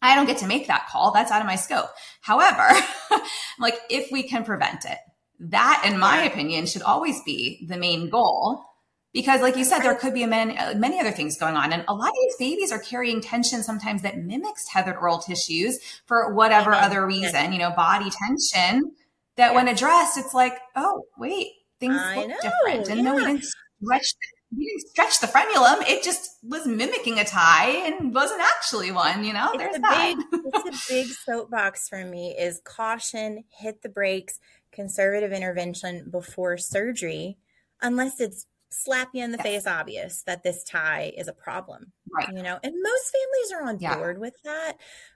I 0.00 0.14
don't 0.14 0.26
get 0.26 0.38
to 0.38 0.46
make 0.46 0.68
that 0.68 0.88
call. 0.88 1.12
That's 1.12 1.30
out 1.30 1.40
of 1.40 1.46
my 1.46 1.56
scope. 1.56 1.90
However, 2.20 2.68
like 3.58 3.78
if 3.90 4.10
we 4.10 4.22
can 4.22 4.44
prevent 4.44 4.84
it, 4.84 4.98
that 5.40 5.84
in 5.86 5.98
my 5.98 6.22
opinion 6.22 6.66
should 6.66 6.82
always 6.82 7.20
be 7.24 7.66
the 7.68 7.76
main 7.76 8.08
goal 8.08 8.64
because 9.12 9.40
like 9.40 9.56
you 9.56 9.64
said 9.64 9.80
there 9.80 9.94
could 9.94 10.14
be 10.14 10.24
many, 10.26 10.56
uh, 10.56 10.74
many 10.74 10.98
other 10.98 11.10
things 11.10 11.36
going 11.36 11.56
on 11.56 11.72
and 11.72 11.84
a 11.88 11.94
lot 11.94 12.08
of 12.08 12.14
these 12.22 12.36
babies 12.38 12.72
are 12.72 12.78
carrying 12.78 13.20
tension 13.20 13.62
sometimes 13.62 14.02
that 14.02 14.18
mimics 14.18 14.66
tethered 14.70 14.96
oral 14.96 15.18
tissues 15.18 15.78
for 16.06 16.32
whatever 16.34 16.72
other 16.72 17.06
reason 17.06 17.52
you 17.52 17.58
know 17.58 17.70
body 17.70 18.10
tension 18.10 18.92
that 19.36 19.54
when 19.54 19.68
addressed 19.68 20.18
it's 20.18 20.34
like 20.34 20.58
oh 20.76 21.02
wait 21.18 21.48
things 21.80 21.96
I 21.96 22.16
look 22.16 22.28
know. 22.28 22.36
different 22.42 22.88
and 22.88 22.98
yeah. 22.98 23.02
no 23.02 23.14
we 23.16 23.24
didn't 23.24 23.44
stretch 23.44 24.14
we 24.56 24.66
didn't 24.66 24.90
stretch 24.90 25.20
the 25.20 25.26
frenulum. 25.26 25.88
It 25.88 26.04
just 26.04 26.36
was 26.42 26.66
mimicking 26.66 27.18
a 27.18 27.24
tie 27.24 27.70
and 27.70 28.14
wasn't 28.14 28.42
actually 28.42 28.92
one, 28.92 29.24
you 29.24 29.32
know? 29.32 29.50
It's 29.54 29.58
There's 29.58 29.78
that. 29.78 30.14
Big, 30.30 30.40
it's 30.54 30.90
a 30.90 30.92
big 30.92 31.06
soapbox 31.06 31.88
for 31.88 32.04
me 32.04 32.36
is 32.38 32.60
caution, 32.62 33.44
hit 33.48 33.82
the 33.82 33.88
brakes, 33.88 34.40
conservative 34.70 35.32
intervention 35.32 36.08
before 36.10 36.58
surgery, 36.58 37.38
unless 37.80 38.20
it's 38.20 38.46
slap 38.72 39.10
you 39.12 39.22
in 39.22 39.32
the 39.32 39.38
yes. 39.38 39.46
face 39.46 39.66
obvious 39.66 40.22
that 40.24 40.42
this 40.42 40.64
tie 40.64 41.12
is 41.16 41.28
a 41.28 41.32
problem. 41.32 41.92
Right. 42.10 42.28
You 42.28 42.42
know, 42.42 42.58
and 42.62 42.74
most 42.82 43.12
families 43.12 43.52
are 43.52 43.68
on 43.68 43.78
yeah. 43.80 43.96
board 43.96 44.18
with 44.18 44.34
that. 44.44 44.74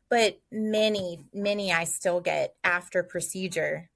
But 0.09 0.40
many, 0.53 1.25
many 1.35 1.73
I 1.73 1.85
still 1.85 2.21
get 2.21 2.55
after 2.62 3.03
procedure 3.03 3.90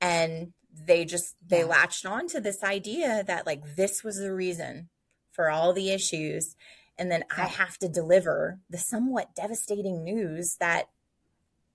and 0.00 0.52
they 0.86 1.04
just 1.04 1.36
they 1.46 1.60
yeah. 1.60 1.66
latched 1.66 2.06
on 2.06 2.26
to 2.28 2.40
this 2.40 2.62
idea 2.62 3.24
that 3.26 3.46
like 3.46 3.76
this 3.76 4.02
was 4.02 4.18
the 4.18 4.32
reason 4.32 4.88
for 5.32 5.50
all 5.50 5.72
the 5.72 5.90
issues 5.90 6.56
and 6.98 7.10
then 7.10 7.22
yeah. 7.36 7.44
i 7.44 7.46
have 7.46 7.78
to 7.78 7.88
deliver 7.88 8.58
the 8.68 8.78
somewhat 8.78 9.34
devastating 9.34 10.02
news 10.04 10.56
that 10.58 10.88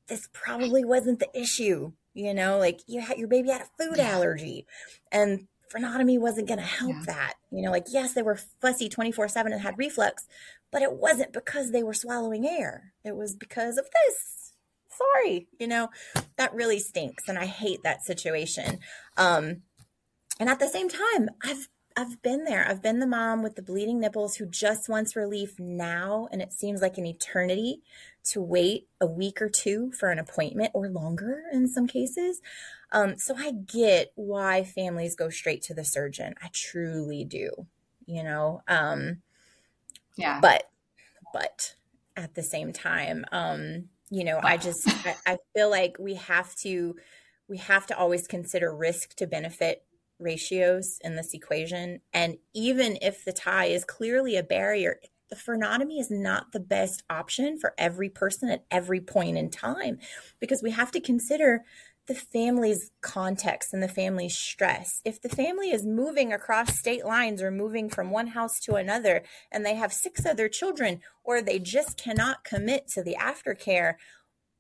this 0.08 0.28
probably 0.34 0.84
wasn't 0.84 1.20
the 1.20 1.40
issue 1.40 1.92
you 2.14 2.34
know 2.34 2.58
like 2.58 2.82
you 2.88 3.02
had 3.02 3.18
your 3.18 3.28
baby 3.28 3.50
had 3.50 3.62
a 3.62 3.84
food 3.84 4.00
allergy 4.00 4.66
and 5.12 5.48
frenotomy 5.74 6.20
wasn't 6.20 6.48
going 6.48 6.60
to 6.60 6.66
help 6.66 6.96
that 7.06 7.34
you 7.52 7.62
know 7.62 7.72
like 7.72 7.86
yes 7.92 8.14
they 8.14 8.22
were 8.22 8.40
fussy 8.62 8.90
24 8.90 9.28
7 9.28 9.52
and 9.52 9.62
had 9.62 9.78
reflux 9.78 10.28
but 10.72 10.82
it 10.82 10.94
wasn't 10.94 11.34
because 11.34 11.72
they 11.72 11.82
were 11.82 11.96
swallowing 11.96 12.46
air. 12.46 12.94
It 13.04 13.16
was 13.16 13.36
because 13.36 13.78
of 13.78 13.86
this. 13.86 14.54
Sorry 14.90 15.48
you 15.60 15.68
know 15.68 15.90
that 16.38 16.54
really 16.54 16.80
stinks 16.80 17.28
and 17.28 17.38
i 17.38 17.46
hate 17.46 17.84
that 17.84 18.04
situation. 18.04 18.80
Um 19.18 19.62
and 20.40 20.50
at 20.50 20.60
the 20.60 20.68
same 20.68 20.90
time 20.90 21.30
i've 21.44 21.70
I've 21.98 22.22
been 22.22 22.46
there. 22.46 22.66
I've 22.66 22.82
been 22.82 23.00
the 23.00 23.08
mom 23.08 23.44
with 23.44 23.56
the 23.58 23.62
bleeding 23.62 24.00
nipples 24.00 24.38
who 24.38 24.46
just 24.46 24.88
wants 24.88 25.18
relief 25.18 25.60
now, 25.60 26.30
and 26.32 26.42
it 26.42 26.54
seems 26.54 26.82
like 26.82 26.98
an 26.98 27.06
eternity 27.06 27.82
to 28.26 28.42
wait 28.42 28.88
a 29.02 29.06
week 29.06 29.42
or 29.42 29.50
two 29.50 29.92
for 29.92 30.10
an 30.10 30.20
appointment 30.20 30.72
or 30.74 30.90
longer 30.90 31.44
in 31.52 31.68
some 31.68 31.88
cases. 31.88 32.42
Um, 32.92 33.18
so 33.18 33.36
I 33.38 33.52
get 33.52 34.12
why 34.16 34.64
families 34.64 35.16
go 35.16 35.30
straight 35.30 35.62
to 35.64 35.74
the 35.74 35.86
surgeon. 35.86 36.36
I 36.42 36.50
truly 36.54 37.24
do, 37.24 37.68
you 38.06 38.24
know. 38.24 38.62
Um, 38.68 39.22
yeah. 40.18 40.40
But, 40.42 40.70
but 41.34 41.76
at 42.18 42.36
the 42.36 42.44
same 42.44 42.74
time, 42.74 43.26
um, 43.32 43.90
you 44.10 44.24
know 44.24 44.40
i 44.44 44.58
just 44.58 44.88
I, 45.06 45.16
I, 45.26 45.38
feel 45.56 45.70
like 45.70 45.98
we 46.00 46.16
have 46.16 46.56
to 46.58 46.96
we 47.48 47.58
have 47.58 47.88
to 47.88 47.98
always 47.98 48.28
consider 48.28 48.76
risk 48.76 49.16
to 49.16 49.28
benefit 49.28 49.84
ratios 50.20 51.00
in 51.04 51.16
this 51.16 51.34
equation 51.34 52.02
and 52.14 52.38
even 52.54 52.98
if 53.02 53.24
the 53.24 53.32
tie 53.32 53.66
is 53.66 53.86
clearly 53.86 54.36
a 54.36 54.44
barrier 54.44 55.00
the 55.30 55.36
frenotomy 55.36 56.00
is 56.00 56.10
not 56.10 56.52
the 56.52 56.60
best 56.60 57.04
option 57.10 57.60
for 57.60 57.74
every 57.78 58.10
person 58.10 58.50
at 58.50 58.66
every 58.72 59.00
point 59.00 59.38
in 59.38 59.50
time 59.50 60.00
because 60.40 60.64
we 60.64 60.72
have 60.72 60.92
to 60.92 61.00
consider 61.00 61.64
the 62.10 62.16
family's 62.16 62.90
context 63.02 63.72
and 63.72 63.84
the 63.84 63.88
family's 63.88 64.36
stress. 64.36 65.00
If 65.06 65.22
the 65.22 65.30
family 65.30 65.70
is 65.70 65.86
moving 65.86 66.34
across 66.34 66.80
state 66.80 67.06
lines 67.06 67.40
or 67.40 67.52
moving 67.52 67.88
from 67.88 68.10
one 68.10 68.28
house 68.28 68.60
to 68.62 68.74
another 68.74 69.22
and 69.52 69.64
they 69.64 69.76
have 69.76 69.94
six 69.94 70.26
other 70.26 70.50
children, 70.50 71.02
or 71.24 71.40
they 71.40 71.60
just 71.60 71.98
cannot 71.98 72.44
commit 72.44 72.88
to 72.90 73.04
the 73.04 73.16
aftercare, 73.20 73.94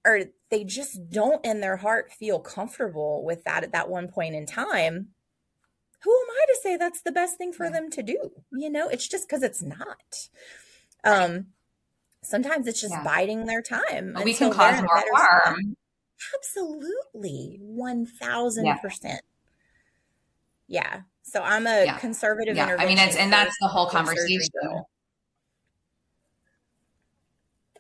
or 0.05 0.25
they 0.51 0.63
just 0.63 1.09
don't 1.09 1.43
in 1.43 1.59
their 1.59 1.77
heart 1.77 2.11
feel 2.11 2.39
comfortable 2.39 3.25
with 3.25 3.43
that 3.45 3.63
at 3.63 3.71
that 3.71 3.89
one 3.89 4.07
point 4.07 4.35
in 4.35 4.45
time, 4.45 5.07
who 6.03 6.11
am 6.11 6.27
I 6.31 6.45
to 6.47 6.59
say 6.61 6.77
that's 6.77 7.01
the 7.01 7.11
best 7.11 7.37
thing 7.37 7.51
for 7.51 7.69
them 7.69 7.89
to 7.91 8.03
do? 8.03 8.31
You 8.51 8.69
know, 8.69 8.87
it's 8.87 9.07
just 9.07 9.27
because 9.27 9.43
it's 9.43 9.61
not. 9.61 10.29
Um, 11.03 11.47
sometimes 12.23 12.67
it's 12.67 12.81
just 12.81 12.93
yeah. 12.93 13.03
biding 13.03 13.45
their 13.45 13.61
time. 13.61 14.15
we 14.23 14.33
can 14.33 14.51
cause 14.51 14.81
more 14.81 15.03
harm. 15.13 15.55
Spot. 15.55 15.75
Absolutely, 16.37 17.57
one 17.61 18.05
thousand 18.05 18.67
percent. 18.81 19.21
Yeah. 20.67 21.01
So 21.23 21.41
I'm 21.41 21.67
a 21.67 21.85
yeah. 21.85 21.97
conservative. 21.97 22.55
Yeah, 22.55 22.75
I 22.77 22.85
mean, 22.85 22.97
it's 22.97 23.15
and 23.15 23.31
that's 23.31 23.55
the 23.61 23.67
whole 23.67 23.87
conversation. 23.87 24.51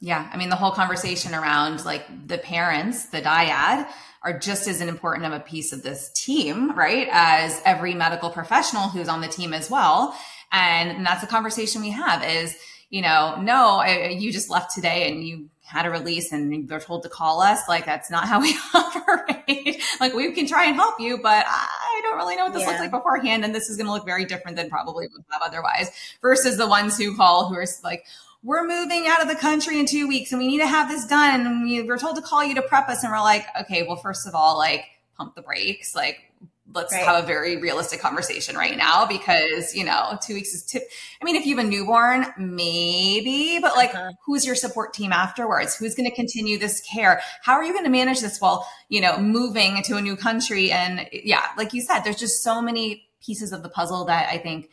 Yeah, 0.01 0.29
I 0.31 0.37
mean, 0.37 0.49
the 0.49 0.55
whole 0.55 0.71
conversation 0.71 1.35
around 1.35 1.83
like 1.83 2.05
the 2.27 2.37
parents, 2.37 3.07
the 3.07 3.21
dyad, 3.21 3.89
are 4.21 4.37
just 4.37 4.67
as 4.67 4.81
important 4.81 5.25
of 5.25 5.33
a 5.33 5.39
piece 5.39 5.71
of 5.71 5.81
this 5.83 6.11
team, 6.13 6.75
right? 6.75 7.07
As 7.11 7.61
every 7.65 7.93
medical 7.93 8.29
professional 8.29 8.89
who's 8.89 9.07
on 9.07 9.21
the 9.21 9.27
team 9.27 9.53
as 9.53 9.69
well. 9.69 10.15
And, 10.51 10.89
and 10.89 11.05
that's 11.05 11.23
a 11.23 11.27
conversation 11.27 11.81
we 11.81 11.91
have 11.91 12.23
is, 12.23 12.57
you 12.89 13.01
know, 13.01 13.39
no, 13.41 13.77
I, 13.77 14.07
you 14.09 14.31
just 14.31 14.49
left 14.49 14.73
today 14.73 15.09
and 15.09 15.23
you 15.23 15.49
had 15.69 15.85
a 15.85 15.89
release 15.89 16.31
and 16.31 16.67
they're 16.67 16.79
told 16.79 17.03
to 17.03 17.09
call 17.09 17.41
us. 17.41 17.61
Like 17.69 17.85
that's 17.85 18.09
not 18.09 18.27
how 18.27 18.41
we 18.41 18.55
operate. 18.73 19.81
like 19.99 20.13
we 20.13 20.31
can 20.33 20.47
try 20.47 20.65
and 20.65 20.75
help 20.75 20.99
you, 20.99 21.19
but 21.21 21.45
I 21.47 22.01
don't 22.03 22.17
really 22.17 22.35
know 22.35 22.45
what 22.45 22.53
this 22.53 22.63
yeah. 22.63 22.69
looks 22.69 22.79
like 22.79 22.91
beforehand. 22.91 23.45
And 23.45 23.53
this 23.53 23.69
is 23.69 23.77
going 23.77 23.85
to 23.85 23.93
look 23.93 24.05
very 24.05 24.25
different 24.25 24.57
than 24.57 24.69
probably 24.69 25.07
would 25.07 25.23
have 25.29 25.43
otherwise 25.45 25.91
versus 26.21 26.57
the 26.57 26.67
ones 26.67 26.97
who 26.97 27.15
call 27.15 27.47
who 27.47 27.55
are 27.55 27.65
like, 27.83 28.05
we're 28.43 28.65
moving 28.65 29.05
out 29.07 29.21
of 29.21 29.27
the 29.27 29.35
country 29.35 29.79
in 29.79 29.85
two 29.85 30.07
weeks 30.07 30.31
and 30.31 30.39
we 30.39 30.47
need 30.47 30.59
to 30.59 30.67
have 30.67 30.89
this 30.89 31.05
done. 31.05 31.45
And 31.45 31.63
we 31.63 31.81
were 31.83 31.97
told 31.97 32.15
to 32.15 32.21
call 32.21 32.43
you 32.43 32.55
to 32.55 32.61
prep 32.61 32.87
us. 32.87 33.03
And 33.03 33.11
we're 33.11 33.19
like, 33.19 33.45
okay, 33.61 33.83
well, 33.83 33.97
first 33.97 34.27
of 34.27 34.35
all, 34.35 34.57
like 34.57 34.85
pump 35.17 35.35
the 35.35 35.41
brakes. 35.41 35.93
Like, 35.93 36.31
let's 36.73 36.93
right. 36.93 37.03
have 37.03 37.23
a 37.23 37.27
very 37.27 37.57
realistic 37.57 37.99
conversation 37.99 38.55
right 38.55 38.77
now 38.77 39.05
because, 39.05 39.75
you 39.75 39.83
know, 39.83 40.17
two 40.21 40.35
weeks 40.35 40.53
is 40.53 40.63
tip. 40.63 40.83
I 41.21 41.25
mean, 41.25 41.35
if 41.35 41.45
you 41.45 41.57
have 41.57 41.65
a 41.65 41.69
newborn, 41.69 42.27
maybe, 42.37 43.59
but 43.59 43.75
like, 43.75 43.93
uh-huh. 43.93 44.11
who's 44.25 44.45
your 44.45 44.55
support 44.55 44.93
team 44.93 45.11
afterwards? 45.11 45.75
Who's 45.75 45.95
going 45.95 46.09
to 46.09 46.15
continue 46.15 46.57
this 46.57 46.79
care? 46.81 47.21
How 47.41 47.53
are 47.53 47.63
you 47.63 47.73
going 47.73 47.85
to 47.85 47.91
manage 47.91 48.21
this 48.21 48.39
while, 48.39 48.67
you 48.87 49.01
know, 49.01 49.17
moving 49.17 49.81
to 49.83 49.97
a 49.97 50.01
new 50.01 50.15
country? 50.15 50.71
And 50.71 51.07
yeah, 51.11 51.43
like 51.57 51.73
you 51.73 51.81
said, 51.81 52.01
there's 52.01 52.19
just 52.19 52.43
so 52.43 52.61
many 52.61 53.09
pieces 53.25 53.51
of 53.51 53.63
the 53.63 53.69
puzzle 53.69 54.05
that 54.05 54.29
I 54.31 54.37
think 54.37 54.69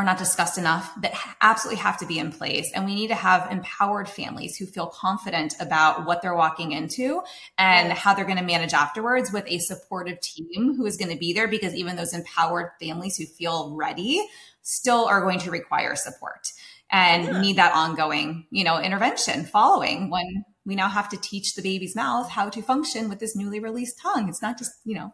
are 0.00 0.04
not 0.04 0.18
discussed 0.18 0.56
enough 0.56 0.90
that 1.02 1.12
absolutely 1.42 1.80
have 1.82 1.98
to 1.98 2.06
be 2.06 2.18
in 2.18 2.32
place. 2.32 2.70
And 2.74 2.86
we 2.86 2.94
need 2.94 3.08
to 3.08 3.14
have 3.14 3.50
empowered 3.52 4.08
families 4.08 4.56
who 4.56 4.64
feel 4.64 4.86
confident 4.86 5.54
about 5.60 6.06
what 6.06 6.22
they're 6.22 6.34
walking 6.34 6.72
into 6.72 7.22
and 7.58 7.92
how 7.92 8.14
they're 8.14 8.24
going 8.24 8.38
to 8.38 8.44
manage 8.44 8.72
afterwards 8.72 9.30
with 9.30 9.44
a 9.46 9.58
supportive 9.58 10.18
team 10.20 10.74
who 10.74 10.86
is 10.86 10.96
going 10.96 11.10
to 11.10 11.18
be 11.18 11.34
there 11.34 11.48
because 11.48 11.74
even 11.74 11.96
those 11.96 12.14
empowered 12.14 12.70
families 12.80 13.16
who 13.16 13.26
feel 13.26 13.76
ready 13.76 14.26
still 14.62 15.04
are 15.04 15.20
going 15.20 15.38
to 15.40 15.50
require 15.50 15.94
support 15.94 16.48
and 16.90 17.24
yeah. 17.26 17.40
need 17.40 17.56
that 17.56 17.74
ongoing, 17.74 18.46
you 18.50 18.64
know, 18.64 18.80
intervention 18.80 19.44
following 19.44 20.10
when 20.10 20.44
we 20.64 20.74
now 20.74 20.88
have 20.88 21.10
to 21.10 21.16
teach 21.18 21.54
the 21.54 21.62
baby's 21.62 21.94
mouth 21.94 22.30
how 22.30 22.48
to 22.48 22.62
function 22.62 23.08
with 23.08 23.18
this 23.18 23.36
newly 23.36 23.60
released 23.60 24.00
tongue. 24.00 24.28
It's 24.28 24.42
not 24.42 24.56
just, 24.56 24.72
you 24.84 24.94
know, 24.94 25.12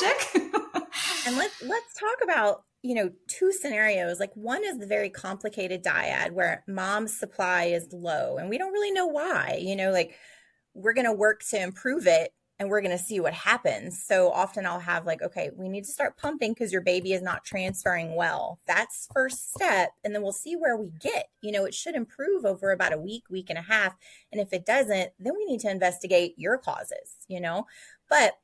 magic. 0.00 0.34
and 1.26 1.36
let's 1.36 1.62
let's 1.62 1.94
talk 1.94 2.22
about 2.22 2.62
you 2.82 2.94
know, 2.94 3.10
two 3.28 3.52
scenarios. 3.52 4.18
Like 4.18 4.34
one 4.34 4.64
is 4.64 4.78
the 4.78 4.86
very 4.86 5.08
complicated 5.08 5.84
dyad 5.84 6.32
where 6.32 6.64
mom's 6.66 7.16
supply 7.16 7.66
is 7.66 7.92
low 7.92 8.36
and 8.36 8.48
we 8.48 8.58
don't 8.58 8.72
really 8.72 8.90
know 8.90 9.06
why. 9.06 9.58
You 9.60 9.76
know, 9.76 9.92
like 9.92 10.16
we're 10.74 10.94
going 10.94 11.06
to 11.06 11.12
work 11.12 11.42
to 11.50 11.62
improve 11.62 12.06
it 12.06 12.32
and 12.58 12.68
we're 12.68 12.80
going 12.80 12.96
to 12.96 13.02
see 13.02 13.18
what 13.20 13.34
happens. 13.34 14.02
So 14.04 14.30
often 14.30 14.66
I'll 14.66 14.80
have 14.80 15.06
like, 15.06 15.22
okay, 15.22 15.50
we 15.56 15.68
need 15.68 15.84
to 15.84 15.92
start 15.92 16.16
pumping 16.16 16.52
because 16.52 16.72
your 16.72 16.82
baby 16.82 17.12
is 17.12 17.22
not 17.22 17.44
transferring 17.44 18.14
well. 18.14 18.58
That's 18.66 19.08
first 19.12 19.52
step. 19.54 19.90
And 20.04 20.14
then 20.14 20.22
we'll 20.22 20.32
see 20.32 20.54
where 20.54 20.76
we 20.76 20.92
get. 21.00 21.26
You 21.40 21.52
know, 21.52 21.64
it 21.64 21.74
should 21.74 21.94
improve 21.94 22.44
over 22.44 22.70
about 22.70 22.92
a 22.92 22.98
week, 22.98 23.24
week 23.30 23.46
and 23.48 23.58
a 23.58 23.62
half. 23.62 23.96
And 24.30 24.40
if 24.40 24.52
it 24.52 24.66
doesn't, 24.66 25.10
then 25.18 25.34
we 25.36 25.44
need 25.44 25.60
to 25.60 25.70
investigate 25.70 26.34
your 26.36 26.58
causes, 26.58 27.16
you 27.26 27.40
know? 27.40 27.66
But 28.08 28.34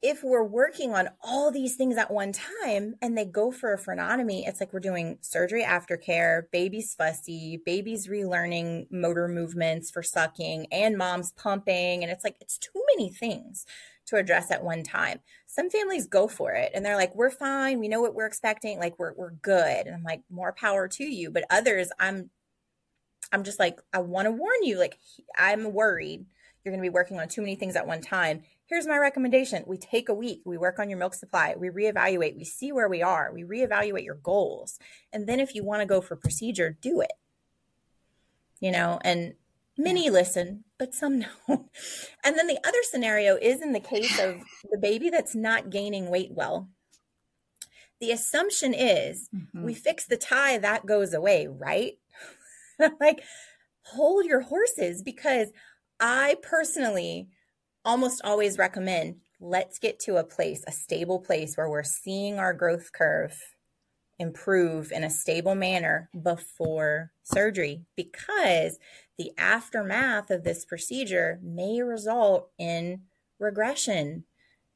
if 0.00 0.22
we're 0.22 0.44
working 0.44 0.94
on 0.94 1.08
all 1.20 1.50
these 1.50 1.74
things 1.74 1.96
at 1.96 2.10
one 2.10 2.32
time 2.32 2.94
and 3.02 3.18
they 3.18 3.24
go 3.24 3.50
for 3.50 3.72
a 3.72 3.78
frenotomy, 3.78 4.46
it's 4.46 4.60
like 4.60 4.72
we're 4.72 4.78
doing 4.78 5.18
surgery 5.22 5.64
aftercare, 5.64 6.42
baby's 6.52 6.94
fussy, 6.94 7.60
baby's 7.66 8.06
relearning 8.06 8.86
motor 8.92 9.26
movements 9.26 9.90
for 9.90 10.02
sucking, 10.02 10.66
and 10.70 10.96
mom's 10.96 11.32
pumping. 11.32 12.02
And 12.04 12.12
it's 12.12 12.22
like, 12.22 12.36
it's 12.40 12.58
too 12.58 12.80
many 12.94 13.10
things 13.10 13.66
to 14.06 14.16
address 14.16 14.52
at 14.52 14.62
one 14.62 14.84
time. 14.84 15.18
Some 15.46 15.68
families 15.68 16.06
go 16.06 16.28
for 16.28 16.52
it 16.52 16.70
and 16.74 16.86
they're 16.86 16.96
like, 16.96 17.14
we're 17.16 17.30
fine. 17.30 17.80
We 17.80 17.88
know 17.88 18.00
what 18.00 18.14
we're 18.14 18.26
expecting. 18.26 18.78
Like, 18.78 18.98
we're, 18.98 19.14
we're 19.14 19.32
good. 19.32 19.86
And 19.86 19.96
I'm 19.96 20.04
like, 20.04 20.22
more 20.30 20.52
power 20.52 20.86
to 20.86 21.04
you. 21.04 21.30
But 21.30 21.44
others, 21.50 21.90
I'm, 21.98 22.30
I'm 23.32 23.42
just 23.42 23.58
like, 23.58 23.80
I 23.92 23.98
want 23.98 24.26
to 24.26 24.30
warn 24.30 24.62
you, 24.62 24.78
like, 24.78 24.96
I'm 25.36 25.72
worried 25.72 26.24
you're 26.64 26.72
going 26.72 26.84
to 26.84 26.90
be 26.90 26.94
working 26.94 27.18
on 27.18 27.28
too 27.28 27.40
many 27.40 27.56
things 27.56 27.76
at 27.76 27.86
one 27.86 28.00
time 28.00 28.42
here's 28.68 28.86
my 28.86 28.98
recommendation. 28.98 29.64
We 29.66 29.78
take 29.78 30.08
a 30.08 30.14
week, 30.14 30.42
we 30.44 30.58
work 30.58 30.78
on 30.78 30.90
your 30.90 30.98
milk 30.98 31.14
supply, 31.14 31.54
we 31.56 31.68
reevaluate, 31.70 32.36
we 32.36 32.44
see 32.44 32.70
where 32.70 32.88
we 32.88 33.02
are, 33.02 33.32
we 33.32 33.42
reevaluate 33.42 34.04
your 34.04 34.16
goals. 34.16 34.78
And 35.12 35.26
then 35.26 35.40
if 35.40 35.54
you 35.54 35.64
want 35.64 35.80
to 35.80 35.86
go 35.86 36.00
for 36.00 36.16
procedure, 36.16 36.76
do 36.80 37.00
it. 37.00 37.12
You 38.60 38.70
know, 38.72 38.98
and 39.02 39.34
many 39.76 40.10
listen, 40.10 40.64
but 40.78 40.94
some 40.94 41.20
don't. 41.48 41.70
And 42.22 42.36
then 42.36 42.46
the 42.46 42.58
other 42.66 42.82
scenario 42.82 43.36
is 43.36 43.62
in 43.62 43.72
the 43.72 43.80
case 43.80 44.18
of 44.18 44.36
the 44.70 44.78
baby 44.78 45.10
that's 45.10 45.34
not 45.34 45.70
gaining 45.70 46.10
weight 46.10 46.32
well. 46.32 46.68
The 48.00 48.12
assumption 48.12 48.74
is 48.74 49.28
mm-hmm. 49.34 49.64
we 49.64 49.74
fix 49.74 50.06
the 50.06 50.16
tie, 50.16 50.58
that 50.58 50.86
goes 50.86 51.14
away, 51.14 51.48
right? 51.48 51.94
like, 53.00 53.22
hold 53.82 54.26
your 54.26 54.42
horses 54.42 55.02
because 55.02 55.48
I 55.98 56.36
personally 56.42 57.28
almost 57.88 58.20
always 58.22 58.58
recommend 58.58 59.16
let's 59.40 59.78
get 59.78 59.98
to 60.00 60.16
a 60.16 60.24
place, 60.24 60.62
a 60.66 60.72
stable 60.72 61.20
place 61.20 61.56
where 61.56 61.70
we're 61.70 61.82
seeing 61.82 62.38
our 62.38 62.52
growth 62.52 62.92
curve 62.92 63.40
improve 64.18 64.92
in 64.92 65.04
a 65.04 65.10
stable 65.10 65.54
manner 65.54 66.10
before 66.22 67.12
surgery 67.22 67.84
because 67.96 68.78
the 69.16 69.30
aftermath 69.38 70.30
of 70.30 70.44
this 70.44 70.64
procedure 70.66 71.38
may 71.42 71.80
result 71.80 72.50
in 72.58 73.00
regression 73.38 74.24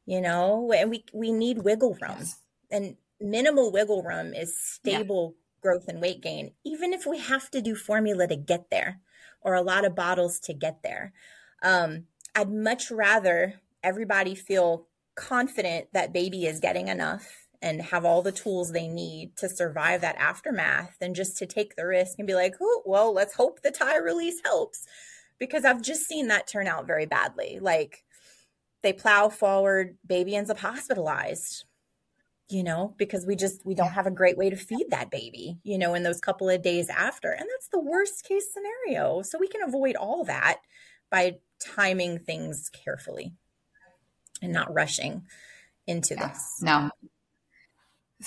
you 0.06 0.20
know 0.20 0.72
and 0.72 0.88
we 0.90 1.04
we 1.12 1.32
need 1.32 1.58
wiggle 1.64 1.98
room 2.00 2.18
yes. 2.18 2.38
and 2.70 2.96
minimal 3.20 3.72
wiggle 3.72 4.04
room 4.04 4.32
is 4.32 4.56
stable 4.56 5.34
yeah. 5.34 5.60
growth 5.60 5.88
and 5.88 6.00
weight 6.00 6.20
gain 6.20 6.52
even 6.64 6.92
if 6.92 7.04
we 7.04 7.18
have 7.18 7.50
to 7.50 7.60
do 7.60 7.74
formula 7.74 8.28
to 8.28 8.36
get 8.36 8.70
there 8.70 9.00
or 9.40 9.54
a 9.54 9.62
lot 9.62 9.84
of 9.84 9.96
bottles 9.96 10.38
to 10.38 10.54
get 10.54 10.84
there 10.84 11.12
um, 11.64 12.04
I'd 12.34 12.50
much 12.50 12.90
rather 12.90 13.60
everybody 13.82 14.34
feel 14.34 14.86
confident 15.14 15.88
that 15.92 16.12
baby 16.12 16.46
is 16.46 16.60
getting 16.60 16.88
enough 16.88 17.48
and 17.60 17.80
have 17.80 18.04
all 18.04 18.22
the 18.22 18.32
tools 18.32 18.72
they 18.72 18.88
need 18.88 19.36
to 19.36 19.48
survive 19.48 20.00
that 20.00 20.16
aftermath 20.16 20.96
than 21.00 21.14
just 21.14 21.36
to 21.38 21.46
take 21.46 21.76
the 21.76 21.86
risk 21.86 22.18
and 22.18 22.26
be 22.26 22.34
like, 22.34 22.54
oh, 22.60 22.82
well, 22.84 23.12
let's 23.12 23.34
hope 23.34 23.62
the 23.62 23.70
tie 23.70 23.98
release 23.98 24.40
helps. 24.44 24.86
Because 25.38 25.64
I've 25.64 25.82
just 25.82 26.06
seen 26.06 26.28
that 26.28 26.46
turn 26.46 26.66
out 26.66 26.86
very 26.86 27.06
badly. 27.06 27.58
Like 27.60 28.04
they 28.82 28.92
plow 28.92 29.28
forward, 29.28 29.96
baby 30.06 30.34
ends 30.34 30.50
up 30.50 30.58
hospitalized, 30.58 31.64
you 32.48 32.64
know, 32.64 32.94
because 32.96 33.26
we 33.26 33.36
just, 33.36 33.64
we 33.64 33.74
don't 33.74 33.92
have 33.92 34.06
a 34.06 34.10
great 34.10 34.36
way 34.36 34.50
to 34.50 34.56
feed 34.56 34.86
that 34.90 35.10
baby, 35.10 35.58
you 35.62 35.78
know, 35.78 35.94
in 35.94 36.02
those 36.02 36.20
couple 36.20 36.48
of 36.48 36.62
days 36.62 36.88
after. 36.88 37.30
And 37.30 37.46
that's 37.48 37.68
the 37.68 37.80
worst 37.80 38.24
case 38.24 38.46
scenario. 38.52 39.22
So 39.22 39.38
we 39.38 39.48
can 39.48 39.62
avoid 39.62 39.96
all 39.96 40.24
that 40.24 40.58
by 41.12 41.36
timing 41.60 42.18
things 42.18 42.68
carefully 42.70 43.34
and 44.42 44.52
not 44.52 44.72
rushing 44.74 45.22
into 45.86 46.14
yeah. 46.14 46.28
this. 46.28 46.58
No, 46.60 46.90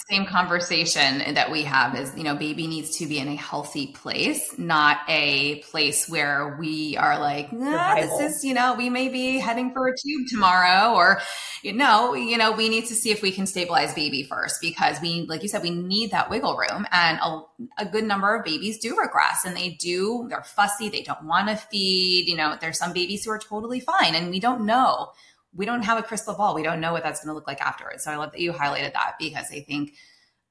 same 0.10 0.26
conversation 0.26 1.34
that 1.36 1.50
we 1.50 1.64
have 1.64 1.96
is 1.96 2.12
you 2.18 2.24
know 2.24 2.36
baby 2.36 2.68
needs 2.68 2.98
to 2.98 3.06
be 3.08 3.18
in 3.18 3.28
a 3.28 3.36
healthy 3.36 3.88
place 3.88 4.58
not 4.58 5.00
a 5.08 5.62
place 5.62 6.10
where 6.10 6.58
we 6.60 6.98
are 6.98 7.20
like 7.20 7.50
ah, 7.62 7.96
this 7.96 8.20
is 8.20 8.44
you 8.44 8.54
know 8.54 8.76
we 8.76 8.90
may 8.90 9.08
be 9.08 9.38
heading 9.38 9.72
for 9.72 9.88
a 9.88 9.94
tube 9.98 10.28
tomorrow 10.28 10.94
or 10.94 11.22
you 11.64 11.72
know 11.72 12.14
you 12.14 12.38
know 12.38 12.52
we 12.52 12.68
need 12.68 12.86
to 12.86 12.94
see 12.94 13.12
if 13.12 13.22
we 13.22 13.32
can 13.32 13.46
stabilize 13.46 13.94
baby 13.94 14.24
first 14.24 14.60
because 14.60 15.00
we 15.02 15.26
like 15.28 15.42
you 15.42 15.48
said 15.48 15.64
we 15.64 15.70
need 15.70 16.12
that 16.12 16.30
wiggle 16.30 16.58
room 16.58 16.86
and 16.92 17.18
a, 17.20 17.42
a 17.78 17.86
good 17.86 18.04
number 18.04 18.36
of 18.36 18.44
babies 18.44 18.78
do 18.80 18.98
regress 18.98 19.46
and 19.46 19.56
they 19.56 19.70
do 19.70 20.26
they're 20.30 20.44
fussy 20.44 20.90
they 20.90 21.04
don't 21.04 21.24
want 21.24 21.48
to 21.48 21.56
feed 21.56 22.28
you 22.28 22.36
know 22.36 22.58
there's 22.60 22.78
some 22.78 22.92
babies 22.92 23.24
who 23.24 23.32
are 23.32 23.40
totally 23.40 23.80
fine 23.80 24.16
and 24.16 24.30
we 24.30 24.40
don't 24.40 24.66
know 24.66 25.12
we 25.56 25.66
don't 25.66 25.84
have 25.84 25.98
a 25.98 26.04
crystal 26.04 26.36
ball. 26.36 26.54
We 26.54 26.64
don't 26.64 26.82
know 26.82 26.92
what 26.92 27.04
that's 27.04 27.24
going 27.24 27.30
to 27.30 27.36
look 27.36 27.48
like 27.48 27.62
afterwards. 27.62 28.04
So 28.04 28.12
I 28.12 28.18
love 28.18 28.32
that 28.32 28.42
you 28.42 28.52
highlighted 28.52 28.94
that 28.94 29.16
because 29.20 29.52
I 29.52 29.62
think, 29.62 29.94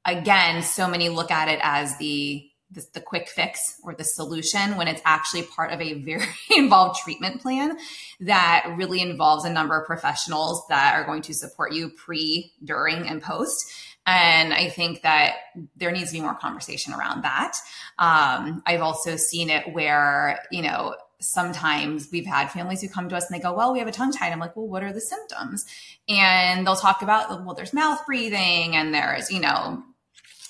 again, 0.05 0.63
so 0.63 0.89
many 0.89 1.09
look 1.09 1.31
at 1.31 1.49
it 1.49 1.61
as 1.63 1.97
the 1.99 2.49
the, 2.71 2.85
the 2.95 3.01
quick 3.01 3.29
fix 3.29 3.79
or 3.85 3.95
the 3.95 4.05
solution 4.05 4.77
when 4.77 4.89
it's 4.89 5.01
actually 5.05 5.43
part 5.43 5.73
of 5.73 5.81
a 5.81 5.95
very 5.95 6.27
involved 6.57 7.01
treatment 7.01 7.41
plan 7.41 7.77
that 8.21 8.75
really 8.77 9.01
involves 9.01 9.45
a 9.45 9.51
number 9.51 9.79
of 9.79 9.87
professionals 9.87 10.65
that 10.69 10.95
are 10.95 11.05
going 11.05 11.23
to 11.23 11.35
support 11.35 11.73
you 11.73 11.91
pre, 11.91 12.53
during, 12.65 13.07
and 13.07 13.23
post. 13.23 13.73
And 14.07 14.53
I 14.53 14.69
think 14.69 15.03
that 15.03 15.37
there 15.77 15.91
needs 15.91 16.11
to 16.11 16.15
be 16.15 16.21
more 16.21 16.35
conversation 16.35 16.93
around 16.93 17.23
that. 17.23 17.57
Um, 17.99 18.63
I've 18.67 18.83
also 18.83 19.17
seen 19.17 19.49
it 19.49 19.73
where, 19.73 20.41
you 20.51 20.63
know, 20.63 20.95
sometimes 21.25 22.09
we've 22.13 22.27
had 22.27 22.51
families 22.51 22.81
who 22.81 22.89
come 22.89 23.09
to 23.09 23.17
us 23.17 23.27
and 23.27 23.35
they 23.35 23.43
go, 23.43 23.53
Well, 23.53 23.73
we 23.73 23.79
have 23.79 23.89
a 23.89 23.93
tongue 23.93 24.13
tied. 24.13 24.33
I'm 24.33 24.41
like, 24.41 24.57
Well, 24.57 24.69
what 24.69 24.83
are 24.83 24.93
the 24.93 25.01
symptoms? 25.01 25.65
And 26.09 26.67
they'll 26.67 26.77
talk 26.77 27.03
about, 27.03 27.45
Well, 27.45 27.55
there's 27.55 27.73
mouth 27.73 28.05
breathing 28.07 28.77
and 28.77 28.95
there's, 28.95 29.31
you 29.31 29.41
know, 29.41 29.83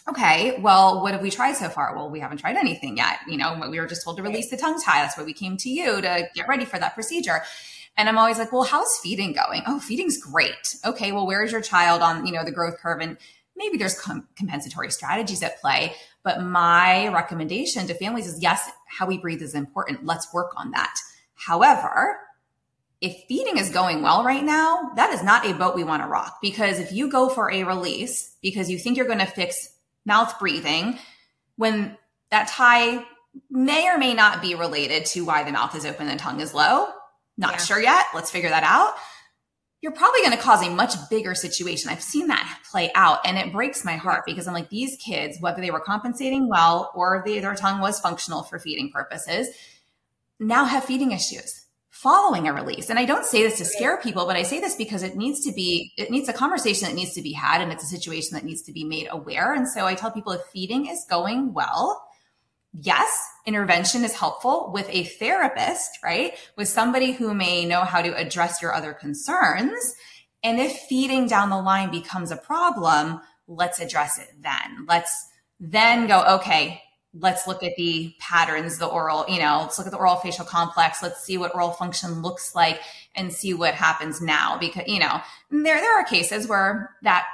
okay, 0.09 0.59
well, 0.61 1.03
what 1.03 1.12
have 1.12 1.22
we 1.22 1.31
tried 1.31 1.55
so 1.55 1.68
far? 1.68 1.97
Well, 1.97 2.11
we 2.11 2.20
haven't 2.20 2.39
tried 2.39 2.57
anything 2.57 2.97
yet. 2.97 3.18
You 3.27 3.39
know, 3.39 3.59
we 3.70 3.81
were 3.81 3.87
just 3.87 4.05
told 4.05 4.18
to 4.18 4.22
release 4.22 4.51
the 4.51 4.57
tongue 4.57 4.81
tie. 4.81 5.03
That's 5.03 5.16
why 5.16 5.25
we 5.25 5.33
came 5.33 5.57
to 5.59 5.70
you 5.70 6.01
to 6.01 6.29
get 6.35 6.49
ready 6.49 6.64
for 6.64 6.79
that 6.79 6.95
procedure. 6.95 7.43
And 7.97 8.09
I'm 8.09 8.18
always 8.18 8.39
like, 8.39 8.53
well, 8.53 8.64
how's 8.64 8.99
feeding 8.99 9.33
going? 9.33 9.62
Oh, 9.66 9.79
feeding's 9.79 10.18
great. 10.18 10.77
Okay, 10.85 11.12
well, 11.12 11.27
where's 11.27 11.53
your 11.53 11.61
child 11.61 12.03
on, 12.03 12.27
you 12.27 12.33
know, 12.33 12.45
the 12.45 12.51
growth 12.51 12.79
curve? 12.79 13.01
And 13.01 13.16
maybe 13.57 13.79
there's 13.79 13.99
com- 13.99 14.27
compensatory 14.37 14.91
strategies 14.91 15.43
at 15.43 15.61
play. 15.61 15.95
But 16.25 16.43
my 16.43 17.09
recommendation 17.09 17.87
to 17.87 17.95
families 17.95 18.27
is 18.27 18.43
yes, 18.43 18.68
how 18.89 19.07
we 19.07 19.18
breathe 19.18 19.43
is 19.43 19.55
important. 19.55 20.05
Let's 20.05 20.33
work 20.33 20.53
on 20.57 20.72
that. 20.72 20.97
However, 21.35 22.18
if 23.01 23.25
feeding 23.29 23.59
is 23.59 23.68
going 23.70 24.01
well 24.01 24.25
right 24.25 24.43
now, 24.43 24.93
that 24.97 25.12
is 25.12 25.22
not 25.22 25.47
a 25.47 25.53
boat 25.53 25.77
we 25.77 25.85
want 25.85 26.03
to 26.03 26.09
rock 26.09 26.39
because 26.41 26.81
if 26.81 26.91
you 26.91 27.11
go 27.11 27.29
for 27.29 27.53
a 27.53 27.64
release 27.64 28.35
because 28.41 28.70
you 28.70 28.79
think 28.79 28.97
you're 28.97 29.07
going 29.07 29.18
to 29.18 29.27
fix 29.27 29.68
mouth 30.07 30.39
breathing 30.39 30.99
when 31.57 31.97
that 32.31 32.49
tie 32.49 33.05
may 33.51 33.89
or 33.89 33.99
may 33.99 34.14
not 34.14 34.41
be 34.41 34.55
related 34.55 35.05
to 35.07 35.25
why 35.25 35.43
the 35.45 35.53
mouth 35.53 35.75
is 35.77 35.85
open 35.85 36.09
and 36.09 36.18
tongue 36.18 36.41
is 36.41 36.55
low. 36.55 36.89
Not 37.37 37.53
yeah. 37.53 37.59
sure 37.59 37.83
yet. 37.83 38.07
Let's 38.14 38.31
figure 38.31 38.49
that 38.49 38.62
out. 38.62 38.95
You're 39.85 39.93
probably 39.93 40.22
going 40.22 40.32
to 40.32 40.43
cause 40.43 40.66
a 40.66 40.70
much 40.70 40.95
bigger 41.11 41.35
situation. 41.35 41.91
I've 41.91 42.01
seen 42.01 42.28
that 42.28 42.62
play 42.70 42.91
out 42.95 43.18
and 43.26 43.37
it 43.37 43.53
breaks 43.53 43.85
my 43.85 43.97
heart 43.97 44.22
because 44.24 44.49
I'm 44.49 44.55
like, 44.55 44.70
these 44.70 44.97
kids, 44.97 45.37
whether 45.41 45.61
they 45.61 45.70
were 45.70 45.78
compensating 45.78 46.49
well 46.49 46.91
or 46.95 47.22
they, 47.26 47.39
their 47.41 47.55
tongue 47.55 47.82
was 47.82 48.01
functional 48.01 48.45
for 48.45 48.59
feeding 48.59 48.91
purposes, 48.91 49.47
now 50.41 50.64
have 50.64 50.85
feeding 50.85 51.12
issues 51.12 51.66
following 51.91 52.49
a 52.49 52.55
release. 52.55 52.89
And 52.89 52.99
I 52.99 53.05
don't 53.05 53.26
say 53.26 53.43
this 53.43 53.59
to 53.59 53.66
scare 53.66 54.01
people, 54.01 54.24
but 54.24 54.37
I 54.37 54.43
say 54.43 54.59
this 54.59 54.74
because 54.74 55.03
it 55.03 55.16
needs 55.16 55.45
to 55.45 55.53
be, 55.53 55.93
it 55.99 56.11
needs 56.11 56.30
a 56.30 56.32
conversation 56.32 56.89
that 56.89 56.95
needs 56.95 57.12
to 57.16 57.22
be 57.22 57.35
had 57.35 57.61
and 57.61 57.70
it's 57.70 57.85
a 57.85 57.87
situation 57.87 58.37
that 58.37 58.45
needs 58.47 58.62
to 58.62 58.72
be 58.72 58.85
made 58.85 59.09
aware. 59.11 59.53
And 59.53 59.68
so 59.68 59.85
I 59.85 59.97
tell 59.97 60.11
people 60.11 60.32
if 60.32 60.41
feeding 60.51 60.87
is 60.87 61.05
going 61.11 61.53
well, 61.53 62.03
yes, 62.81 63.09
intervention 63.47 64.05
is 64.05 64.14
helpful 64.14 64.70
with 64.72 64.89
a 64.91 65.05
therapist, 65.05 65.99
right? 66.03 66.35
With 66.57 66.68
somebody 66.68 67.12
who 67.12 67.35
may 67.35 67.64
know 67.64 67.83
how 67.83 68.03
to 68.03 68.16
address 68.16 68.61
your 68.61 68.75
other 68.75 68.93
concerns. 68.93 69.95
And 70.43 70.61
if 70.61 70.72
feeding 70.89 71.27
down 71.27 71.51
the 71.51 71.61
line 71.61 71.91
becomes 71.91 72.31
a 72.31 72.37
problem, 72.37 73.20
let's 73.47 73.81
address 73.81 74.18
it 74.18 74.29
then. 74.41 74.87
Let's 74.89 75.29
then 75.61 76.07
go, 76.07 76.22
okay, 76.37 76.83
let's 77.18 77.47
look 77.47 77.62
at 77.62 77.77
the 77.77 78.14
patterns, 78.18 78.79
the 78.79 78.87
oral, 78.87 79.25
you 79.29 79.39
know, 79.39 79.61
let's 79.62 79.79
look 79.79 79.87
at 79.87 79.93
the 79.93 79.99
oral 79.99 80.16
facial 80.16 80.45
complex. 80.45 81.03
Let's 81.03 81.22
see 81.22 81.39
what 81.39 81.55
oral 81.55 81.70
function 81.70 82.22
looks 82.22 82.55
like 82.55 82.81
and 83.14 83.33
see 83.33 83.55
what 83.55 83.75
happens 83.75 84.20
now. 84.20 84.59
Because, 84.59 84.85
you 84.87 84.99
know, 84.99 85.20
there, 85.51 85.81
there 85.81 86.01
are 86.01 86.05
cases 86.05 86.49
where 86.49 86.91
that 87.03 87.27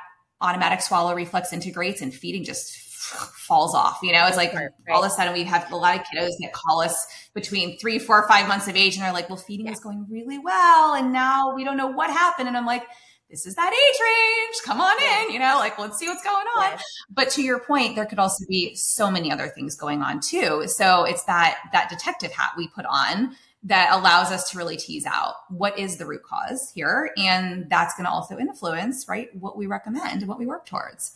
automatic 0.42 0.82
swallow 0.82 1.14
reflex 1.14 1.52
integrates 1.52 2.02
and 2.02 2.12
feeding 2.14 2.44
just 2.44 2.89
falls 3.00 3.74
off. 3.74 3.98
You 4.02 4.12
know, 4.12 4.26
it's 4.26 4.36
like 4.36 4.52
right, 4.52 4.68
all 4.90 5.02
of 5.02 5.10
a 5.10 5.14
sudden 5.14 5.32
we 5.32 5.44
have 5.44 5.70
a 5.72 5.76
lot 5.76 5.96
of 5.96 6.02
kiddos 6.02 6.32
that 6.40 6.52
call 6.52 6.82
us 6.82 7.06
between 7.34 7.78
three, 7.78 7.98
four, 7.98 8.26
five 8.28 8.46
months 8.46 8.68
of 8.68 8.76
age 8.76 8.96
and 8.96 9.04
are 9.04 9.12
like, 9.12 9.28
well, 9.28 9.38
feeding 9.38 9.66
yeah. 9.66 9.72
is 9.72 9.80
going 9.80 10.06
really 10.10 10.38
well. 10.38 10.94
And 10.94 11.12
now 11.12 11.54
we 11.54 11.64
don't 11.64 11.76
know 11.76 11.86
what 11.86 12.10
happened. 12.10 12.48
And 12.48 12.56
I'm 12.56 12.66
like, 12.66 12.84
this 13.30 13.46
is 13.46 13.54
that 13.54 13.72
age 13.72 14.00
range. 14.00 14.62
Come 14.64 14.80
on 14.80 14.96
in, 15.00 15.32
you 15.32 15.38
know, 15.38 15.56
like 15.58 15.78
let's 15.78 15.98
see 15.98 16.08
what's 16.08 16.22
going 16.24 16.46
on. 16.58 16.78
But 17.10 17.30
to 17.30 17.42
your 17.42 17.60
point, 17.60 17.94
there 17.94 18.04
could 18.04 18.18
also 18.18 18.44
be 18.48 18.74
so 18.74 19.10
many 19.10 19.30
other 19.30 19.48
things 19.48 19.76
going 19.76 20.02
on 20.02 20.20
too. 20.20 20.64
So 20.66 21.04
it's 21.04 21.24
that 21.24 21.58
that 21.72 21.88
detective 21.88 22.32
hat 22.32 22.52
we 22.56 22.68
put 22.68 22.86
on 22.86 23.36
that 23.62 23.90
allows 23.92 24.32
us 24.32 24.50
to 24.50 24.58
really 24.58 24.76
tease 24.76 25.06
out 25.06 25.34
what 25.48 25.78
is 25.78 25.98
the 25.98 26.06
root 26.06 26.22
cause 26.22 26.72
here 26.74 27.10
and 27.18 27.68
that's 27.68 27.94
going 27.94 28.06
to 28.06 28.10
also 28.10 28.38
influence, 28.38 29.06
right, 29.06 29.28
what 29.36 29.56
we 29.56 29.66
recommend 29.66 30.22
and 30.22 30.28
what 30.28 30.38
we 30.38 30.46
work 30.46 30.64
towards. 30.64 31.14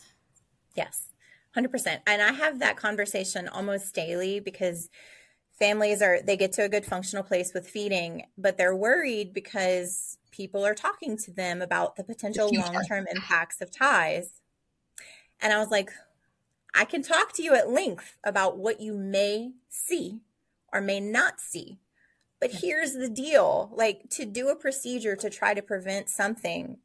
Yes. 0.75 1.07
100%. 1.55 1.99
And 2.07 2.21
I 2.21 2.31
have 2.33 2.59
that 2.59 2.77
conversation 2.77 3.47
almost 3.47 3.93
daily 3.95 4.39
because 4.39 4.89
families 5.57 6.01
are 6.01 6.21
they 6.21 6.37
get 6.37 6.51
to 6.53 6.65
a 6.65 6.69
good 6.69 6.85
functional 6.85 7.23
place 7.23 7.53
with 7.53 7.67
feeding, 7.67 8.23
but 8.37 8.57
they're 8.57 8.75
worried 8.75 9.33
because 9.33 10.17
people 10.31 10.65
are 10.65 10.75
talking 10.75 11.17
to 11.17 11.31
them 11.31 11.61
about 11.61 11.95
the 11.95 12.03
potential 12.03 12.49
long 12.53 12.83
term 12.87 13.05
impacts 13.13 13.61
of 13.61 13.71
ties. 13.71 14.41
And 15.41 15.53
I 15.53 15.59
was 15.59 15.69
like, 15.69 15.91
I 16.73 16.85
can 16.85 17.01
talk 17.01 17.33
to 17.33 17.43
you 17.43 17.55
at 17.55 17.69
length 17.69 18.17
about 18.23 18.57
what 18.57 18.81
you 18.81 18.93
may 18.93 19.51
see 19.69 20.19
or 20.73 20.81
may 20.81 20.99
not 20.99 21.39
see. 21.39 21.79
But 22.41 22.51
here's 22.61 22.93
the 22.93 23.09
deal 23.09 23.71
like 23.73 24.09
to 24.11 24.25
do 24.25 24.49
a 24.49 24.55
procedure 24.55 25.15
to 25.15 25.29
try 25.29 25.53
to 25.53 25.61
prevent 25.61 26.09
something 26.09 26.79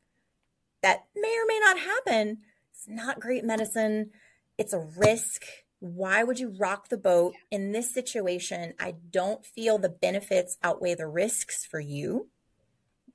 that 0.83 1.07
may 1.15 1.37
or 1.37 1.47
may 1.47 1.59
not 1.59 1.79
happen, 1.79 2.39
it's 2.73 2.87
not 2.89 3.21
great 3.21 3.45
medicine. 3.45 4.13
It's 4.61 4.75
a 4.75 4.87
risk. 4.99 5.47
Why 5.79 6.23
would 6.23 6.39
you 6.39 6.55
rock 6.59 6.91
the 6.91 6.99
boat 6.99 7.33
in 7.51 7.73
this 7.73 7.95
situation? 7.95 8.75
I 8.79 8.97
don't 9.11 9.47
feel 9.47 9.79
the 9.79 9.89
benefits 9.89 10.59
outweigh 10.63 10.97
the 10.97 11.07
risks 11.07 11.65
for 11.65 11.81
you 11.81 12.29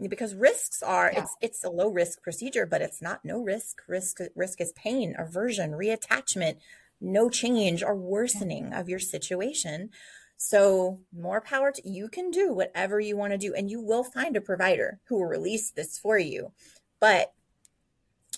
because 0.10 0.34
risks 0.34 0.82
are 0.82 1.12
yeah. 1.14 1.22
it's 1.22 1.36
it's 1.42 1.64
a 1.64 1.70
low 1.70 1.88
risk 1.88 2.22
procedure 2.22 2.66
but 2.66 2.82
it's 2.82 3.02
not 3.02 3.24
no 3.24 3.42
risk 3.42 3.82
risk 3.88 4.18
risk 4.36 4.60
is 4.60 4.74
pain 4.74 5.16
aversion 5.18 5.72
reattachment 5.72 6.58
no 7.00 7.30
change 7.30 7.82
or 7.82 7.96
worsening 7.96 8.68
yeah. 8.72 8.80
of 8.82 8.90
your 8.90 9.00
situation 9.00 9.90
so 10.36 11.00
more 11.18 11.40
power 11.40 11.72
to 11.72 11.88
you 11.88 12.10
can 12.10 12.30
do 12.30 12.54
whatever 12.54 13.00
you 13.00 13.16
want 13.16 13.32
to 13.32 13.38
do 13.38 13.54
and 13.54 13.72
you 13.72 13.80
will 13.80 14.04
find 14.04 14.36
a 14.36 14.42
provider 14.42 15.00
who 15.08 15.16
will 15.16 15.28
release 15.28 15.72
this 15.72 15.98
for 15.98 16.20
you 16.20 16.52
but 17.00 17.32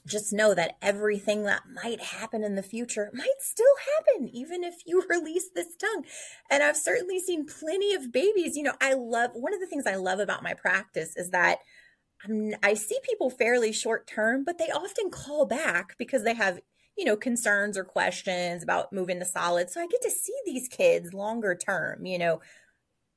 just 0.07 0.33
know 0.33 0.53
that 0.55 0.77
everything 0.81 1.43
that 1.43 1.63
might 1.83 2.01
happen 2.01 2.43
in 2.43 2.55
the 2.55 2.63
future 2.63 3.11
might 3.13 3.39
still 3.39 3.65
happen, 3.97 4.29
even 4.29 4.63
if 4.63 4.75
you 4.85 5.03
release 5.09 5.49
this 5.53 5.75
tongue. 5.75 6.05
And 6.49 6.63
I've 6.63 6.77
certainly 6.77 7.19
seen 7.19 7.45
plenty 7.45 7.93
of 7.93 8.11
babies. 8.11 8.55
You 8.55 8.63
know, 8.63 8.75
I 8.81 8.93
love 8.93 9.31
one 9.33 9.53
of 9.53 9.59
the 9.59 9.67
things 9.67 9.85
I 9.85 9.95
love 9.95 10.19
about 10.19 10.43
my 10.43 10.53
practice 10.53 11.15
is 11.15 11.31
that 11.31 11.59
I'm, 12.25 12.53
I 12.63 12.73
see 12.73 12.97
people 13.03 13.29
fairly 13.29 13.71
short 13.71 14.07
term, 14.07 14.43
but 14.43 14.57
they 14.57 14.71
often 14.71 15.11
call 15.11 15.45
back 15.45 15.95
because 15.97 16.23
they 16.23 16.33
have, 16.33 16.59
you 16.97 17.05
know, 17.05 17.15
concerns 17.15 17.77
or 17.77 17.83
questions 17.83 18.63
about 18.63 18.91
moving 18.91 19.19
to 19.19 19.25
solid. 19.25 19.69
So 19.69 19.81
I 19.81 19.87
get 19.87 20.01
to 20.01 20.09
see 20.09 20.33
these 20.45 20.67
kids 20.67 21.13
longer 21.13 21.53
term, 21.53 22.05
you 22.05 22.17
know, 22.17 22.41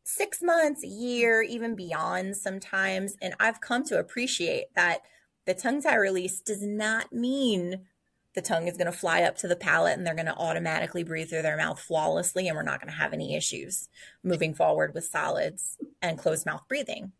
six 0.05 0.43
months, 0.43 0.83
a 0.85 0.89
year, 0.89 1.41
even 1.41 1.77
beyond 1.77 2.37
sometimes. 2.37 3.17
And 3.23 3.35
I've 3.39 3.61
come 3.61 3.85
to 3.85 3.99
appreciate 3.99 4.67
that 4.75 5.01
the 5.47 5.55
tongue 5.55 5.83
tie 5.83 5.97
release 5.97 6.41
does 6.41 6.63
not 6.63 7.13
mean 7.13 7.87
the 8.35 8.43
tongue 8.43 8.69
is 8.69 8.77
going 8.77 8.91
to 8.91 8.97
fly 8.97 9.23
up 9.23 9.37
to 9.39 9.49
the 9.49 9.57
palate 9.57 9.99
and 9.99 10.07
they're 10.07 10.15
going 10.15 10.27
to 10.27 10.37
automatically 10.37 11.03
breathe 11.03 11.29
through 11.29 11.43
their 11.43 11.57
mouth 11.57 11.81
flawlessly 11.81 12.47
and 12.47 12.57
we're 12.57 12.63
not 12.63 12.81
going 12.81 12.93
to 12.93 12.99
have 12.99 13.13
any 13.13 13.35
issues 13.35 13.89
moving 14.23 14.55
forward 14.55 14.95
with 14.95 15.05
solids 15.05 15.77
and 16.01 16.19
closed 16.19 16.47
mouth 16.47 16.63
breathing 16.69 17.13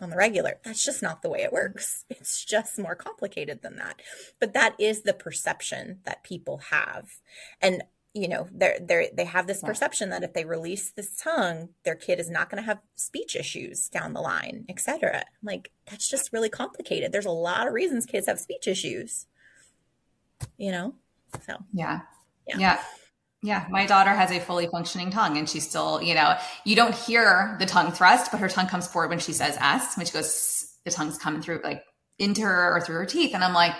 on 0.00 0.10
the 0.10 0.16
regular. 0.16 0.58
That's 0.64 0.84
just 0.84 1.02
not 1.02 1.22
the 1.22 1.28
way 1.28 1.42
it 1.42 1.52
works. 1.52 2.04
It's 2.10 2.44
just 2.44 2.78
more 2.78 2.94
complicated 2.94 3.62
than 3.62 3.76
that. 3.76 4.00
But 4.38 4.52
that 4.54 4.74
is 4.78 5.02
the 5.02 5.14
perception 5.14 6.00
that 6.04 6.22
people 6.22 6.58
have. 6.70 7.08
And 7.60 7.82
you 8.12 8.28
know 8.28 8.48
they're 8.52 8.78
they 8.80 9.10
they 9.14 9.24
have 9.24 9.46
this 9.46 9.62
perception 9.62 10.10
that 10.10 10.24
if 10.24 10.32
they 10.32 10.44
release 10.44 10.90
this 10.90 11.16
tongue 11.16 11.68
their 11.84 11.94
kid 11.94 12.18
is 12.18 12.28
not 12.28 12.50
going 12.50 12.60
to 12.60 12.66
have 12.66 12.80
speech 12.96 13.36
issues 13.36 13.88
down 13.88 14.12
the 14.12 14.20
line 14.20 14.64
etc 14.68 15.22
like 15.42 15.70
that's 15.88 16.08
just 16.08 16.32
really 16.32 16.48
complicated. 16.48 17.12
There's 17.12 17.26
a 17.26 17.30
lot 17.30 17.66
of 17.66 17.72
reasons 17.72 18.06
kids 18.06 18.26
have 18.26 18.40
speech 18.40 18.66
issues 18.66 19.26
you 20.58 20.70
know? 20.70 20.94
So 21.46 21.56
yeah. 21.72 22.00
yeah, 22.46 22.58
yeah. 22.58 22.82
Yeah, 23.42 23.66
my 23.70 23.86
daughter 23.86 24.10
has 24.10 24.30
a 24.30 24.38
fully 24.38 24.66
functioning 24.66 25.10
tongue 25.10 25.38
and 25.38 25.48
she's 25.48 25.66
still, 25.66 26.02
you 26.02 26.14
know, 26.14 26.36
you 26.66 26.76
don't 26.76 26.94
hear 26.94 27.56
the 27.58 27.64
tongue 27.64 27.90
thrust, 27.90 28.30
but 28.30 28.38
her 28.38 28.50
tongue 28.50 28.66
comes 28.66 28.86
forward 28.86 29.08
when 29.08 29.18
she 29.18 29.32
says 29.32 29.56
S, 29.58 29.96
when 29.96 30.04
she 30.04 30.12
goes, 30.12 30.74
the 30.84 30.90
tongue's 30.90 31.16
coming 31.16 31.40
through 31.40 31.62
like 31.64 31.82
into 32.18 32.42
her 32.42 32.76
or 32.76 32.82
through 32.82 32.96
her 32.96 33.06
teeth. 33.06 33.34
And 33.34 33.42
I'm 33.42 33.54
like, 33.54 33.72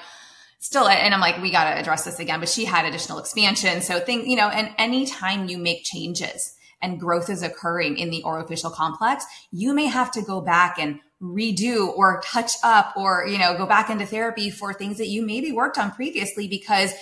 still 0.60 0.86
and 0.86 1.12
i'm 1.12 1.20
like 1.20 1.40
we 1.42 1.50
got 1.50 1.64
to 1.64 1.80
address 1.80 2.04
this 2.04 2.20
again 2.20 2.38
but 2.38 2.48
she 2.48 2.64
had 2.64 2.84
additional 2.84 3.18
expansion. 3.18 3.80
So 3.82 3.98
think 3.98 4.26
you 4.26 4.36
know 4.36 4.48
and 4.48 4.72
anytime 4.78 5.48
you 5.48 5.58
make 5.58 5.84
changes 5.84 6.54
and 6.80 7.00
growth 7.00 7.28
is 7.28 7.42
occurring 7.42 7.98
in 7.98 8.10
the 8.10 8.22
orofacial 8.24 8.72
complex 8.72 9.24
you 9.50 9.74
may 9.74 9.86
have 9.86 10.12
to 10.12 10.22
go 10.22 10.40
back 10.40 10.78
and 10.78 11.00
redo 11.20 11.88
or 11.88 12.22
touch 12.24 12.52
up 12.62 12.94
or 12.96 13.26
you 13.26 13.38
know 13.38 13.56
go 13.56 13.66
back 13.66 13.90
into 13.90 14.06
therapy 14.06 14.50
for 14.50 14.72
things 14.72 14.98
that 14.98 15.08
you 15.08 15.24
maybe 15.24 15.50
worked 15.50 15.78
on 15.78 15.90
previously 15.90 16.46
because 16.46 16.92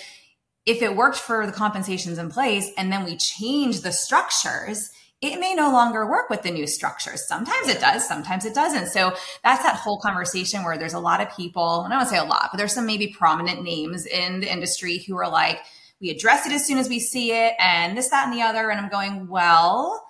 if 0.65 0.81
it 0.81 0.95
worked 0.95 1.17
for 1.17 1.45
the 1.45 1.51
compensations 1.51 2.17
in 2.17 2.29
place 2.29 2.69
and 2.77 2.91
then 2.91 3.03
we 3.05 3.15
change 3.15 3.81
the 3.81 3.91
structures 3.91 4.91
it 5.21 5.39
may 5.39 5.53
no 5.53 5.71
longer 5.71 6.09
work 6.09 6.29
with 6.29 6.43
the 6.43 6.51
new 6.51 6.65
structures. 6.65 7.27
Sometimes 7.27 7.67
it 7.67 7.81
does, 7.81 8.07
sometimes 8.07 8.45
it 8.45 8.53
doesn't. 8.53 8.87
So 8.87 9.13
that's 9.43 9.63
that 9.63 9.75
whole 9.75 9.99
conversation 9.99 10.63
where 10.63 10.77
there's 10.77 10.93
a 10.93 10.99
lot 10.99 11.19
of 11.19 11.35
people, 11.35 11.83
and 11.83 11.93
I 11.93 11.97
don't 11.97 12.09
say 12.09 12.17
a 12.17 12.23
lot, 12.23 12.49
but 12.51 12.57
there's 12.57 12.73
some 12.73 12.85
maybe 12.85 13.07
prominent 13.07 13.61
names 13.61 14.05
in 14.05 14.39
the 14.39 14.51
industry 14.51 14.99
who 14.99 15.17
are 15.17 15.29
like, 15.29 15.59
we 15.99 16.09
address 16.09 16.45
it 16.45 16.53
as 16.53 16.65
soon 16.65 16.77
as 16.77 16.87
we 16.87 17.01
see 17.01 17.33
it 17.33 17.53
and 17.59 17.97
this, 17.97 18.09
that, 18.09 18.27
and 18.27 18.33
the 18.33 18.41
other. 18.41 18.69
And 18.69 18.79
I'm 18.79 18.89
going, 18.89 19.27
well, 19.27 20.05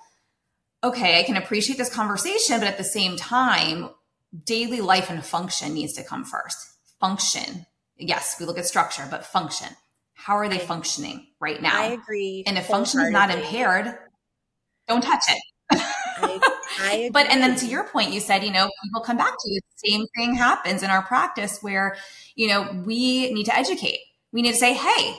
okay, 0.84 1.20
I 1.20 1.24
can 1.24 1.38
appreciate 1.38 1.78
this 1.78 1.94
conversation, 1.94 2.60
but 2.60 2.68
at 2.68 2.78
the 2.78 2.84
same 2.84 3.18
time, 3.18 3.90
daily 4.46 4.82
life 4.82 5.10
and 5.10 5.26
function 5.26 5.74
needs 5.74 5.94
to 5.94 6.04
come 6.04 6.24
first. 6.24 6.58
Function. 7.00 7.66
Yes, 7.98 8.36
we 8.40 8.46
look 8.46 8.60
at 8.60 8.68
structure, 8.68 9.08
but 9.10 9.26
function. 9.26 9.70
How 10.14 10.36
are 10.36 10.48
they 10.50 10.60
functioning 10.60 11.26
right 11.40 11.60
now? 11.60 11.82
I 11.82 11.88
agree. 11.88 12.44
And 12.46 12.58
if 12.58 12.68
function 12.68 13.00
is 13.00 13.10
not 13.10 13.32
impaired, 13.32 13.98
don't 14.90 15.02
touch 15.02 15.24
it. 15.30 15.42
I, 15.72 16.40
I 16.80 17.10
but 17.14 17.28
and 17.28 17.42
then 17.42 17.56
to 17.58 17.66
your 17.66 17.86
point, 17.86 18.12
you 18.12 18.20
said, 18.20 18.44
you 18.44 18.52
know, 18.52 18.70
people 18.84 19.02
come 19.02 19.18
back 19.18 19.32
to 19.32 19.52
you. 19.52 19.62
The 19.62 19.90
same 19.90 20.06
thing 20.18 20.36
happens 20.36 20.84
in 20.84 20.90
our 20.90 21.04
practice 21.04 21.60
where, 21.62 21.96
you 22.36 22.48
know, 22.48 22.84
we 22.86 23.32
need 23.32 23.46
to 23.46 23.56
educate. 23.56 24.00
We 24.34 24.42
need 24.42 24.52
to 24.52 24.58
say, 24.58 24.74
hey, 24.74 25.16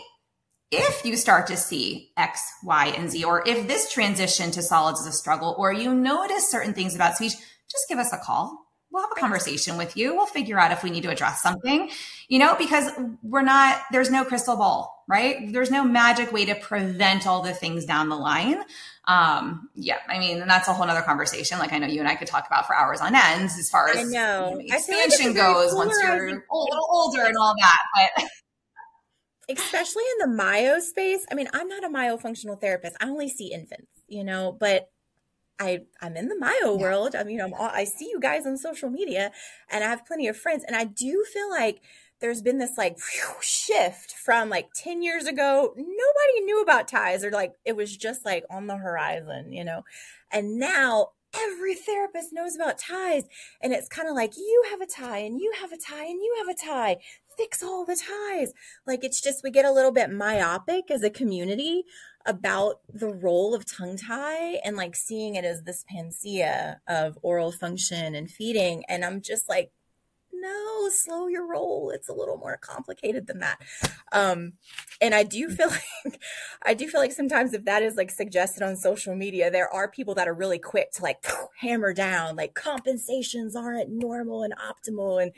if 0.70 1.04
you 1.04 1.16
start 1.16 1.46
to 1.48 1.56
see 1.56 2.12
X, 2.16 2.42
Y, 2.64 2.94
and 2.96 3.10
Z, 3.10 3.24
or 3.24 3.46
if 3.46 3.66
this 3.66 3.92
transition 3.92 4.50
to 4.52 4.62
solids 4.62 5.00
is 5.00 5.06
a 5.06 5.12
struggle, 5.12 5.54
or 5.58 5.72
you 5.72 5.94
notice 5.94 6.50
certain 6.50 6.74
things 6.74 6.94
about 6.94 7.16
speech, 7.16 7.32
just 7.32 7.88
give 7.88 7.98
us 7.98 8.12
a 8.12 8.18
call. 8.18 8.66
We'll 8.92 9.02
have 9.02 9.12
a 9.16 9.20
conversation 9.20 9.76
with 9.76 9.96
you. 9.96 10.14
We'll 10.14 10.26
figure 10.26 10.58
out 10.58 10.72
if 10.72 10.82
we 10.82 10.90
need 10.90 11.04
to 11.04 11.10
address 11.10 11.40
something, 11.42 11.90
you 12.28 12.40
know, 12.40 12.56
because 12.56 12.90
we're 13.22 13.42
not, 13.42 13.82
there's 13.92 14.10
no 14.10 14.24
crystal 14.24 14.56
ball, 14.56 15.04
right? 15.08 15.52
There's 15.52 15.70
no 15.70 15.84
magic 15.84 16.32
way 16.32 16.44
to 16.46 16.56
prevent 16.56 17.24
all 17.24 17.40
the 17.40 17.52
things 17.52 17.84
down 17.84 18.08
the 18.08 18.16
line. 18.16 18.62
Um, 19.10 19.68
yeah, 19.74 19.96
I 20.08 20.20
mean, 20.20 20.40
and 20.40 20.48
that's 20.48 20.68
a 20.68 20.72
whole 20.72 20.86
nother 20.86 21.02
conversation. 21.02 21.58
Like 21.58 21.72
I 21.72 21.78
know 21.78 21.88
you 21.88 21.98
and 21.98 22.08
I 22.08 22.14
could 22.14 22.28
talk 22.28 22.46
about 22.46 22.68
for 22.68 22.76
hours 22.76 23.00
on 23.00 23.16
ends 23.16 23.58
as 23.58 23.68
far 23.68 23.88
as 23.88 23.96
I 23.96 24.02
know. 24.04 24.50
You 24.60 24.68
know 24.68 24.76
expansion 24.76 25.28
like 25.28 25.36
goes 25.36 25.74
once 25.74 25.96
you're 26.00 26.28
a 26.28 26.42
little 26.56 26.88
older 26.88 27.24
and 27.24 27.36
all 27.36 27.54
that. 27.60 28.10
But 28.16 28.24
especially 29.58 30.04
in 30.12 30.30
the 30.30 30.36
myo 30.36 30.78
space. 30.78 31.26
I 31.28 31.34
mean, 31.34 31.48
I'm 31.52 31.66
not 31.66 31.82
a 31.82 31.88
myofunctional 31.88 32.60
therapist. 32.60 32.96
I 33.00 33.08
only 33.08 33.28
see 33.28 33.52
infants, 33.52 33.90
you 34.06 34.22
know, 34.22 34.56
but 34.58 34.90
I 35.58 35.80
I'm 36.00 36.16
in 36.16 36.28
the 36.28 36.36
myo 36.36 36.76
yeah. 36.76 36.80
world. 36.80 37.16
I 37.16 37.24
mean, 37.24 37.40
I'm 37.40 37.52
all, 37.54 37.70
I 37.72 37.84
see 37.84 38.10
you 38.10 38.20
guys 38.20 38.46
on 38.46 38.58
social 38.58 38.90
media 38.90 39.32
and 39.68 39.82
I 39.82 39.88
have 39.88 40.06
plenty 40.06 40.28
of 40.28 40.36
friends 40.36 40.62
and 40.64 40.76
I 40.76 40.84
do 40.84 41.24
feel 41.32 41.50
like 41.50 41.80
there's 42.20 42.42
been 42.42 42.58
this 42.58 42.76
like 42.76 42.98
whew, 42.98 43.34
shift 43.40 44.12
from 44.12 44.48
like 44.48 44.68
10 44.74 45.02
years 45.02 45.26
ago 45.26 45.72
nobody 45.76 46.40
knew 46.44 46.60
about 46.62 46.88
ties 46.88 47.24
or 47.24 47.30
like 47.30 47.54
it 47.64 47.76
was 47.76 47.96
just 47.96 48.24
like 48.24 48.44
on 48.50 48.66
the 48.66 48.76
horizon, 48.76 49.52
you 49.52 49.64
know. 49.64 49.82
And 50.32 50.58
now 50.58 51.08
every 51.34 51.74
therapist 51.74 52.32
knows 52.32 52.56
about 52.56 52.78
ties 52.78 53.24
and 53.62 53.72
it's 53.72 53.88
kind 53.88 54.08
of 54.08 54.14
like 54.14 54.36
you 54.36 54.64
have 54.70 54.80
a 54.80 54.86
tie 54.86 55.18
and 55.18 55.40
you 55.40 55.52
have 55.60 55.72
a 55.72 55.76
tie 55.76 56.04
and 56.04 56.20
you 56.20 56.34
have 56.38 56.48
a 56.48 56.60
tie 56.60 56.98
fix 57.40 57.62
all 57.62 57.84
the 57.84 57.96
ties. 57.96 58.52
Like 58.86 59.02
it's 59.02 59.20
just, 59.20 59.42
we 59.42 59.50
get 59.50 59.64
a 59.64 59.72
little 59.72 59.92
bit 59.92 60.10
myopic 60.10 60.90
as 60.90 61.02
a 61.02 61.10
community 61.10 61.84
about 62.26 62.80
the 62.92 63.08
role 63.08 63.54
of 63.54 63.64
tongue 63.64 63.96
tie 63.96 64.56
and 64.64 64.76
like 64.76 64.94
seeing 64.94 65.36
it 65.36 65.44
as 65.44 65.62
this 65.62 65.84
panacea 65.88 66.80
of 66.86 67.18
oral 67.22 67.50
function 67.50 68.14
and 68.14 68.30
feeding. 68.30 68.84
And 68.88 69.04
I'm 69.04 69.22
just 69.22 69.48
like, 69.48 69.72
no, 70.40 70.88
slow 70.90 71.26
your 71.28 71.46
roll. 71.46 71.90
It's 71.94 72.08
a 72.08 72.12
little 72.12 72.36
more 72.36 72.56
complicated 72.56 73.26
than 73.26 73.40
that. 73.40 73.58
Um, 74.12 74.54
and 75.00 75.14
I 75.14 75.22
do 75.22 75.48
feel 75.48 75.68
like 76.04 76.20
I 76.62 76.74
do 76.74 76.88
feel 76.88 77.00
like 77.00 77.12
sometimes 77.12 77.54
if 77.54 77.64
that 77.64 77.82
is 77.82 77.96
like 77.96 78.10
suggested 78.10 78.62
on 78.62 78.76
social 78.76 79.14
media, 79.14 79.50
there 79.50 79.72
are 79.72 79.88
people 79.88 80.14
that 80.14 80.28
are 80.28 80.34
really 80.34 80.58
quick 80.58 80.92
to 80.92 81.02
like 81.02 81.24
hammer 81.60 81.92
down 81.92 82.36
like 82.36 82.54
compensations 82.54 83.54
aren't 83.54 83.90
normal 83.90 84.42
and 84.42 84.54
optimal 84.56 85.22
and 85.22 85.32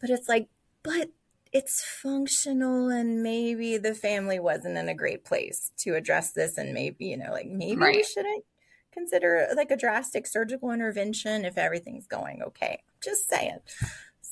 but 0.00 0.10
it's 0.10 0.28
like, 0.28 0.48
but 0.82 1.10
it's 1.52 1.84
functional 1.84 2.88
and 2.88 3.22
maybe 3.22 3.76
the 3.76 3.94
family 3.94 4.38
wasn't 4.38 4.76
in 4.76 4.88
a 4.88 4.94
great 4.94 5.24
place 5.24 5.72
to 5.76 5.94
address 5.94 6.32
this 6.32 6.56
and 6.56 6.72
maybe 6.72 7.06
you 7.06 7.16
know 7.16 7.32
like 7.32 7.48
maybe 7.48 7.80
right. 7.80 7.96
we 7.96 8.04
shouldn't 8.04 8.44
consider 8.92 9.48
like 9.56 9.70
a 9.70 9.76
drastic 9.76 10.26
surgical 10.26 10.70
intervention 10.70 11.44
if 11.44 11.58
everything's 11.58 12.06
going 12.06 12.42
okay 12.42 12.82
just 13.02 13.28
saying 13.28 13.58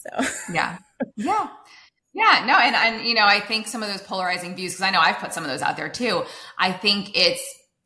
so. 0.02 0.52
Yeah. 0.52 0.78
Yeah. 1.16 1.48
Yeah. 2.12 2.44
No 2.44 2.54
and 2.58 2.74
and 2.74 3.06
you 3.06 3.14
know 3.14 3.24
i 3.24 3.38
think 3.38 3.68
some 3.68 3.84
of 3.84 3.88
those 3.88 4.02
polarizing 4.02 4.56
views 4.56 4.72
because 4.72 4.82
i 4.82 4.90
know 4.90 4.98
i've 4.98 5.18
put 5.18 5.32
some 5.32 5.44
of 5.44 5.50
those 5.50 5.62
out 5.62 5.76
there 5.76 5.88
too 5.88 6.24
i 6.58 6.72
think 6.72 7.16
it's 7.16 7.40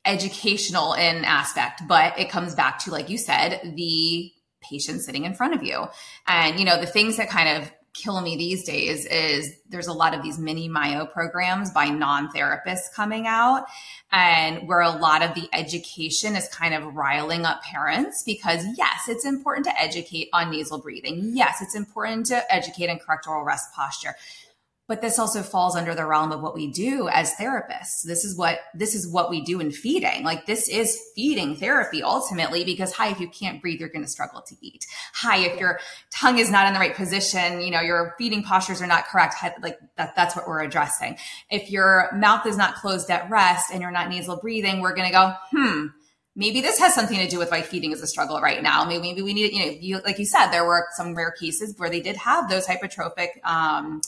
educational 0.06 0.94
in 0.94 1.26
aspect 1.26 1.82
but 1.86 2.18
it 2.18 2.30
comes 2.30 2.54
back 2.54 2.78
to 2.84 2.90
like 2.90 3.10
you 3.10 3.18
said 3.18 3.74
the 3.76 4.32
patient 4.62 5.02
sitting 5.02 5.24
in 5.24 5.34
front 5.34 5.54
of 5.54 5.62
you. 5.62 5.86
And 6.26 6.58
you 6.58 6.64
know 6.64 6.80
the 6.80 6.86
things 6.86 7.16
that 7.16 7.28
kind 7.28 7.62
of 7.62 7.72
kill 7.94 8.20
me 8.22 8.36
these 8.36 8.64
days 8.64 9.04
is 9.06 9.54
there's 9.68 9.86
a 9.86 9.92
lot 9.92 10.14
of 10.14 10.22
these 10.22 10.38
mini 10.38 10.68
myo 10.68 11.04
programs 11.04 11.70
by 11.70 11.86
non-therapists 11.86 12.92
coming 12.94 13.26
out 13.26 13.64
and 14.10 14.66
where 14.66 14.80
a 14.80 14.90
lot 14.90 15.22
of 15.22 15.34
the 15.34 15.48
education 15.52 16.34
is 16.34 16.48
kind 16.48 16.74
of 16.74 16.94
riling 16.94 17.44
up 17.44 17.62
parents 17.62 18.22
because 18.24 18.64
yes 18.78 19.08
it's 19.08 19.26
important 19.26 19.66
to 19.66 19.80
educate 19.80 20.28
on 20.32 20.50
nasal 20.50 20.78
breathing. 20.78 21.32
Yes 21.34 21.60
it's 21.60 21.74
important 21.74 22.26
to 22.26 22.52
educate 22.52 22.88
on 22.88 22.98
correct 22.98 23.26
oral 23.26 23.44
rest 23.44 23.74
posture 23.74 24.14
but 24.88 25.00
this 25.00 25.18
also 25.18 25.42
falls 25.42 25.76
under 25.76 25.94
the 25.94 26.04
realm 26.04 26.32
of 26.32 26.42
what 26.42 26.54
we 26.54 26.70
do 26.70 27.08
as 27.08 27.34
therapists. 27.34 28.02
This 28.04 28.24
is 28.24 28.36
what 28.36 28.58
this 28.74 28.94
is 28.94 29.08
what 29.08 29.30
we 29.30 29.40
do 29.40 29.60
in 29.60 29.70
feeding. 29.70 30.24
Like 30.24 30.46
this 30.46 30.68
is 30.68 31.00
feeding 31.14 31.56
therapy 31.56 32.02
ultimately 32.02 32.64
because 32.64 32.92
hi 32.92 33.08
if 33.08 33.20
you 33.20 33.28
can't 33.28 33.60
breathe 33.62 33.80
you're 33.80 33.88
going 33.88 34.04
to 34.04 34.10
struggle 34.10 34.42
to 34.42 34.56
eat. 34.60 34.84
Hi 35.14 35.38
if 35.38 35.58
your 35.58 35.78
tongue 36.10 36.38
is 36.38 36.50
not 36.50 36.66
in 36.66 36.74
the 36.74 36.80
right 36.80 36.94
position 36.94 37.60
you 37.60 37.70
know 37.70 37.80
your 37.80 38.14
feeding 38.18 38.42
postures 38.42 38.82
are 38.82 38.86
not 38.86 39.06
correct 39.06 39.36
like 39.62 39.78
that, 39.96 40.14
that's 40.16 40.34
what 40.34 40.48
we're 40.48 40.62
addressing. 40.62 41.16
If 41.50 41.70
your 41.70 42.10
mouth 42.14 42.46
is 42.46 42.56
not 42.56 42.74
closed 42.74 43.10
at 43.10 43.30
rest 43.30 43.70
and 43.72 43.80
you're 43.82 43.90
not 43.90 44.08
nasal 44.08 44.36
breathing 44.36 44.80
we're 44.80 44.94
going 44.94 45.08
to 45.08 45.12
go 45.12 45.34
hmm 45.52 45.86
maybe 46.34 46.60
this 46.60 46.78
has 46.78 46.94
something 46.94 47.18
to 47.18 47.28
do 47.28 47.38
with 47.38 47.50
why 47.50 47.60
feeding 47.62 47.92
is 47.92 48.02
a 48.02 48.06
struggle 48.06 48.40
right 48.40 48.62
now. 48.62 48.84
Maybe, 48.86 49.02
maybe 49.02 49.20
we 49.20 49.34
need, 49.34 49.52
you 49.52 49.66
know, 49.66 49.72
you, 49.78 50.00
like 50.00 50.18
you 50.18 50.24
said, 50.24 50.50
there 50.50 50.64
were 50.64 50.86
some 50.96 51.14
rare 51.14 51.30
cases 51.30 51.74
where 51.76 51.90
they 51.90 52.00
did 52.00 52.16
have 52.16 52.48
those 52.48 52.66
hypertrophic, 52.66 53.44
um, 53.44 54.00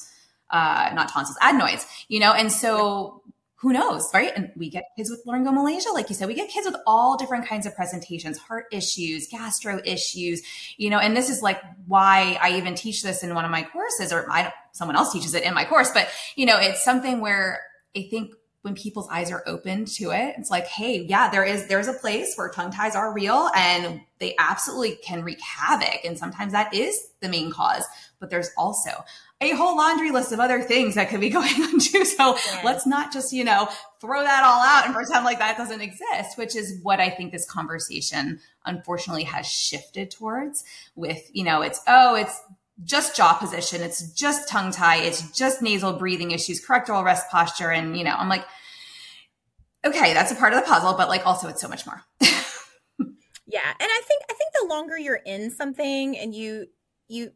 uh, 0.51 0.91
not 0.95 1.09
tonsils, 1.09 1.37
adenoids, 1.41 1.87
you 2.09 2.21
know? 2.21 2.33
And 2.33 2.51
so 2.51 3.23
who 3.65 3.73
knows, 3.73 4.11
right? 4.13 4.31
And 4.37 4.53
we 4.57 4.69
get 4.69 4.85
kids 4.95 5.09
with 5.09 5.25
laryngomalacia, 5.27 5.95
like 5.95 6.11
you 6.11 6.15
said, 6.15 6.29
we 6.29 6.35
get 6.35 6.51
kids 6.51 6.67
with 6.67 6.77
all 6.87 7.17
different 7.17 7.47
kinds 7.47 7.65
of 7.65 7.75
presentations, 7.75 8.37
heart 8.37 8.67
issues, 8.71 9.27
gastro 9.27 9.81
issues, 9.87 10.43
you 10.77 10.91
know, 10.91 10.99
and 10.99 11.17
this 11.17 11.31
is 11.31 11.41
like 11.41 11.63
why 11.87 12.39
I 12.43 12.59
even 12.59 12.75
teach 12.75 13.03
this 13.03 13.23
in 13.23 13.35
one 13.35 13.47
of 13.47 13.51
my 13.51 13.63
courses 13.63 14.13
or 14.13 14.31
I, 14.31 14.53
someone 14.73 14.97
else 14.97 15.15
teaches 15.15 15.33
it 15.33 15.45
in 15.45 15.55
my 15.55 15.65
course, 15.65 15.91
but 15.93 16.09
you 16.37 16.45
know, 16.45 16.59
it's 16.59 16.85
something 16.85 17.23
where 17.23 17.63
I 17.97 18.03
think 18.03 18.35
when 18.65 18.75
people's 18.75 19.09
eyes 19.11 19.31
are 19.31 19.43
open 19.47 19.85
to 19.85 20.11
it, 20.11 20.35
it's 20.39 20.51
like, 20.51 20.67
hey, 20.67 21.05
yeah, 21.07 21.31
there 21.31 21.45
is 21.45 21.67
there's 21.67 21.89
a 21.89 21.93
place 21.93 22.35
where 22.35 22.51
tongue 22.51 22.71
ties 22.71 22.95
are 22.95 23.13
real 23.13 23.51
and 23.55 24.01
they 24.19 24.35
absolutely 24.39 24.97
can 24.97 25.23
wreak 25.23 25.41
havoc. 25.41 26.05
And 26.05 26.19
sometimes 26.19 26.53
that 26.53 26.73
is 26.73 26.99
the 27.21 27.29
main 27.29 27.51
cause. 27.51 27.85
But 28.25 28.31
there's 28.31 28.49
also 28.57 29.05
a 29.43 29.51
whole 29.51 29.77
laundry 29.77 30.11
list 30.11 30.33
of 30.33 30.41
other 30.41 30.63
things 30.63 30.95
that 30.95 31.11
could 31.11 31.21
be 31.21 31.29
going 31.39 31.53
on 31.63 31.79
too. 31.79 32.07
So 32.07 32.37
yeah. 32.37 32.61
let's 32.65 32.87
not 32.87 33.13
just, 33.13 33.35
you 33.35 33.45
know, 33.45 33.69
throw 34.01 34.23
that 34.23 34.43
all 34.43 34.63
out 34.63 34.87
and 34.87 34.95
pretend 34.95 35.27
like 35.27 35.41
that 35.41 35.59
doesn't 35.59 35.83
exist, 35.83 36.39
which 36.39 36.57
is 36.57 36.81
what 36.83 37.01
I 37.01 37.11
think 37.11 37.33
this 37.33 37.45
conversation 37.45 38.41
unfortunately 38.65 39.25
has 39.25 39.47
shifted 39.47 40.11
towards 40.11 40.65
with, 40.95 41.31
you 41.35 41.45
know, 41.45 41.61
it's, 41.61 41.83
oh, 41.87 42.15
it's 42.15 42.41
just 42.83 43.15
jaw 43.15 43.35
position. 43.35 43.83
It's 43.83 44.11
just 44.13 44.49
tongue 44.49 44.73
tie. 44.73 45.03
It's 45.03 45.31
just 45.33 45.61
nasal 45.61 45.93
breathing 45.93 46.31
issues, 46.31 46.65
correct 46.65 46.89
oral 46.89 47.05
rest 47.05 47.29
posture. 47.31 47.71
And, 47.71 47.95
you 47.95 48.05
know, 48.05 48.15
I'm 48.17 48.31
like, 48.31 48.47
okay, 49.85 50.15
that's 50.15 50.33
a 50.33 50.35
part 50.35 50.55
of 50.55 50.61
the 50.61 50.67
puzzle, 50.67 50.95
but 50.95 51.11
like 51.11 51.27
also 51.27 51.49
it's 51.49 51.61
so 51.61 51.69
much 51.69 51.85
more. 51.85 52.03
yeah. 52.21 52.31
And 52.99 53.81
I 53.81 54.01
think, 54.09 54.23
I 54.31 54.33
think 54.33 54.51
the 54.63 54.67
longer 54.69 54.99
you're 54.99 55.21
in 55.27 55.51
something 55.51 56.17
and 56.17 56.35
you, 56.35 56.69
you, 57.07 57.33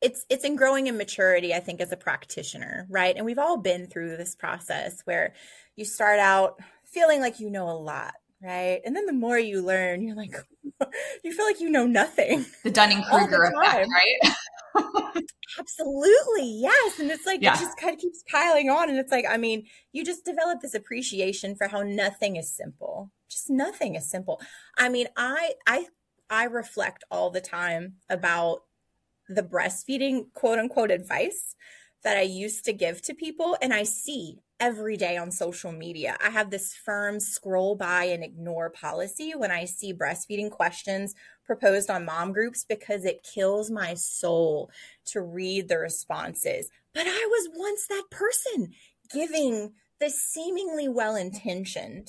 it's 0.00 0.24
it's 0.28 0.44
in 0.44 0.56
growing 0.56 0.86
in 0.86 0.96
maturity 0.96 1.54
i 1.54 1.60
think 1.60 1.80
as 1.80 1.92
a 1.92 1.96
practitioner 1.96 2.86
right 2.88 3.16
and 3.16 3.24
we've 3.24 3.38
all 3.38 3.56
been 3.56 3.86
through 3.86 4.16
this 4.16 4.34
process 4.34 5.00
where 5.04 5.34
you 5.76 5.84
start 5.84 6.18
out 6.18 6.58
feeling 6.84 7.20
like 7.20 7.40
you 7.40 7.50
know 7.50 7.68
a 7.68 7.72
lot 7.72 8.14
right? 8.42 8.80
And 8.84 8.96
then 8.96 9.06
the 9.06 9.12
more 9.12 9.38
you 9.38 9.62
learn, 9.62 10.02
you're 10.02 10.16
like, 10.16 10.34
you 11.24 11.32
feel 11.32 11.44
like 11.44 11.60
you 11.60 11.70
know 11.70 11.86
nothing. 11.86 12.46
The 12.64 12.70
Dunning 12.70 13.02
Kruger 13.02 13.44
effect, 13.44 13.88
right? 13.90 14.34
Absolutely, 15.58 16.60
yes. 16.60 16.98
And 16.98 17.10
it's 17.10 17.26
like 17.26 17.42
yeah. 17.42 17.54
it 17.54 17.60
just 17.60 17.76
kind 17.76 17.94
of 17.94 18.00
keeps 18.00 18.22
piling 18.30 18.70
on, 18.70 18.88
and 18.88 18.98
it's 18.98 19.12
like, 19.12 19.24
I 19.28 19.36
mean, 19.36 19.66
you 19.92 20.04
just 20.04 20.24
develop 20.24 20.60
this 20.60 20.74
appreciation 20.74 21.56
for 21.56 21.68
how 21.68 21.82
nothing 21.82 22.36
is 22.36 22.54
simple. 22.54 23.10
Just 23.28 23.50
nothing 23.50 23.94
is 23.96 24.08
simple. 24.08 24.40
I 24.78 24.88
mean, 24.88 25.08
I 25.16 25.54
I 25.66 25.86
I 26.28 26.44
reflect 26.44 27.04
all 27.10 27.30
the 27.30 27.40
time 27.40 27.94
about 28.08 28.62
the 29.30 29.42
breastfeeding 29.42 30.32
quote 30.34 30.58
unquote 30.58 30.90
advice 30.90 31.54
that 32.02 32.16
I 32.16 32.22
used 32.22 32.64
to 32.64 32.72
give 32.72 33.00
to 33.02 33.14
people 33.14 33.56
and 33.62 33.72
I 33.72 33.84
see 33.84 34.38
every 34.58 34.96
day 34.96 35.16
on 35.16 35.30
social 35.30 35.72
media. 35.72 36.16
I 36.22 36.30
have 36.30 36.50
this 36.50 36.74
firm 36.74 37.20
scroll 37.20 37.76
by 37.76 38.04
and 38.04 38.24
ignore 38.24 38.70
policy 38.70 39.32
when 39.34 39.50
I 39.50 39.64
see 39.64 39.94
breastfeeding 39.94 40.50
questions 40.50 41.14
proposed 41.44 41.88
on 41.90 42.04
mom 42.04 42.32
groups 42.32 42.64
because 42.64 43.04
it 43.04 43.26
kills 43.34 43.70
my 43.70 43.94
soul 43.94 44.70
to 45.06 45.22
read 45.22 45.68
the 45.68 45.78
responses. 45.78 46.68
But 46.92 47.06
I 47.06 47.26
was 47.30 47.48
once 47.54 47.86
that 47.86 48.04
person 48.10 48.72
giving 49.12 49.72
the 50.00 50.10
seemingly 50.10 50.88
well 50.88 51.16
intentioned 51.16 52.08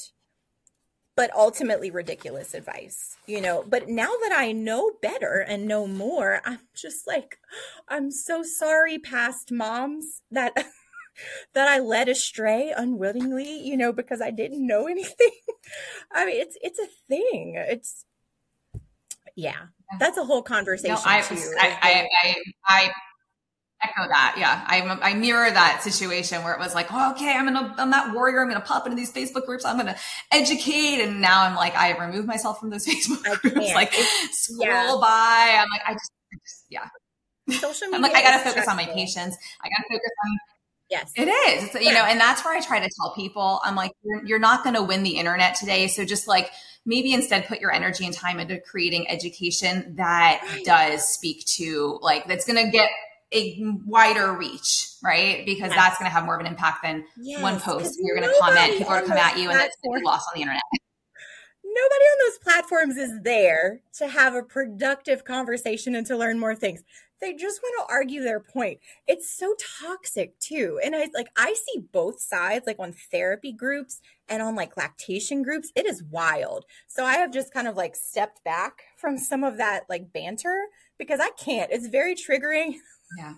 but 1.22 1.30
ultimately 1.36 1.92
ridiculous 1.92 2.56
advice, 2.56 3.16
you 3.28 3.40
know. 3.40 3.64
But 3.70 3.88
now 3.88 4.10
that 4.24 4.32
I 4.36 4.54
know 4.54 4.94
better 5.04 5.46
and 5.48 5.68
know 5.68 5.86
more, 5.86 6.42
I'm 6.44 6.62
just 6.76 7.06
like, 7.06 7.38
I'm 7.88 8.10
so 8.10 8.42
sorry, 8.42 8.98
past 8.98 9.52
moms, 9.52 10.24
that. 10.32 10.54
that 11.54 11.68
I 11.68 11.78
led 11.80 12.08
astray 12.08 12.74
unwittingly, 12.76 13.60
you 13.60 13.78
know, 13.78 13.92
because 13.92 14.22
I 14.22 14.32
didn't 14.32 14.66
know 14.66 14.88
anything. 14.96 15.32
I 16.12 16.26
mean, 16.26 16.42
it's 16.42 16.58
it's 16.64 16.80
a 16.80 16.88
thing. 17.08 17.54
It's 17.56 18.06
yeah, 19.36 19.68
that's 20.00 20.18
a 20.18 20.24
whole 20.24 20.42
conversation 20.42 20.96
no, 20.96 21.02
I, 21.06 21.22
too. 21.22 21.36
I, 21.60 21.78
I, 21.82 22.08
I, 22.24 22.36
I 22.66 22.92
echo 23.84 24.08
that. 24.08 24.36
Yeah, 24.38 24.64
I 24.68 24.82
I 25.02 25.14
mirror 25.14 25.50
that 25.50 25.82
situation 25.84 26.44
where 26.44 26.54
it 26.54 26.60
was 26.60 26.76
like, 26.76 26.88
oh, 26.92 27.12
okay, 27.12 27.36
I'm 27.36 27.46
gonna 27.46 27.74
I'm 27.78 27.92
that 27.92 28.14
warrior. 28.14 28.42
I'm 28.42 28.48
gonna 28.48 28.62
pop 28.62 28.86
into 28.86 28.96
these 28.96 29.12
Facebook 29.12 29.46
groups. 29.46 29.66
I'm 29.66 29.78
gonna 29.78 29.98
educate, 30.32 31.02
and 31.02 31.22
now 31.22 31.44
I'm 31.44 31.56
like, 31.56 31.76
I 31.76 31.98
remove 31.98 32.26
myself 32.26 32.60
from 32.60 32.70
those 32.70 32.86
Facebook 32.88 33.42
groups. 33.42 33.74
Like 33.74 33.94
scroll 34.32 34.60
yeah. 34.62 34.98
by. 35.02 35.58
I'm 35.60 35.70
like, 35.70 35.82
I 35.88 35.94
just, 35.94 36.12
I 36.34 36.38
just 36.46 36.66
yeah. 36.70 36.88
Social 37.50 37.88
media. 37.88 37.96
I'm 37.98 38.02
like, 38.02 38.14
I 38.14 38.22
gotta 38.22 38.40
focus 38.40 38.64
stressful. 38.64 38.72
on 38.72 38.78
my 38.78 38.86
patients. 38.94 39.38
I 39.62 39.70
gotta 39.70 39.84
focus 39.90 40.12
on. 40.26 40.40
Yes, 40.90 41.14
it 41.16 41.30
is. 41.30 41.74
It's, 41.74 41.86
you 41.86 41.94
know, 41.94 42.04
and 42.04 42.20
that's 42.20 42.44
where 42.44 42.54
I 42.54 42.60
try 42.60 42.80
to 42.80 42.90
tell 43.00 43.14
people. 43.16 43.62
I'm 43.64 43.76
like, 43.76 43.94
you're, 44.04 44.26
you're 44.26 44.40
not 44.40 44.62
going 44.62 44.76
to 44.76 44.84
win 44.84 45.04
the 45.04 45.12
internet 45.12 45.56
today. 45.56 45.88
So 45.88 46.04
just 46.04 46.28
like 46.28 46.52
maybe 46.86 47.14
instead 47.14 47.48
put 47.48 47.62
your 47.62 47.72
energy 47.72 48.06
and 48.06 48.14
time 48.14 48.42
into 48.42 48.60
creating 48.60 49.10
education 49.10 49.96
that 49.96 50.44
does 50.66 51.08
speak 51.08 51.46
to 51.46 51.98
like 52.02 52.28
that's 52.28 52.46
going 52.46 52.62
to 52.66 52.70
get 52.70 52.90
a 53.34 53.62
wider 53.86 54.34
reach, 54.34 54.90
right? 55.04 55.46
Because 55.46 55.70
yes. 55.70 55.76
that's 55.76 55.98
going 55.98 56.10
to 56.10 56.14
have 56.14 56.26
more 56.26 56.36
of 56.36 56.42
an 56.42 56.48
impact 56.48 56.84
than 56.84 57.06
yes, 57.18 57.42
one 57.42 57.60
post. 57.60 57.98
You're 58.02 58.18
going 58.18 58.30
to 58.30 58.36
comment, 58.40 58.78
people 58.78 58.94
are 58.94 59.00
going 59.00 59.04
to 59.04 59.10
come 59.10 59.18
at 59.18 59.38
you, 59.38 59.50
and 59.50 59.60
it's 59.62 59.78
lost 60.04 60.28
on 60.30 60.36
the 60.36 60.42
internet. 60.42 60.62
Nobody 61.64 62.04
on 62.04 62.18
those 62.28 62.38
platforms 62.40 62.98
is 62.98 63.22
there 63.24 63.82
to 63.98 64.08
have 64.08 64.36
a 64.36 64.44
productive 64.44 65.24
conversation 65.24 65.96
and 65.96 66.06
to 66.08 66.18
learn 66.18 66.38
more 66.38 66.56
things. 66.56 66.84
They 67.22 67.34
just 67.34 67.62
want 67.62 67.88
to 67.88 67.94
argue 67.94 68.22
their 68.22 68.40
point. 68.40 68.80
It's 69.08 69.32
so 69.32 69.56
toxic 69.80 70.38
too. 70.40 70.80
And 70.84 70.96
I 70.96 71.08
like 71.14 71.30
I 71.38 71.54
see 71.54 71.80
both 71.94 72.20
sides 72.20 72.66
like 72.66 72.80
on 72.80 72.94
therapy 73.12 73.54
groups 73.54 74.02
and 74.28 74.42
on 74.42 74.56
like 74.56 74.76
lactation 74.76 75.44
groups. 75.44 75.72
It 75.76 75.86
is 75.86 76.04
wild. 76.04 76.66
So 76.88 77.06
I 77.06 77.14
have 77.14 77.32
just 77.32 77.54
kind 77.54 77.68
of 77.68 77.78
like 77.78 77.96
stepped 77.96 78.44
back 78.44 78.82
from 78.98 79.20
some 79.20 79.44
of 79.44 79.58
that 79.58 79.84
like 79.88 80.12
banter 80.12 80.66
because 80.98 81.20
I 81.20 81.30
can't. 81.38 81.72
It's 81.72 81.88
very 81.88 82.16
triggering. 82.16 82.76
Yeah. 83.18 83.34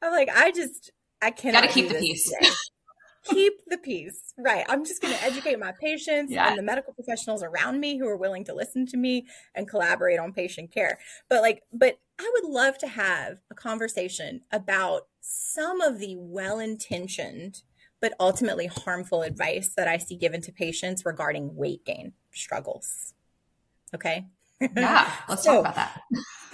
I'm 0.00 0.12
like, 0.12 0.28
I 0.34 0.50
just, 0.50 0.90
I 1.20 1.30
cannot. 1.30 1.62
Gotta 1.62 1.74
keep 1.74 1.88
the 1.88 1.94
peace. 1.94 2.32
keep 3.24 3.54
the 3.68 3.78
peace. 3.78 4.34
Right. 4.36 4.64
I'm 4.68 4.84
just 4.84 5.00
going 5.00 5.14
to 5.14 5.22
educate 5.22 5.58
my 5.58 5.72
patients 5.80 6.32
yeah. 6.32 6.48
and 6.48 6.58
the 6.58 6.62
medical 6.62 6.92
professionals 6.92 7.42
around 7.42 7.80
me 7.80 7.98
who 7.98 8.08
are 8.08 8.16
willing 8.16 8.44
to 8.46 8.54
listen 8.54 8.86
to 8.86 8.96
me 8.96 9.26
and 9.54 9.68
collaborate 9.68 10.18
on 10.18 10.32
patient 10.32 10.72
care. 10.72 10.98
But 11.28 11.42
like, 11.42 11.62
but 11.72 11.98
I 12.18 12.30
would 12.34 12.50
love 12.50 12.78
to 12.78 12.88
have 12.88 13.38
a 13.50 13.54
conversation 13.54 14.40
about 14.50 15.02
some 15.20 15.80
of 15.80 15.98
the 15.98 16.16
well 16.18 16.58
intentioned 16.58 17.62
but 18.02 18.14
ultimately 18.18 18.66
harmful 18.66 19.22
advice 19.22 19.74
that 19.76 19.86
I 19.86 19.96
see 19.96 20.16
given 20.16 20.42
to 20.42 20.52
patients 20.52 21.06
regarding 21.06 21.54
weight 21.54 21.84
gain 21.86 22.12
struggles. 22.32 23.14
Okay. 23.94 24.26
Yeah, 24.76 25.10
let's 25.28 25.42
so, 25.44 25.62
talk 25.62 25.72
about 25.72 25.74
that. 25.76 26.02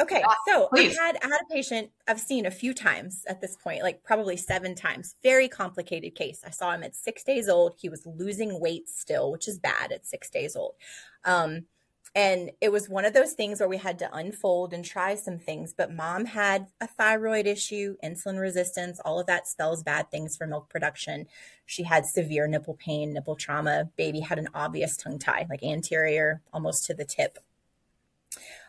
Okay, 0.01 0.21
yeah, 0.21 0.35
so 0.47 0.69
I 0.73 0.83
had 0.83 1.19
I 1.23 1.27
had 1.27 1.41
a 1.43 1.53
patient 1.53 1.91
I've 2.07 2.21
seen 2.21 2.47
a 2.47 2.51
few 2.51 2.73
times 2.73 3.25
at 3.29 3.41
this 3.41 3.57
point, 3.57 3.83
like 3.83 4.05
probably 4.05 4.37
seven 4.37 4.75
times. 4.75 5.17
Very 5.23 5.49
complicated 5.49 6.15
case. 6.15 6.43
I 6.47 6.51
saw 6.51 6.73
him 6.73 6.85
at 6.85 6.95
six 6.95 7.25
days 7.25 7.49
old. 7.49 7.75
He 7.81 7.89
was 7.89 8.07
losing 8.07 8.61
weight 8.61 8.89
still, 8.89 9.33
which 9.33 9.49
is 9.49 9.59
bad 9.59 9.93
at 9.93 10.07
six 10.07 10.31
days 10.31 10.55
old. 10.55 10.75
Um, 11.25 11.65
and 12.15 12.51
it 12.61 12.73
was 12.73 12.89
one 12.89 13.05
of 13.05 13.13
those 13.13 13.35
things 13.35 13.61
where 13.61 13.69
we 13.69 13.77
had 13.77 13.99
to 14.01 14.15
unfold 14.15 14.73
and 14.73 14.85
try 14.85 15.15
some 15.15 15.39
things. 15.39 15.75
But 15.77 15.93
mom 15.93 16.25
had 16.25 16.69
a 16.81 16.87
thyroid 16.87 17.47
issue, 17.47 17.97
insulin 18.03 18.41
resistance, 18.41 18.99
all 19.05 19.21
of 19.21 19.27
that 19.27 19.47
spells 19.47 19.83
bad 19.83 20.11
things 20.11 20.37
for 20.37 20.47
milk 20.47 20.69
production. 20.69 21.27
She 21.67 21.83
had 21.83 22.07
severe 22.07 22.47
nipple 22.47 22.75
pain, 22.75 23.13
nipple 23.13 23.37
trauma. 23.37 23.91
Baby 23.97 24.21
had 24.21 24.39
an 24.39 24.49
obvious 24.55 24.97
tongue 24.97 25.19
tie, 25.19 25.47
like 25.51 25.63
anterior, 25.63 26.41
almost 26.53 26.87
to 26.87 26.95
the 26.95 27.05
tip 27.05 27.39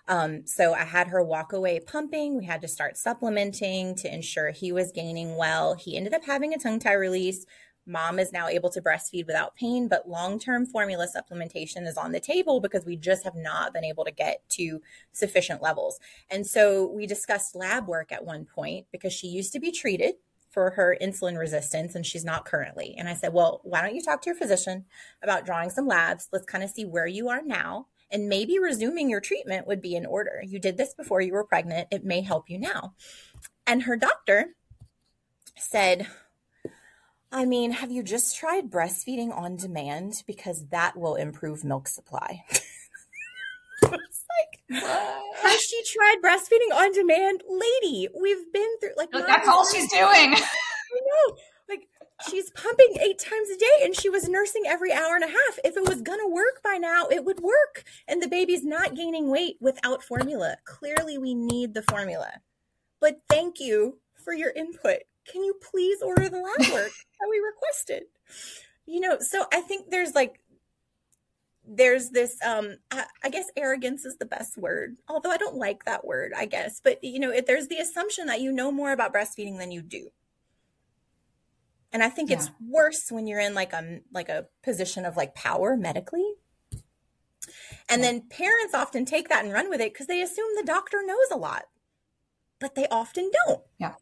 um, 0.10 0.46
so 0.48 0.74
I 0.74 0.86
had 0.86 1.08
her 1.10 1.24
walk 1.24 1.54
away 1.54 1.80
pumping. 1.80 2.36
We 2.36 2.46
had 2.46 2.62
to 2.62 2.68
start 2.68 2.98
supplementing 2.98 3.96
to 3.96 4.12
ensure 4.12 4.50
he 4.50 4.72
was 4.72 4.92
gaining 4.92 5.38
well. 5.38 5.76
He 5.76 5.96
ended 5.96 6.16
up 6.16 6.26
having 6.26 6.54
a 6.54 6.58
tongue 6.58 6.80
tie 6.80 6.94
release. 6.94 7.46
Mom 7.86 8.20
is 8.20 8.34
now 8.34 8.48
able 8.48 8.70
to 8.72 8.82
breastfeed 8.82 9.28
without 9.28 9.56
pain, 9.56 9.88
but 9.88 10.10
long 10.10 10.40
term 10.40 10.66
formula 10.66 11.08
supplementation 11.08 11.88
is 11.88 11.98
on 11.98 12.12
the 12.12 12.20
table 12.20 12.60
because 12.60 12.86
we 12.86 12.96
just 12.96 13.24
have 13.24 13.36
not 13.36 13.74
been 13.74 13.84
able 13.84 14.04
to 14.04 14.12
get 14.12 14.48
to 14.50 14.82
sufficient 15.12 15.62
levels. 15.62 16.00
And 16.30 16.46
so 16.46 16.88
we 16.88 17.06
discussed 17.06 17.56
lab 17.56 17.88
work 17.88 18.12
at 18.12 18.26
one 18.26 18.46
point 18.46 18.88
because 18.92 19.14
she 19.14 19.28
used 19.28 19.54
to 19.54 19.60
be 19.60 19.72
treated 19.72 20.16
for 20.50 20.72
her 20.72 20.98
insulin 21.00 21.38
resistance 21.38 21.94
and 21.94 22.06
she's 22.06 22.26
not 22.26 22.46
currently. 22.46 22.96
And 22.98 23.08
I 23.08 23.14
said, 23.14 23.34
Well, 23.34 23.62
why 23.64 23.82
don't 23.82 23.96
you 23.96 24.02
talk 24.02 24.22
to 24.24 24.30
your 24.30 24.38
physician 24.38 24.86
about 25.22 25.46
drawing 25.46 25.70
some 25.70 25.88
labs? 25.88 26.30
Let's 26.32 26.46
kind 26.46 26.64
of 26.64 26.72
see 26.72 26.86
where 26.86 27.08
you 27.08 27.30
are 27.30 27.44
now 27.44 27.88
and 28.12 28.30
maybe 28.30 28.60
resuming 28.60 29.10
your 29.10 29.22
treatment 29.22 29.68
would 29.68 29.82
be 29.82 29.96
in 29.96 30.06
order. 30.06 30.42
You 30.46 30.60
did 30.60 30.78
this 30.78 30.94
before 30.94 31.22
you 31.22 31.34
were 31.34 31.44
pregnant. 31.44 31.88
It 31.92 32.04
may 32.04 32.22
help 32.22 32.50
you 32.50 32.60
now. 32.60 32.94
And 33.68 33.84
her 33.84 33.96
doctor 33.96 34.56
said, 35.58 36.08
I 37.32 37.46
mean, 37.46 37.72
have 37.72 37.92
you 37.92 38.02
just 38.02 38.36
tried 38.36 38.72
breastfeeding 38.72 39.36
on 39.36 39.56
demand? 39.56 40.24
Because 40.26 40.66
that 40.68 40.98
will 40.98 41.16
improve 41.16 41.64
milk 41.64 41.88
supply. 41.88 42.44
like, 43.84 44.82
has 45.42 45.62
she 45.62 45.84
tried 45.84 46.18
breastfeeding 46.24 46.76
on 46.76 46.92
demand? 46.92 47.44
Lady, 47.48 48.08
we've 48.20 48.52
been 48.52 48.80
through 48.80 48.94
like 48.98 49.12
that's 49.12 49.48
all 49.48 49.66
she's 49.68 49.92
doing. 49.92 50.00
I 50.92 51.00
know 51.02 51.36
she's 52.28 52.52
pumping 52.52 52.98
eight 53.02 53.20
times 53.20 53.50
a 53.50 53.58
day 53.58 53.84
and 53.84 53.96
she 53.96 54.10
was 54.10 54.28
nursing 54.28 54.64
every 54.68 54.92
hour 54.92 55.16
and 55.16 55.24
a 55.24 55.28
half. 55.28 55.60
If 55.64 55.78
it 55.78 55.88
was 55.88 56.02
going 56.02 56.20
to 56.20 56.34
work 56.34 56.62
by 56.64 56.78
now, 56.78 57.08
it 57.08 57.24
would 57.24 57.40
work. 57.40 57.84
And 58.08 58.22
the 58.22 58.28
baby's 58.28 58.66
not 58.66 58.96
gaining 58.96 59.30
weight 59.30 59.58
without 59.60 60.04
formula. 60.04 60.58
Clearly, 60.66 61.18
we 61.18 61.34
need 61.34 61.74
the 61.74 61.84
formula. 61.84 62.32
But 63.00 63.22
thank 63.30 63.60
you 63.60 64.00
for 64.14 64.34
your 64.34 64.52
input. 64.52 65.00
Can 65.32 65.44
you 65.44 65.56
please 65.72 66.02
order 66.02 66.30
the 66.30 66.40
lab 66.40 66.72
work 66.74 66.92
that 67.20 67.30
we 67.30 67.40
requested? 67.40 68.04
You 68.86 69.00
know, 69.00 69.18
so 69.20 69.46
I 69.54 69.62
think 69.62 69.90
there's 69.90 70.16
like, 70.16 70.40
there's 71.72 72.10
this 72.10 72.36
um 72.44 72.78
I, 72.90 73.06
I, 73.24 73.30
guess 73.30 73.46
arrogance 73.56 74.04
is 74.04 74.18
the 74.18 74.26
best 74.26 74.58
word 74.58 74.96
although 75.08 75.30
i 75.30 75.38
don't 75.38 75.56
like 75.56 75.86
that 75.86 76.04
word 76.04 76.32
i 76.36 76.48
guess 76.48 76.82
but 76.84 76.98
you 77.04 77.20
know 77.20 77.30
it, 77.30 77.46
there's 77.46 77.68
the 77.68 77.78
assumption 77.78 78.26
that 78.26 78.42
you 78.42 78.52
know 78.52 78.72
more 78.72 78.92
about 78.92 79.14
breastfeeding 79.14 79.60
than 79.60 79.72
you 79.72 79.84
do 79.84 80.10
and 81.92 82.04
I 82.04 82.10
think 82.10 82.30
yeah. 82.30 82.38
it's 82.38 82.52
worse 82.66 83.12
when 83.12 83.28
you're 83.28 83.40
in 83.40 83.54
like 83.54 83.74
a 83.74 84.00
like 84.14 84.30
a 84.30 84.48
position 84.64 85.06
of 85.06 85.18
like 85.18 85.36
power 85.36 85.76
medically. 85.76 86.36
And 87.90 88.04
then 88.04 88.28
parents 88.30 88.76
often 88.76 89.06
take 89.06 89.30
that 89.30 89.44
and 89.44 89.54
run 89.54 89.70
with 89.70 89.82
it 89.82 89.94
because 89.94 90.06
they 90.06 90.22
assume 90.22 90.50
the 90.56 90.64
doctor 90.66 91.02
knows 91.04 91.32
a 91.32 91.38
lot. 91.38 91.64
But 92.60 92.76
they 92.76 92.88
often 92.90 93.32
don't. 93.48 93.62
Yeah. 93.80 93.94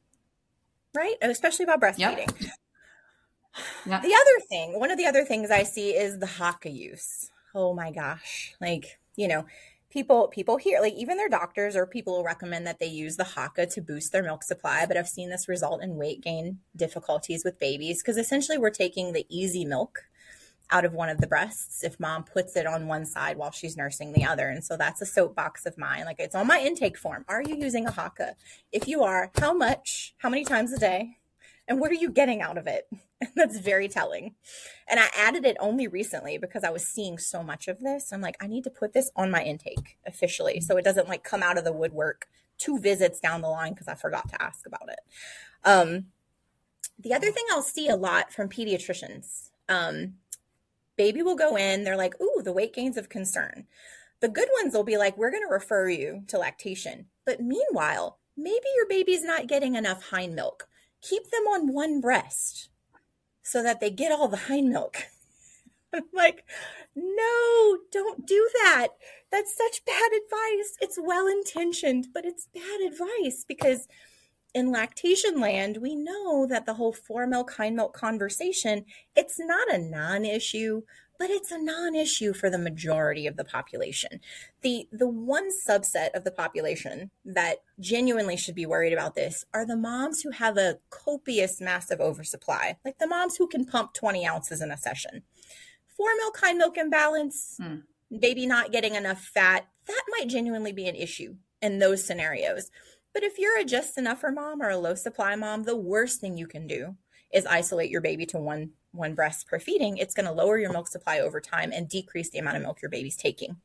Right? 0.94 1.16
Especially 1.22 1.64
about 1.64 1.80
breastfeeding. 1.80 2.42
Yep. 2.42 2.52
Yep. 3.86 4.02
The 4.02 4.14
other 4.14 4.46
thing, 4.50 4.80
one 4.80 4.92
of 4.92 4.98
the 4.98 5.06
other 5.06 5.24
things 5.24 5.50
I 5.50 5.64
see 5.64 5.92
is 5.92 6.20
the 6.20 6.26
Haakaa 6.26 6.76
use. 6.76 7.32
Oh 7.56 7.74
my 7.74 7.92
gosh. 7.92 8.54
Like, 8.60 9.00
you 9.16 9.28
know, 9.28 9.46
people 9.90 10.28
people 10.28 10.58
here 10.58 10.80
like 10.82 10.94
even 10.94 11.18
their 11.18 11.30
doctors 11.30 11.76
or 11.76 11.86
people 11.86 12.14
will 12.14 12.24
recommend 12.24 12.68
that 12.68 12.80
they 12.80 12.88
use 12.88 13.16
the 13.16 13.24
Haakaa 13.24 13.72
to 13.74 13.82
boost 13.82 14.12
their 14.12 14.24
milk 14.24 14.44
supply 14.44 14.86
but 14.86 14.98
i've 14.98 15.08
seen 15.08 15.30
this 15.30 15.48
result 15.48 15.82
in 15.82 15.96
weight 15.96 16.22
gain 16.22 16.60
difficulties 16.76 17.44
with 17.46 17.60
babies 17.60 18.02
because 18.02 18.18
essentially 18.18 18.58
we're 18.58 18.70
taking 18.70 19.14
the 19.14 19.26
easy 19.30 19.64
milk 19.64 20.04
out 20.70 20.84
of 20.84 20.94
one 20.94 21.08
of 21.08 21.20
the 21.20 21.28
breasts 21.28 21.84
if 21.84 22.00
mom 22.00 22.24
puts 22.24 22.58
it 22.58 22.68
on 22.68 22.88
one 22.88 23.06
side 23.06 23.38
while 23.38 23.52
she's 23.52 23.78
nursing 23.78 24.12
the 24.12 24.26
other 24.26 24.50
and 24.50 24.64
so 24.64 24.76
that's 24.76 25.02
a 25.02 25.06
soapbox 25.06 25.66
of 25.66 25.78
mine 25.78 26.04
like 26.06 26.20
it's 26.20 26.36
on 26.36 26.48
my 26.48 26.60
intake 26.60 26.98
form. 26.98 27.24
Are 27.28 27.42
you 27.42 27.56
using 27.56 27.88
a 27.88 27.92
Haakaa 27.92 28.34
if 28.72 28.88
you 28.88 29.04
are 29.04 29.32
how 29.40 29.54
much 29.54 30.14
how 30.18 30.30
many 30.30 30.44
times 30.44 30.74
a 30.74 30.80
day 30.80 31.18
and 31.68 31.80
what 31.80 31.92
are 31.92 31.96
you 31.96 32.10
getting 32.10 32.42
out 32.42 32.58
of 32.58 32.68
it 32.68 32.88
that's 33.36 33.60
very 33.60 33.88
telling. 33.88 34.36
And 34.88 35.00
I 35.00 35.08
added 35.16 35.46
it 35.46 35.58
only 35.60 35.88
recently 35.88 36.38
because 36.38 36.64
I 36.64 36.70
was 36.70 36.88
seeing 36.88 37.18
so 37.18 37.44
much 37.44 37.68
of 37.68 37.80
this. 37.80 38.12
I'm 38.12 38.22
like, 38.22 38.38
I 38.42 38.48
need 38.48 38.64
to 38.66 38.70
put 38.70 38.94
this 38.94 39.12
on 39.16 39.32
my 39.32 39.44
intake 39.44 39.98
officially 40.06 40.62
so 40.62 40.78
it 40.78 40.86
doesn't 40.86 41.10
like 41.10 41.24
come 41.24 41.44
out 41.44 41.58
of 41.58 41.64
the 41.64 41.74
woodwork 41.74 42.28
two 42.58 42.80
visits 42.80 43.20
down 43.20 43.42
the 43.42 43.50
line 43.50 43.74
because 43.74 43.88
I 43.88 43.96
forgot 43.96 44.30
to 44.30 44.42
ask 44.42 44.66
about 44.66 44.90
it. 44.90 45.00
Um, 45.64 46.06
the 47.00 47.14
other 47.14 47.32
thing 47.32 47.46
I'll 47.52 47.62
see 47.62 47.90
a 47.90 47.96
lot 47.96 48.32
from 48.32 48.50
pediatricians, 48.50 49.50
um, 49.70 50.16
baby 50.96 51.22
will 51.22 51.36
go 51.36 51.56
in, 51.56 51.84
they're 51.84 51.98
like, 51.98 52.20
ooh, 52.22 52.42
the 52.44 52.52
weight 52.52 52.74
gain's 52.74 52.98
of 52.98 53.10
concern. 53.10 53.66
The 54.20 54.30
good 54.30 54.50
ones 54.62 54.74
will 54.74 54.84
be 54.84 54.98
like, 54.98 55.16
we're 55.18 55.30
going 55.30 55.44
to 55.44 55.54
refer 55.54 55.90
you 55.90 56.24
to 56.28 56.40
lactation. 56.40 57.06
But 57.26 57.40
meanwhile, 57.40 58.18
maybe 58.36 58.66
your 58.76 58.88
baby's 58.88 59.24
not 59.24 59.48
getting 59.48 59.76
enough 59.76 60.10
hind 60.10 60.36
milk. 60.36 60.68
Keep 61.02 61.32
them 61.32 61.44
on 61.44 61.74
one 61.74 62.02
breast 62.02 62.70
so 63.44 63.64
that 63.64 63.80
they 63.80 63.90
get 63.90 64.12
all 64.12 64.28
the 64.28 64.38
hind 64.38 64.70
milk. 64.70 64.98
I'm 65.94 66.04
like, 66.14 66.44
no, 66.96 67.78
don't 67.92 68.26
do 68.26 68.50
that. 68.64 68.90
That's 69.32 69.56
such 69.56 69.86
bad 69.86 70.12
advice. 70.12 70.78
It's 70.82 71.00
well 71.02 71.28
intentioned, 71.28 72.08
but 72.14 72.26
it's 72.26 72.48
bad 72.54 72.82
advice 72.86 73.46
because 73.48 73.88
in 74.54 74.72
lactation 74.72 75.40
land, 75.40 75.78
we 75.78 75.96
know 75.96 76.48
that 76.48 76.66
the 76.66 76.74
whole 76.74 76.94
fore 76.94 77.28
milk, 77.28 77.52
hind 77.52 77.76
milk 77.76 77.94
conversation, 77.94 78.86
it's 79.16 79.40
not 79.40 79.74
a 79.74 79.78
non 79.78 80.26
issue, 80.26 80.82
but 81.20 81.30
it's 81.30 81.52
a 81.52 81.62
non-issue 81.62 82.34
for 82.34 82.50
the 82.50 82.58
majority 82.58 83.28
of 83.28 83.38
the 83.38 83.44
population. 83.44 84.20
The 84.62 84.88
the 84.92 85.08
one 85.08 85.50
subset 85.68 86.10
of 86.14 86.24
the 86.24 86.32
population 86.32 87.12
that 87.26 87.58
genuinely 87.80 88.38
should 88.38 88.56
be 88.56 88.66
worried 88.66 88.94
about 88.94 89.16
this 89.16 89.46
are 89.54 89.66
the 89.66 89.76
moms 89.76 90.22
who 90.22 90.32
have 90.32 90.58
a 90.58 90.80
copious 90.90 91.60
massive 91.60 92.00
oversupply, 92.00 92.78
like 92.86 93.00
the 93.00 93.08
moms 93.08 93.38
who 93.38 93.48
can 93.48 93.66
pump 93.66 93.94
20 93.94 94.26
ounces 94.28 94.62
in 94.62 94.72
a 94.72 94.78
session. 94.78 95.24
Fore 95.88 96.16
milk, 96.18 96.38
hind 96.40 96.58
milk 96.58 96.78
imbalance, 96.78 97.56
hmm. 97.62 97.78
baby 98.20 98.46
not 98.46 98.72
getting 98.72 98.96
enough 98.96 99.22
fat, 99.22 99.68
that 99.88 100.04
might 100.10 100.28
genuinely 100.28 100.72
be 100.72 100.88
an 100.88 100.96
issue 100.96 101.36
in 101.62 101.80
those 101.80 102.04
scenarios. 102.04 102.70
But 103.14 103.24
if 103.24 103.40
you're 103.40 103.60
a 103.60 103.66
just 103.66 103.98
enougher 103.98 104.32
mom 104.32 104.62
or 104.62 104.70
a 104.70 104.78
low 104.78 104.94
supply 104.94 105.36
mom, 105.36 105.64
the 105.64 105.76
worst 105.76 106.22
thing 106.22 106.38
you 106.38 106.46
can 106.46 106.68
do 106.68 106.96
is 107.34 107.46
isolate 107.46 107.90
your 107.90 108.02
baby 108.02 108.26
to 108.28 108.38
one 108.38 108.72
one 108.92 109.16
breast 109.16 109.48
per 109.48 109.60
feeding, 109.60 109.98
it's 109.98 110.14
going 110.14 110.26
to 110.26 110.32
lower 110.32 110.58
your 110.58 110.72
milk 110.72 110.88
supply 110.88 111.20
over 111.20 111.40
time 111.40 111.72
and 111.72 111.88
decrease 111.90 112.30
the 112.30 112.40
amount 112.40 112.58
of 112.58 112.64
milk 112.64 112.82
your 112.82 112.90
baby's 112.90 113.18
taking 113.18 113.58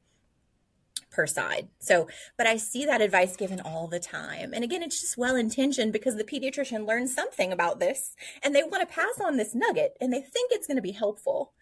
per 1.10 1.26
side. 1.26 1.68
So, 1.78 2.08
but 2.36 2.46
I 2.46 2.56
see 2.56 2.86
that 2.86 3.00
advice 3.00 3.36
given 3.36 3.60
all 3.60 3.86
the 3.86 4.00
time. 4.00 4.52
And 4.54 4.64
again, 4.64 4.82
it's 4.82 5.00
just 5.00 5.18
well 5.18 5.36
intentioned 5.36 5.92
because 5.92 6.16
the 6.16 6.24
pediatrician 6.24 6.86
learned 6.86 7.10
something 7.10 7.52
about 7.52 7.80
this 7.80 8.16
and 8.42 8.54
they 8.54 8.62
want 8.62 8.88
to 8.88 8.94
pass 8.94 9.20
on 9.22 9.36
this 9.36 9.54
nugget 9.54 9.96
and 10.00 10.12
they 10.12 10.20
think 10.20 10.50
it's 10.52 10.66
going 10.66 10.76
to 10.76 10.82
be 10.82 10.92
helpful 10.92 11.52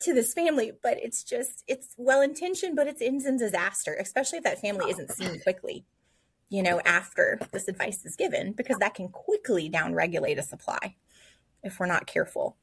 to 0.00 0.12
this 0.12 0.34
family, 0.34 0.72
but 0.82 0.98
it's 1.02 1.24
just, 1.24 1.64
it's 1.66 1.94
well 1.96 2.20
intentioned, 2.20 2.76
but 2.76 2.86
it's 2.86 3.00
ends 3.00 3.24
in 3.24 3.38
disaster, 3.38 3.96
especially 3.98 4.38
if 4.38 4.44
that 4.44 4.60
family 4.60 4.90
isn't 4.90 5.10
seen 5.10 5.40
quickly, 5.40 5.86
you 6.50 6.62
know, 6.62 6.80
after 6.84 7.40
this 7.50 7.66
advice 7.66 8.04
is 8.04 8.14
given, 8.14 8.52
because 8.52 8.76
that 8.78 8.94
can 8.94 9.08
quickly 9.08 9.70
downregulate 9.70 10.38
a 10.38 10.42
supply 10.42 10.96
if 11.66 11.78
we're 11.78 11.86
not 11.86 12.06
careful. 12.06 12.56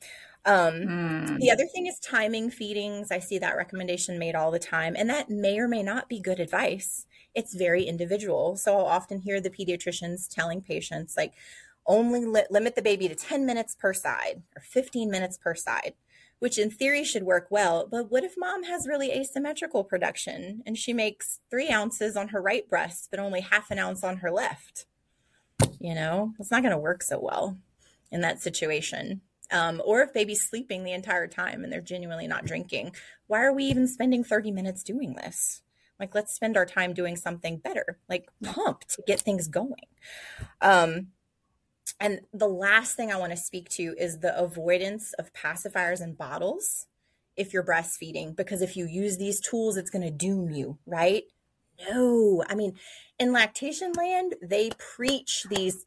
Um, 0.46 0.74
mm. 0.74 1.40
The 1.40 1.52
other 1.52 1.66
thing 1.66 1.88
is 1.88 2.00
timing 2.00 2.50
feedings. 2.50 3.12
I 3.12 3.20
see 3.20 3.40
that 3.40 3.56
recommendation 3.56 4.20
made 4.20 4.36
all 4.36 4.52
the 4.52 4.60
time, 4.60 4.96
and 4.98 5.10
that 5.10 5.30
may 5.30 5.58
or 5.60 5.68
may 5.68 5.84
not 5.84 6.10
be 6.10 6.20
good 6.20 6.40
advice. 6.40 7.06
It's 7.34 7.56
very 7.56 7.84
individual. 7.84 8.58
So 8.58 8.78
I'll 8.78 8.86
often 8.86 9.20
hear 9.20 9.40
the 9.40 9.50
pediatricians 9.50 10.28
telling 10.28 10.62
patients, 10.62 11.16
like, 11.16 11.34
only 11.86 12.26
li- 12.26 12.46
limit 12.50 12.76
the 12.76 12.82
baby 12.82 13.08
to 13.08 13.16
10 13.16 13.46
minutes 13.46 13.76
per 13.76 13.94
side 13.94 14.44
or 14.56 14.62
15 14.62 15.10
minutes 15.10 15.38
per 15.38 15.56
side, 15.56 15.94
which 16.40 16.58
in 16.58 16.70
theory 16.70 17.04
should 17.04 17.24
work 17.24 17.48
well. 17.50 17.88
But 17.90 18.12
what 18.12 18.24
if 18.24 18.36
mom 18.38 18.64
has 18.64 18.88
really 18.88 19.12
asymmetrical 19.12 19.84
production 19.84 20.64
and 20.66 20.78
she 20.78 20.94
makes 20.94 21.40
three 21.50 21.70
ounces 21.70 22.16
on 22.16 22.30
her 22.30 22.42
right 22.42 22.68
breast, 22.70 23.10
but 23.12 23.20
only 23.20 23.42
half 23.42 23.72
an 23.72 23.80
ounce 23.80 24.04
on 24.04 24.18
her 24.18 24.32
left? 24.32 24.86
You 25.80 25.94
know, 25.94 26.34
it's 26.40 26.52
not 26.52 26.62
going 26.62 26.72
to 26.72 26.78
work 26.78 27.04
so 27.04 27.20
well 27.20 27.58
in 28.14 28.22
that 28.22 28.42
situation. 28.42 29.20
Um, 29.52 29.82
or 29.84 30.02
if 30.02 30.14
baby's 30.14 30.48
sleeping 30.48 30.84
the 30.84 30.94
entire 30.94 31.28
time 31.28 31.64
and 31.64 31.74
they're 31.74 31.82
genuinely 31.82 32.28
not 32.28 32.46
drinking, 32.46 32.96
why 33.28 33.44
are 33.44 33.52
we 33.52 33.66
even 33.66 33.88
spending 33.88 34.24
30 34.24 34.52
minutes 34.52 34.84
doing 34.84 35.16
this? 35.16 35.62
Like, 36.00 36.16
let's 36.16 36.34
spend 36.34 36.56
our 36.56 36.66
time 36.66 36.94
doing 36.94 37.16
something 37.16 37.58
better, 37.58 37.98
like 38.08 38.30
pump 38.44 38.86
to 38.90 39.04
get 39.06 39.22
things 39.22 39.48
going. 39.48 39.88
Um, 40.62 41.08
and 42.00 42.22
the 42.34 42.48
last 42.48 42.96
thing 42.96 43.12
I 43.12 43.20
want 43.20 43.32
to 43.32 43.38
speak 43.38 43.70
to 43.70 43.96
is 43.98 44.20
the 44.20 44.38
avoidance 44.38 45.14
of 45.14 45.34
pacifiers 45.34 46.02
and 46.02 46.18
bottles 46.18 46.88
if 47.36 47.52
you're 47.52 47.64
breastfeeding, 47.64 48.36
because 48.36 48.62
if 48.62 48.78
you 48.78 48.86
use 48.86 49.18
these 49.18 49.40
tools, 49.40 49.76
it's 49.76 49.90
going 49.90 50.04
to 50.04 50.12
doom 50.12 50.52
you, 50.52 50.78
right? 50.86 51.24
No, 51.90 52.44
I 52.48 52.54
mean, 52.54 52.78
in 53.18 53.32
lactation 53.32 53.92
land, 53.94 54.36
they 54.42 54.70
preach 54.78 55.46
these 55.50 55.86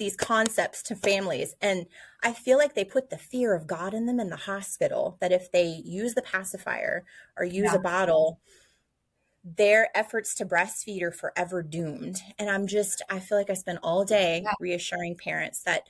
these 0.00 0.16
concepts 0.16 0.82
to 0.82 0.96
families 0.96 1.54
and 1.60 1.84
i 2.24 2.32
feel 2.32 2.56
like 2.56 2.74
they 2.74 2.84
put 2.84 3.10
the 3.10 3.18
fear 3.18 3.54
of 3.54 3.66
god 3.66 3.92
in 3.92 4.06
them 4.06 4.18
in 4.18 4.30
the 4.30 4.36
hospital 4.36 5.18
that 5.20 5.30
if 5.30 5.52
they 5.52 5.82
use 5.84 6.14
the 6.14 6.22
pacifier 6.22 7.04
or 7.36 7.44
use 7.44 7.68
yeah. 7.70 7.74
a 7.74 7.78
bottle 7.78 8.40
their 9.44 9.94
efforts 9.94 10.34
to 10.34 10.46
breastfeed 10.46 11.02
are 11.02 11.12
forever 11.12 11.62
doomed 11.62 12.22
and 12.38 12.48
i'm 12.48 12.66
just 12.66 13.02
i 13.10 13.20
feel 13.20 13.36
like 13.36 13.50
i 13.50 13.54
spend 13.54 13.78
all 13.82 14.02
day 14.02 14.40
yeah. 14.42 14.52
reassuring 14.58 15.14
parents 15.14 15.62
that 15.62 15.82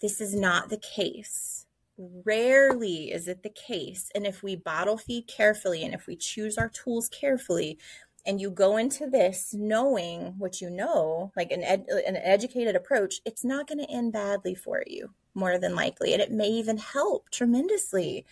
this 0.00 0.20
is 0.20 0.34
not 0.34 0.68
the 0.68 0.78
case 0.78 1.66
rarely 1.96 3.12
is 3.12 3.28
it 3.28 3.44
the 3.44 3.50
case 3.50 4.10
and 4.16 4.26
if 4.26 4.42
we 4.42 4.56
bottle 4.56 4.98
feed 4.98 5.28
carefully 5.28 5.84
and 5.84 5.94
if 5.94 6.08
we 6.08 6.16
choose 6.16 6.58
our 6.58 6.68
tools 6.70 7.08
carefully 7.08 7.78
and 8.26 8.40
you 8.40 8.50
go 8.50 8.76
into 8.76 9.08
this 9.08 9.52
knowing 9.52 10.34
what 10.38 10.60
you 10.60 10.70
know, 10.70 11.32
like 11.36 11.50
an 11.50 11.62
ed- 11.62 11.86
an 12.06 12.16
educated 12.16 12.74
approach, 12.74 13.20
it's 13.24 13.44
not 13.44 13.66
going 13.66 13.78
to 13.78 13.90
end 13.90 14.12
badly 14.12 14.54
for 14.54 14.82
you 14.86 15.10
more 15.34 15.58
than 15.58 15.74
likely, 15.74 16.12
and 16.12 16.22
it 16.22 16.30
may 16.30 16.48
even 16.48 16.78
help 16.78 17.30
tremendously. 17.30 18.24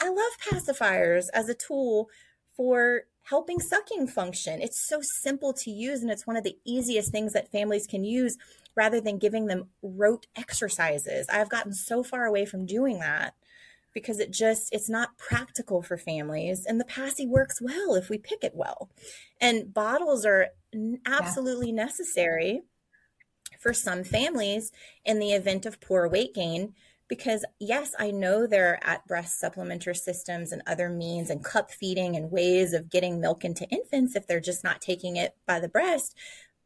I 0.00 0.08
love 0.08 0.32
pacifiers 0.50 1.28
as 1.34 1.48
a 1.48 1.54
tool 1.54 2.08
for 2.56 3.02
helping 3.24 3.60
sucking 3.60 4.06
function. 4.06 4.60
It's 4.60 4.80
so 4.80 5.00
simple 5.02 5.52
to 5.54 5.70
use, 5.70 6.02
and 6.02 6.10
it's 6.10 6.26
one 6.26 6.36
of 6.36 6.44
the 6.44 6.58
easiest 6.64 7.10
things 7.10 7.32
that 7.32 7.50
families 7.50 7.86
can 7.86 8.04
use 8.04 8.36
rather 8.74 9.00
than 9.00 9.18
giving 9.18 9.46
them 9.46 9.68
rote 9.82 10.26
exercises. 10.36 11.26
I've 11.32 11.48
gotten 11.48 11.72
so 11.72 12.02
far 12.02 12.24
away 12.24 12.44
from 12.44 12.66
doing 12.66 13.00
that 13.00 13.34
because 13.94 14.18
it 14.20 14.30
just 14.30 14.72
it's 14.72 14.88
not 14.88 15.16
practical 15.18 15.82
for 15.82 15.96
families 15.96 16.64
and 16.66 16.80
the 16.80 16.84
passy 16.84 17.26
works 17.26 17.60
well 17.60 17.94
if 17.94 18.08
we 18.08 18.18
pick 18.18 18.42
it 18.44 18.54
well 18.54 18.90
and 19.40 19.72
bottles 19.72 20.24
are 20.24 20.48
absolutely 21.06 21.68
yeah. 21.68 21.84
necessary 21.84 22.62
for 23.58 23.72
some 23.72 24.04
families 24.04 24.72
in 25.04 25.18
the 25.18 25.32
event 25.32 25.66
of 25.66 25.80
poor 25.80 26.08
weight 26.08 26.34
gain 26.34 26.72
because 27.08 27.44
yes 27.58 27.92
i 27.98 28.10
know 28.10 28.46
they're 28.46 28.78
at 28.82 29.06
breast 29.06 29.38
supplementary 29.38 29.94
systems 29.94 30.52
and 30.52 30.62
other 30.66 30.88
means 30.88 31.30
and 31.30 31.44
cup 31.44 31.70
feeding 31.70 32.16
and 32.16 32.30
ways 32.30 32.72
of 32.72 32.90
getting 32.90 33.20
milk 33.20 33.44
into 33.44 33.68
infants 33.68 34.16
if 34.16 34.26
they're 34.26 34.40
just 34.40 34.64
not 34.64 34.80
taking 34.80 35.16
it 35.16 35.34
by 35.46 35.58
the 35.58 35.68
breast 35.68 36.16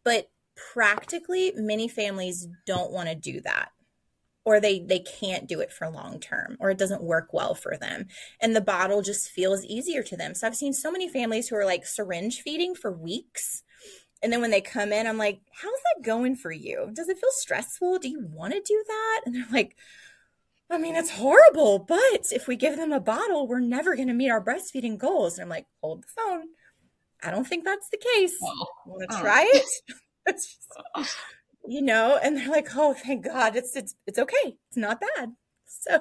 but 0.04 0.30
practically 0.72 1.52
many 1.56 1.88
families 1.88 2.46
don't 2.66 2.92
want 2.92 3.08
to 3.08 3.14
do 3.14 3.40
that 3.40 3.70
or 4.44 4.60
they 4.60 4.80
they 4.80 4.98
can't 4.98 5.48
do 5.48 5.60
it 5.60 5.72
for 5.72 5.88
long 5.88 6.20
term 6.20 6.56
or 6.60 6.70
it 6.70 6.78
doesn't 6.78 7.02
work 7.02 7.32
well 7.32 7.54
for 7.54 7.76
them. 7.76 8.06
And 8.40 8.54
the 8.54 8.60
bottle 8.60 9.02
just 9.02 9.30
feels 9.30 9.64
easier 9.64 10.02
to 10.02 10.16
them. 10.16 10.34
So 10.34 10.46
i've 10.46 10.56
seen 10.56 10.72
so 10.72 10.90
many 10.90 11.08
families 11.08 11.48
who 11.48 11.56
are 11.56 11.64
like 11.64 11.86
syringe 11.86 12.40
feeding 12.40 12.74
for 12.74 12.92
weeks 12.92 13.62
and 14.22 14.32
then 14.32 14.40
when 14.40 14.50
they 14.50 14.60
come 14.60 14.92
in 14.92 15.06
i'm 15.06 15.18
like 15.18 15.40
how's 15.52 15.72
that 15.72 16.04
going 16.04 16.36
for 16.36 16.52
you? 16.52 16.90
Does 16.92 17.08
it 17.08 17.18
feel 17.18 17.30
stressful? 17.32 17.98
Do 17.98 18.08
you 18.08 18.26
want 18.26 18.52
to 18.52 18.60
do 18.60 18.84
that? 18.86 19.20
And 19.26 19.34
they're 19.34 19.46
like 19.52 19.76
i 20.70 20.78
mean 20.78 20.96
it's 20.96 21.10
horrible 21.10 21.78
but 21.78 22.32
if 22.32 22.48
we 22.48 22.56
give 22.56 22.76
them 22.76 22.90
a 22.90 22.98
bottle 22.98 23.46
we're 23.46 23.60
never 23.60 23.94
going 23.94 24.08
to 24.08 24.14
meet 24.14 24.30
our 24.30 24.44
breastfeeding 24.44 24.98
goals. 24.98 25.38
And 25.38 25.44
i'm 25.44 25.48
like 25.48 25.66
hold 25.80 26.02
the 26.02 26.08
phone. 26.16 26.44
I 27.22 27.30
don't 27.30 27.46
think 27.46 27.64
that's 27.64 27.88
the 27.88 27.96
case. 27.96 28.36
Want 28.86 29.10
to 29.10 29.18
try 29.18 29.50
it? 29.54 29.64
Just, 30.28 31.18
you 31.66 31.82
know, 31.82 32.18
and 32.22 32.36
they're 32.36 32.48
like, 32.48 32.68
"Oh, 32.74 32.94
thank 32.94 33.24
God, 33.24 33.56
it's 33.56 33.76
it's 33.76 33.94
it's 34.06 34.18
okay, 34.18 34.56
it's 34.68 34.76
not 34.76 35.00
bad." 35.00 35.32
So, 35.66 36.00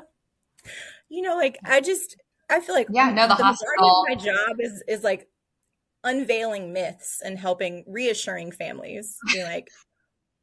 you 1.09 1.21
know, 1.21 1.35
like 1.35 1.57
I 1.65 1.81
just 1.81 2.17
I 2.49 2.59
feel 2.59 2.75
like 2.75 2.87
yeah, 2.91 3.11
no, 3.11 3.27
the, 3.27 3.35
the 3.35 3.43
hospital. 3.43 4.05
my 4.07 4.15
job 4.15 4.59
is 4.59 4.83
is 4.87 5.03
like 5.03 5.27
unveiling 6.03 6.73
myths 6.73 7.21
and 7.23 7.37
helping 7.37 7.83
reassuring 7.87 8.51
families, 8.51 9.17
be 9.33 9.43
like, 9.43 9.69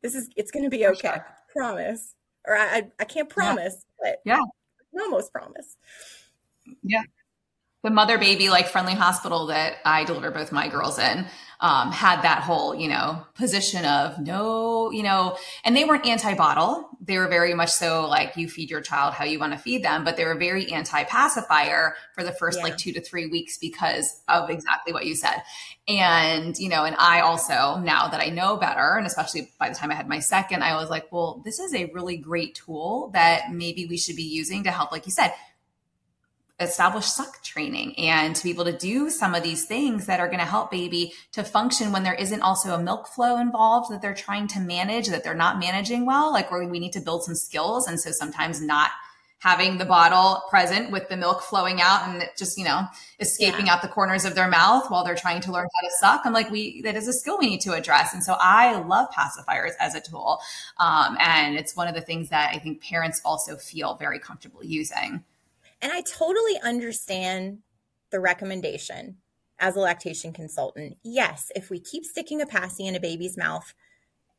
"This 0.02 0.14
is 0.14 0.28
it's 0.36 0.50
going 0.50 0.64
to 0.64 0.70
be 0.70 0.86
okay, 0.86 1.08
sure. 1.08 1.26
promise." 1.54 2.14
Or 2.46 2.56
I 2.56 2.90
I, 2.98 3.04
can't 3.04 3.28
promise, 3.28 3.84
yeah. 4.02 4.10
but 4.10 4.20
yeah, 4.24 5.00
almost 5.00 5.32
promise. 5.32 5.76
Yeah. 6.82 7.02
The 7.82 7.90
mother 7.90 8.18
baby 8.18 8.50
like 8.50 8.68
friendly 8.68 8.94
hospital 8.94 9.46
that 9.46 9.76
I 9.84 10.04
delivered 10.04 10.34
both 10.34 10.52
my 10.52 10.68
girls 10.68 10.98
in 10.98 11.26
um, 11.60 11.92
had 11.92 12.22
that 12.22 12.42
whole, 12.42 12.74
you 12.74 12.88
know, 12.88 13.26
position 13.34 13.84
of 13.84 14.18
no, 14.18 14.90
you 14.90 15.02
know, 15.02 15.36
and 15.62 15.76
they 15.76 15.84
weren't 15.84 16.06
anti 16.06 16.34
bottle. 16.34 16.88
They 17.02 17.18
were 17.18 17.28
very 17.28 17.54
much 17.54 17.70
so 17.70 18.06
like 18.08 18.36
you 18.36 18.48
feed 18.48 18.70
your 18.70 18.80
child 18.80 19.14
how 19.14 19.24
you 19.24 19.38
want 19.38 19.52
to 19.52 19.58
feed 19.58 19.84
them, 19.84 20.04
but 20.04 20.16
they 20.16 20.24
were 20.24 20.34
very 20.34 20.72
anti 20.72 21.04
pacifier 21.04 21.94
for 22.14 22.24
the 22.24 22.32
first 22.32 22.58
yeah. 22.58 22.64
like 22.64 22.78
two 22.78 22.92
to 22.92 23.00
three 23.00 23.26
weeks 23.26 23.58
because 23.58 24.22
of 24.28 24.48
exactly 24.48 24.92
what 24.92 25.04
you 25.04 25.14
said. 25.14 25.42
And, 25.86 26.58
you 26.58 26.68
know, 26.68 26.84
and 26.84 26.96
I 26.98 27.20
also, 27.20 27.78
now 27.78 28.08
that 28.08 28.20
I 28.20 28.30
know 28.30 28.56
better, 28.56 28.96
and 28.96 29.06
especially 29.06 29.50
by 29.58 29.68
the 29.68 29.74
time 29.74 29.90
I 29.90 29.94
had 29.94 30.08
my 30.08 30.20
second, 30.20 30.62
I 30.62 30.76
was 30.76 30.88
like, 30.88 31.12
well, 31.12 31.42
this 31.44 31.58
is 31.58 31.74
a 31.74 31.90
really 31.92 32.16
great 32.16 32.54
tool 32.54 33.10
that 33.12 33.52
maybe 33.52 33.86
we 33.86 33.98
should 33.98 34.16
be 34.16 34.22
using 34.22 34.64
to 34.64 34.70
help, 34.70 34.92
like 34.92 35.04
you 35.04 35.12
said, 35.12 35.32
establish 36.60 37.06
suck 37.06 37.42
training 37.42 37.98
and 37.98 38.36
to 38.36 38.44
be 38.44 38.50
able 38.50 38.64
to 38.64 38.76
do 38.76 39.08
some 39.08 39.34
of 39.34 39.42
these 39.42 39.64
things 39.64 40.06
that 40.06 40.20
are 40.20 40.26
going 40.26 40.38
to 40.38 40.44
help 40.44 40.70
baby 40.70 41.12
to 41.32 41.42
function 41.42 41.90
when 41.90 42.02
there 42.02 42.14
isn't 42.14 42.42
also 42.42 42.74
a 42.74 42.82
milk 42.82 43.08
flow 43.08 43.38
involved 43.38 43.90
that 43.90 44.02
they're 44.02 44.14
trying 44.14 44.46
to 44.46 44.60
manage 44.60 45.08
that 45.08 45.24
they're 45.24 45.34
not 45.34 45.58
managing 45.58 46.04
well 46.04 46.32
like 46.32 46.50
where 46.50 46.66
we 46.68 46.78
need 46.78 46.92
to 46.92 47.00
build 47.00 47.24
some 47.24 47.34
skills. 47.34 47.88
And 47.88 47.98
so 47.98 48.10
sometimes 48.10 48.60
not 48.60 48.90
having 49.38 49.78
the 49.78 49.86
bottle 49.86 50.42
present 50.50 50.90
with 50.90 51.08
the 51.08 51.16
milk 51.16 51.40
flowing 51.40 51.80
out 51.80 52.06
and 52.06 52.28
just 52.36 52.58
you 52.58 52.64
know 52.64 52.82
escaping 53.20 53.66
yeah. 53.66 53.72
out 53.72 53.80
the 53.80 53.88
corners 53.88 54.26
of 54.26 54.34
their 54.34 54.48
mouth 54.48 54.90
while 54.90 55.02
they're 55.02 55.14
trying 55.14 55.40
to 55.40 55.50
learn 55.50 55.66
how 55.74 55.88
to 55.88 55.94
suck 55.98 56.20
i'm 56.26 56.34
like 56.34 56.50
we 56.50 56.82
that 56.82 56.94
is 56.94 57.08
a 57.08 57.12
skill 57.12 57.38
we 57.38 57.48
need 57.48 57.60
to 57.60 57.72
address. 57.72 58.12
And 58.12 58.22
so 58.22 58.36
i 58.38 58.78
love 58.82 59.08
pacifiers 59.10 59.72
as 59.80 59.94
a 59.94 60.00
tool. 60.00 60.40
Um, 60.78 61.16
and 61.18 61.56
it's 61.56 61.74
one 61.74 61.88
of 61.88 61.94
the 61.94 62.02
things 62.02 62.28
that 62.28 62.54
i 62.54 62.58
think 62.58 62.82
parents 62.82 63.20
also 63.24 63.56
feel 63.56 63.94
very 63.94 64.18
comfortable 64.18 64.62
using 64.62 65.24
and 65.82 65.92
I 65.92 66.02
totally 66.02 66.58
understand 66.62 67.58
the 68.10 68.20
recommendation 68.20 69.18
as 69.58 69.76
a 69.76 69.80
lactation 69.80 70.32
consultant. 70.32 70.96
Yes, 71.04 71.52
if 71.54 71.70
we 71.70 71.78
keep 71.78 72.04
sticking 72.04 72.40
a 72.40 72.46
passy 72.46 72.86
in 72.86 72.96
a 72.96 73.00
baby's 73.00 73.36
mouth 73.36 73.74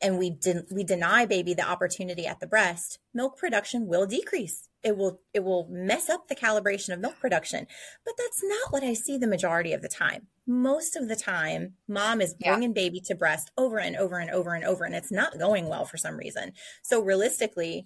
and 0.02 0.18
we 0.18 0.32
de- 0.32 0.66
we 0.72 0.84
deny 0.84 1.26
baby 1.26 1.54
the 1.54 1.68
opportunity 1.68 2.26
at 2.26 2.40
the 2.40 2.48
breast, 2.48 2.98
milk 3.14 3.38
production 3.38 3.88
will 3.88 4.08
decrease. 4.08 4.68
It 4.84 4.98
will 4.98 5.20
it 5.32 5.44
will 5.44 5.68
mess 5.70 6.10
up 6.10 6.28
the 6.28 6.36
calibration 6.36 6.92
of 6.92 7.00
milk 7.00 7.20
production. 7.20 7.68
But 8.04 8.16
that's 8.18 8.42
not 8.44 8.74
what 8.74 8.84
I 8.84 8.94
see 8.94 9.18
the 9.18 9.28
majority 9.28 9.74
of 9.74 9.84
the 9.84 9.88
time. 9.88 10.28
Most 10.48 10.96
of 10.96 11.08
the 11.08 11.16
time, 11.16 11.74
mom 11.88 12.20
is 12.20 12.34
bringing 12.34 12.72
yeah. 12.72 12.82
baby 12.82 13.00
to 13.02 13.16
breast 13.16 13.52
over 13.58 13.80
and 13.80 13.96
over 13.96 14.18
and 14.18 14.32
over 14.32 14.56
and 14.56 14.66
over 14.66 14.84
and 14.84 14.96
it's 14.96 15.12
not 15.12 15.38
going 15.38 15.70
well 15.70 15.86
for 15.86 15.98
some 15.98 16.18
reason. 16.18 16.54
So 16.82 17.00
realistically, 17.00 17.86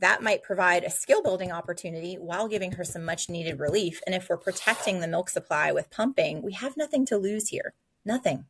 that 0.00 0.22
might 0.22 0.42
provide 0.42 0.84
a 0.84 0.90
skill 0.90 1.22
building 1.22 1.52
opportunity 1.52 2.14
while 2.14 2.48
giving 2.48 2.72
her 2.72 2.84
some 2.84 3.04
much 3.04 3.28
needed 3.28 3.60
relief. 3.60 4.00
And 4.06 4.14
if 4.14 4.28
we're 4.28 4.36
protecting 4.36 5.00
the 5.00 5.08
milk 5.08 5.28
supply 5.30 5.72
with 5.72 5.90
pumping, 5.90 6.42
we 6.42 6.52
have 6.54 6.76
nothing 6.76 7.06
to 7.06 7.18
lose 7.18 7.48
here. 7.48 7.74
Nothing. 8.04 8.46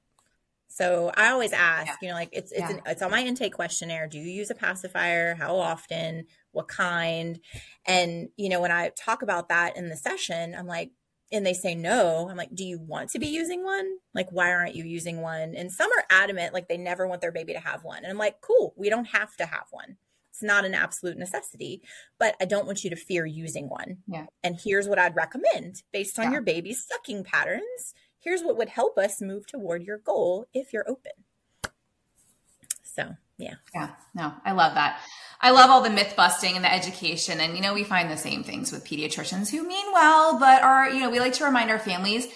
So 0.68 1.10
I 1.16 1.30
always 1.30 1.52
ask, 1.52 1.86
yeah. 1.86 1.96
you 2.00 2.08
know, 2.08 2.14
like 2.14 2.28
it's 2.32 2.52
it's 2.52 2.60
yeah. 2.60 2.70
an, 2.70 2.82
it's 2.86 3.02
on 3.02 3.10
my 3.10 3.24
intake 3.24 3.54
questionnaire. 3.54 4.06
Do 4.06 4.18
you 4.18 4.30
use 4.30 4.50
a 4.50 4.54
pacifier? 4.54 5.34
How 5.34 5.56
often? 5.56 6.26
What 6.52 6.68
kind? 6.68 7.40
And 7.84 8.28
you 8.36 8.48
know, 8.48 8.60
when 8.60 8.70
I 8.70 8.90
talk 8.90 9.22
about 9.22 9.48
that 9.48 9.76
in 9.76 9.88
the 9.88 9.96
session, 9.96 10.54
I'm 10.56 10.68
like, 10.68 10.92
and 11.32 11.44
they 11.44 11.54
say 11.54 11.74
no. 11.74 12.28
I'm 12.30 12.36
like, 12.36 12.54
do 12.54 12.64
you 12.64 12.78
want 12.78 13.10
to 13.10 13.18
be 13.18 13.26
using 13.26 13.64
one? 13.64 13.98
Like, 14.14 14.30
why 14.30 14.52
aren't 14.52 14.76
you 14.76 14.84
using 14.84 15.20
one? 15.20 15.54
And 15.56 15.72
some 15.72 15.90
are 15.90 16.04
adamant, 16.08 16.54
like 16.54 16.68
they 16.68 16.78
never 16.78 17.08
want 17.08 17.20
their 17.20 17.32
baby 17.32 17.52
to 17.54 17.60
have 17.60 17.82
one. 17.82 17.98
And 17.98 18.08
I'm 18.08 18.18
like, 18.18 18.40
cool, 18.40 18.72
we 18.76 18.90
don't 18.90 19.06
have 19.06 19.36
to 19.38 19.46
have 19.46 19.66
one 19.72 19.96
it's 20.30 20.42
not 20.42 20.64
an 20.64 20.74
absolute 20.74 21.18
necessity, 21.18 21.82
but 22.18 22.34
I 22.40 22.44
don't 22.44 22.66
want 22.66 22.84
you 22.84 22.90
to 22.90 22.96
fear 22.96 23.26
using 23.26 23.68
one. 23.68 23.98
Yeah. 24.06 24.26
And 24.42 24.58
here's 24.62 24.88
what 24.88 24.98
I'd 24.98 25.16
recommend 25.16 25.82
based 25.92 26.18
on 26.18 26.26
yeah. 26.26 26.32
your 26.32 26.42
baby's 26.42 26.86
sucking 26.86 27.24
patterns. 27.24 27.94
Here's 28.20 28.42
what 28.42 28.56
would 28.56 28.68
help 28.68 28.98
us 28.98 29.20
move 29.20 29.46
toward 29.46 29.82
your 29.82 29.98
goal 29.98 30.46
if 30.54 30.72
you're 30.72 30.88
open. 30.88 31.12
So, 32.82 33.16
yeah. 33.38 33.54
Yeah. 33.74 33.90
No, 34.14 34.34
I 34.44 34.52
love 34.52 34.74
that. 34.74 35.00
I 35.40 35.50
love 35.52 35.70
all 35.70 35.80
the 35.80 35.90
myth 35.90 36.14
busting 36.16 36.54
and 36.54 36.64
the 36.64 36.72
education. 36.72 37.40
And, 37.40 37.56
you 37.56 37.62
know, 37.62 37.72
we 37.72 37.84
find 37.84 38.10
the 38.10 38.16
same 38.16 38.42
things 38.42 38.72
with 38.72 38.84
pediatricians 38.84 39.50
who 39.50 39.66
mean 39.66 39.86
well, 39.92 40.38
but 40.38 40.62
are, 40.62 40.90
you 40.90 41.00
know, 41.00 41.10
we 41.10 41.18
like 41.18 41.32
to 41.34 41.44
remind 41.44 41.70
our 41.70 41.78
families 41.78 42.26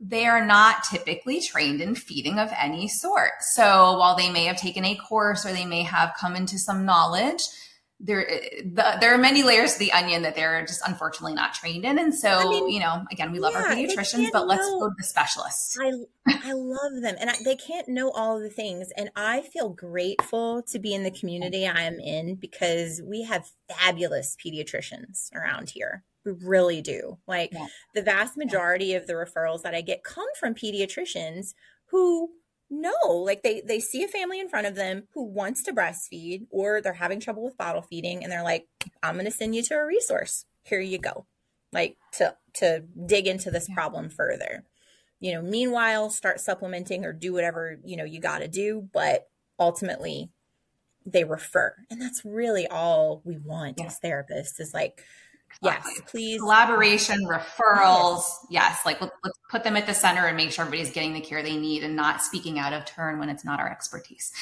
they 0.00 0.26
are 0.26 0.44
not 0.44 0.82
typically 0.84 1.40
trained 1.40 1.82
in 1.82 1.94
feeding 1.94 2.38
of 2.38 2.50
any 2.58 2.88
sort. 2.88 3.32
So 3.40 3.98
while 3.98 4.16
they 4.16 4.30
may 4.30 4.46
have 4.46 4.56
taken 4.56 4.84
a 4.84 4.96
course 4.96 5.44
or 5.44 5.52
they 5.52 5.66
may 5.66 5.82
have 5.82 6.14
come 6.18 6.34
into 6.34 6.58
some 6.58 6.86
knowledge, 6.86 7.42
there 8.02 8.26
the, 8.64 8.96
there 8.98 9.14
are 9.14 9.18
many 9.18 9.42
layers 9.42 9.74
to 9.74 9.78
the 9.78 9.92
onion 9.92 10.22
that 10.22 10.34
they're 10.34 10.64
just 10.64 10.80
unfortunately 10.88 11.34
not 11.34 11.52
trained 11.52 11.84
in. 11.84 11.98
And 11.98 12.14
so, 12.14 12.30
I 12.30 12.44
mean, 12.44 12.70
you 12.70 12.80
know, 12.80 13.04
again, 13.12 13.30
we 13.30 13.38
love 13.38 13.52
yeah, 13.52 13.60
our 13.60 13.68
pediatricians, 13.68 14.28
but 14.32 14.46
let's 14.46 14.66
know, 14.66 14.80
go 14.80 14.88
to 14.88 14.94
the 14.96 15.04
specialists. 15.04 15.76
I 15.78 15.92
I 16.26 16.52
love 16.52 17.02
them, 17.02 17.16
and 17.20 17.28
I, 17.28 17.34
they 17.44 17.56
can't 17.56 17.88
know 17.88 18.10
all 18.10 18.38
of 18.38 18.42
the 18.42 18.48
things. 18.48 18.90
And 18.96 19.10
I 19.16 19.42
feel 19.42 19.68
grateful 19.68 20.62
to 20.70 20.78
be 20.78 20.94
in 20.94 21.04
the 21.04 21.10
community 21.10 21.66
I 21.66 21.82
am 21.82 22.00
in 22.00 22.36
because 22.36 23.02
we 23.04 23.24
have 23.24 23.50
fabulous 23.68 24.34
pediatricians 24.42 25.30
around 25.34 25.70
here. 25.70 26.04
We 26.24 26.32
really 26.32 26.82
do. 26.82 27.18
Like 27.26 27.50
yeah. 27.52 27.66
the 27.94 28.02
vast 28.02 28.36
majority 28.36 28.86
yeah. 28.86 28.98
of 28.98 29.06
the 29.06 29.14
referrals 29.14 29.62
that 29.62 29.74
I 29.74 29.80
get 29.80 30.04
come 30.04 30.28
from 30.38 30.54
pediatricians 30.54 31.54
who 31.86 32.30
know, 32.70 33.08
like 33.08 33.42
they 33.42 33.62
they 33.66 33.80
see 33.80 34.04
a 34.04 34.08
family 34.08 34.38
in 34.38 34.48
front 34.48 34.66
of 34.66 34.74
them 34.74 35.04
who 35.14 35.24
wants 35.24 35.62
to 35.64 35.72
breastfeed 35.72 36.46
or 36.50 36.80
they're 36.80 36.92
having 36.94 37.20
trouble 37.20 37.44
with 37.44 37.58
bottle 37.58 37.82
feeding 37.82 38.22
and 38.22 38.30
they're 38.30 38.44
like, 38.44 38.66
I'm 39.02 39.14
going 39.14 39.24
to 39.24 39.30
send 39.30 39.54
you 39.54 39.62
to 39.64 39.74
a 39.74 39.84
resource. 39.84 40.46
Here 40.62 40.80
you 40.80 40.98
go. 40.98 41.26
Like 41.72 41.96
to 42.14 42.36
to 42.54 42.84
dig 43.06 43.26
into 43.26 43.50
this 43.50 43.68
yeah. 43.68 43.74
problem 43.74 44.08
further. 44.08 44.64
You 45.18 45.34
know, 45.34 45.42
meanwhile, 45.42 46.10
start 46.10 46.40
supplementing 46.40 47.04
or 47.04 47.12
do 47.12 47.32
whatever, 47.32 47.78
you 47.84 47.96
know, 47.96 48.04
you 48.04 48.20
got 48.20 48.38
to 48.38 48.48
do, 48.48 48.88
but 48.92 49.28
ultimately 49.58 50.30
they 51.04 51.24
refer. 51.24 51.74
And 51.90 52.00
that's 52.00 52.24
really 52.24 52.66
all 52.66 53.20
we 53.24 53.36
want 53.36 53.80
as 53.80 54.00
therapists 54.00 54.58
is 54.60 54.72
like 54.72 55.04
Yes, 55.62 56.00
please. 56.06 56.40
Collaboration, 56.40 57.18
referrals. 57.26 58.22
Yes, 58.48 58.80
like 58.86 59.00
let's, 59.00 59.12
let's 59.24 59.38
put 59.50 59.64
them 59.64 59.76
at 59.76 59.86
the 59.86 59.94
center 59.94 60.26
and 60.26 60.36
make 60.36 60.52
sure 60.52 60.64
everybody's 60.64 60.92
getting 60.92 61.12
the 61.12 61.20
care 61.20 61.42
they 61.42 61.56
need 61.56 61.84
and 61.84 61.94
not 61.94 62.22
speaking 62.22 62.58
out 62.58 62.72
of 62.72 62.84
turn 62.86 63.18
when 63.18 63.28
it's 63.28 63.44
not 63.44 63.60
our 63.60 63.70
expertise. 63.70 64.32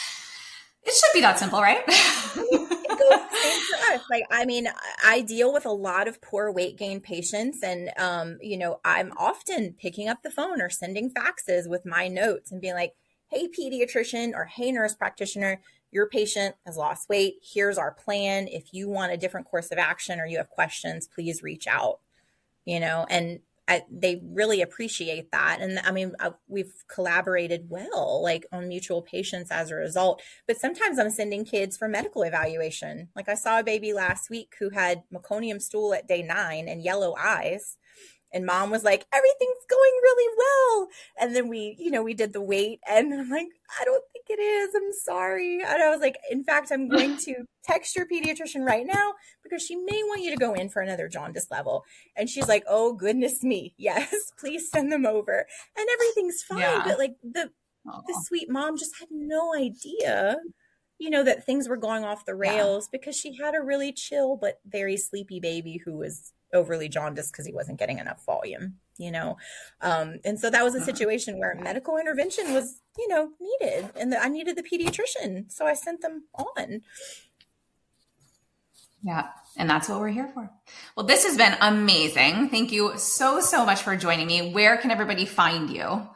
It 0.84 0.94
should 0.94 1.12
be 1.12 1.20
that 1.20 1.38
simple, 1.38 1.60
right? 1.60 1.82
It 1.86 2.98
goes 2.98 3.20
same 3.42 3.60
for 3.60 3.94
us. 3.94 4.02
Like, 4.10 4.24
I 4.30 4.44
mean, 4.44 4.68
I 5.04 5.20
deal 5.20 5.52
with 5.52 5.66
a 5.66 5.72
lot 5.72 6.08
of 6.08 6.20
poor 6.22 6.50
weight 6.52 6.76
gain 6.76 7.00
patients, 7.00 7.62
and 7.62 7.90
um, 7.98 8.38
you 8.40 8.56
know, 8.56 8.80
I'm 8.84 9.12
often 9.16 9.74
picking 9.78 10.08
up 10.08 10.22
the 10.22 10.30
phone 10.30 10.60
or 10.60 10.70
sending 10.70 11.12
faxes 11.12 11.68
with 11.68 11.84
my 11.84 12.08
notes 12.08 12.50
and 12.52 12.60
being 12.60 12.74
like, 12.74 12.94
"Hey, 13.28 13.48
pediatrician," 13.48 14.34
or 14.34 14.44
"Hey, 14.44 14.72
nurse 14.72 14.94
practitioner." 14.94 15.60
Your 15.90 16.08
patient 16.08 16.56
has 16.66 16.76
lost 16.76 17.08
weight. 17.08 17.36
Here's 17.42 17.78
our 17.78 17.92
plan. 17.92 18.48
If 18.48 18.72
you 18.72 18.88
want 18.88 19.12
a 19.12 19.16
different 19.16 19.46
course 19.46 19.70
of 19.70 19.78
action 19.78 20.20
or 20.20 20.26
you 20.26 20.38
have 20.38 20.50
questions, 20.50 21.08
please 21.08 21.42
reach 21.42 21.66
out. 21.66 22.00
You 22.64 22.80
know, 22.80 23.06
and 23.08 23.40
I, 23.68 23.82
they 23.90 24.20
really 24.24 24.62
appreciate 24.62 25.30
that. 25.32 25.58
And 25.60 25.78
I 25.80 25.90
mean, 25.90 26.12
I, 26.18 26.28
uh, 26.28 26.30
we've 26.48 26.72
collaborated 26.88 27.66
well, 27.68 28.22
like 28.22 28.46
on 28.50 28.68
mutual 28.68 29.02
patients 29.02 29.50
as 29.50 29.70
a 29.70 29.74
result. 29.74 30.22
But 30.46 30.58
sometimes 30.58 30.98
I'm 30.98 31.10
sending 31.10 31.44
kids 31.44 31.76
for 31.76 31.86
medical 31.86 32.22
evaluation. 32.22 33.08
Like 33.14 33.28
I 33.28 33.34
saw 33.34 33.60
a 33.60 33.64
baby 33.64 33.92
last 33.92 34.30
week 34.30 34.54
who 34.58 34.70
had 34.70 35.02
meconium 35.12 35.60
stool 35.60 35.92
at 35.92 36.08
day 36.08 36.22
nine 36.22 36.66
and 36.66 36.82
yellow 36.82 37.14
eyes 37.18 37.76
and 38.32 38.44
mom 38.44 38.70
was 38.70 38.84
like 38.84 39.06
everything's 39.12 39.66
going 39.68 39.92
really 40.02 40.34
well 40.36 40.88
and 41.18 41.34
then 41.34 41.48
we 41.48 41.76
you 41.78 41.90
know 41.90 42.02
we 42.02 42.14
did 42.14 42.32
the 42.32 42.42
weight 42.42 42.80
and 42.88 43.12
i'm 43.12 43.30
like 43.30 43.48
i 43.80 43.84
don't 43.84 44.04
it 44.28 44.40
is 44.40 44.74
i'm 44.74 44.92
sorry 44.92 45.60
and 45.60 45.82
i 45.82 45.90
was 45.90 46.00
like 46.00 46.16
in 46.30 46.44
fact 46.44 46.70
i'm 46.70 46.88
going 46.88 47.16
to 47.16 47.34
text 47.64 47.96
your 47.96 48.06
pediatrician 48.06 48.64
right 48.64 48.86
now 48.86 49.12
because 49.42 49.62
she 49.62 49.76
may 49.76 50.02
want 50.04 50.22
you 50.22 50.30
to 50.30 50.36
go 50.36 50.54
in 50.54 50.68
for 50.68 50.80
another 50.80 51.08
jaundice 51.08 51.48
level 51.50 51.84
and 52.16 52.28
she's 52.28 52.48
like 52.48 52.64
oh 52.68 52.92
goodness 52.92 53.42
me 53.42 53.74
yes 53.78 54.32
please 54.38 54.70
send 54.70 54.92
them 54.92 55.06
over 55.06 55.46
and 55.76 55.88
everything's 55.92 56.42
fine 56.42 56.60
yeah. 56.60 56.82
but 56.84 56.98
like 56.98 57.16
the 57.22 57.50
Aww. 57.86 58.02
the 58.06 58.22
sweet 58.26 58.50
mom 58.50 58.76
just 58.76 58.98
had 58.98 59.08
no 59.10 59.54
idea 59.54 60.36
you 60.98 61.10
know 61.10 61.22
that 61.22 61.44
things 61.44 61.68
were 61.68 61.76
going 61.76 62.04
off 62.04 62.24
the 62.24 62.34
rails 62.34 62.88
yeah. 62.92 62.98
because 62.98 63.16
she 63.16 63.36
had 63.36 63.54
a 63.54 63.62
really 63.62 63.92
chill 63.92 64.36
but 64.36 64.60
very 64.66 64.96
sleepy 64.96 65.40
baby 65.40 65.80
who 65.84 65.96
was 65.96 66.32
overly 66.52 66.88
jaundiced 66.88 67.32
because 67.32 67.46
he 67.46 67.52
wasn't 67.52 67.78
getting 67.78 67.98
enough 67.98 68.24
volume 68.24 68.74
you 68.98 69.10
know? 69.10 69.36
Um, 69.80 70.18
and 70.24 70.38
so 70.38 70.50
that 70.50 70.62
was 70.62 70.74
a 70.74 70.78
uh-huh. 70.78 70.86
situation 70.86 71.38
where 71.38 71.54
medical 71.54 71.96
intervention 71.96 72.52
was 72.52 72.80
you 72.98 73.08
know 73.08 73.30
needed 73.40 73.90
and 73.94 74.12
the, 74.12 74.20
i 74.20 74.28
needed 74.28 74.56
the 74.56 74.62
pediatrician 74.62 75.50
so 75.50 75.66
i 75.66 75.74
sent 75.74 76.02
them 76.02 76.24
on. 76.34 76.82
Yeah 79.04 79.28
and 79.56 79.70
that's 79.70 79.88
what 79.88 80.00
we're 80.00 80.08
here 80.08 80.30
for. 80.34 80.50
Well 80.96 81.06
this 81.06 81.24
has 81.24 81.36
been 81.36 81.56
amazing. 81.60 82.48
Thank 82.50 82.72
you 82.72 82.98
so 82.98 83.40
so 83.40 83.64
much 83.64 83.82
for 83.82 83.96
joining 83.96 84.26
me. 84.26 84.52
Where 84.52 84.76
can 84.76 84.90
everybody 84.90 85.24
find 85.24 85.70
you? 85.70 86.08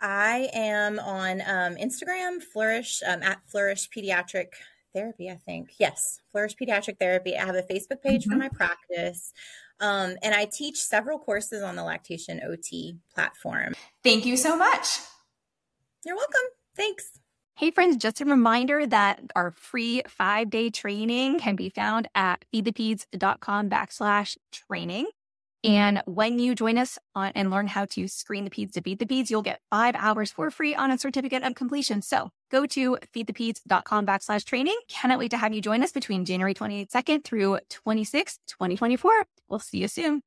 I 0.00 0.48
am 0.54 0.98
on 0.98 1.40
um, 1.40 1.76
instagram 1.76 2.40
flourish 2.40 3.02
um, 3.06 3.22
at 3.22 3.44
flourish 3.46 3.90
pediatric 3.90 4.52
therapy, 4.94 5.30
I 5.30 5.36
think. 5.36 5.72
Yes, 5.78 6.20
Flourish 6.32 6.54
Pediatric 6.56 6.98
Therapy. 6.98 7.36
I 7.36 7.44
have 7.44 7.54
a 7.54 7.62
Facebook 7.62 8.02
page 8.02 8.22
mm-hmm. 8.22 8.32
for 8.32 8.38
my 8.38 8.48
practice. 8.48 9.32
Um, 9.80 10.16
and 10.22 10.34
I 10.34 10.44
teach 10.44 10.76
several 10.76 11.18
courses 11.18 11.62
on 11.62 11.76
the 11.76 11.82
Lactation 11.82 12.40
OT 12.44 12.98
platform. 13.14 13.74
Thank 14.04 14.26
you 14.26 14.36
so 14.36 14.56
much. 14.56 14.98
You're 16.04 16.16
welcome. 16.16 16.40
Thanks. 16.76 17.10
Hey, 17.56 17.70
friends, 17.70 17.96
just 17.96 18.20
a 18.20 18.24
reminder 18.24 18.86
that 18.86 19.20
our 19.36 19.50
free 19.50 20.02
five 20.08 20.48
day 20.48 20.70
training 20.70 21.40
can 21.40 21.56
be 21.56 21.68
found 21.68 22.08
at 22.14 22.44
feedthepeds.com 22.54 23.68
backslash 23.68 24.36
training. 24.50 25.06
And 25.62 26.02
when 26.06 26.38
you 26.38 26.54
join 26.54 26.78
us 26.78 26.98
on 27.14 27.32
and 27.34 27.50
learn 27.50 27.66
how 27.66 27.84
to 27.86 28.08
screen 28.08 28.44
the 28.44 28.50
peds 28.50 28.72
to 28.72 28.82
feed 28.82 28.98
the 28.98 29.06
peds, 29.06 29.30
you'll 29.30 29.42
get 29.42 29.60
five 29.70 29.94
hours 29.96 30.32
for 30.32 30.50
free 30.50 30.74
on 30.74 30.90
a 30.90 30.98
certificate 30.98 31.42
of 31.42 31.54
completion. 31.54 32.02
So 32.02 32.30
go 32.50 32.66
to 32.66 32.98
feedthepeds.com 33.14 34.06
backslash 34.06 34.44
training. 34.44 34.78
Cannot 34.88 35.18
wait 35.18 35.30
to 35.32 35.36
have 35.36 35.52
you 35.52 35.60
join 35.60 35.82
us 35.82 35.92
between 35.92 36.24
January 36.24 36.54
22nd 36.54 37.24
through 37.24 37.58
26th, 37.68 38.38
2024. 38.46 39.26
We'll 39.48 39.58
see 39.58 39.78
you 39.78 39.88
soon. 39.88 40.22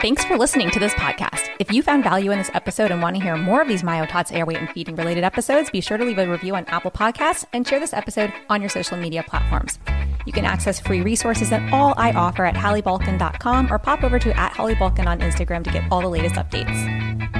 Thanks 0.00 0.24
for 0.24 0.38
listening 0.38 0.70
to 0.70 0.78
this 0.78 0.94
podcast. 0.94 1.48
If 1.58 1.72
you 1.72 1.82
found 1.82 2.04
value 2.04 2.30
in 2.30 2.38
this 2.38 2.52
episode 2.54 2.92
and 2.92 3.02
want 3.02 3.16
to 3.16 3.22
hear 3.22 3.36
more 3.36 3.60
of 3.60 3.66
these 3.66 3.82
MyoTots 3.82 4.32
airway 4.32 4.54
and 4.54 4.70
feeding 4.70 4.94
related 4.94 5.24
episodes, 5.24 5.70
be 5.70 5.80
sure 5.80 5.98
to 5.98 6.04
leave 6.04 6.18
a 6.18 6.30
review 6.30 6.54
on 6.54 6.64
Apple 6.66 6.92
Podcasts 6.92 7.44
and 7.52 7.66
share 7.66 7.80
this 7.80 7.92
episode 7.92 8.32
on 8.48 8.60
your 8.62 8.70
social 8.70 8.96
media 8.96 9.24
platforms. 9.24 9.80
You 10.24 10.32
can 10.32 10.44
access 10.44 10.78
free 10.78 11.00
resources 11.00 11.50
and 11.50 11.74
all 11.74 11.94
I 11.96 12.12
offer 12.12 12.44
at 12.44 12.54
halliebulkin.com 12.54 13.72
or 13.72 13.80
pop 13.80 14.04
over 14.04 14.20
to 14.20 14.38
at 14.38 14.52
halliebulkin 14.52 15.06
on 15.06 15.18
Instagram 15.18 15.64
to 15.64 15.70
get 15.72 15.82
all 15.90 16.00
the 16.00 16.08
latest 16.08 16.36
updates. 16.36 17.37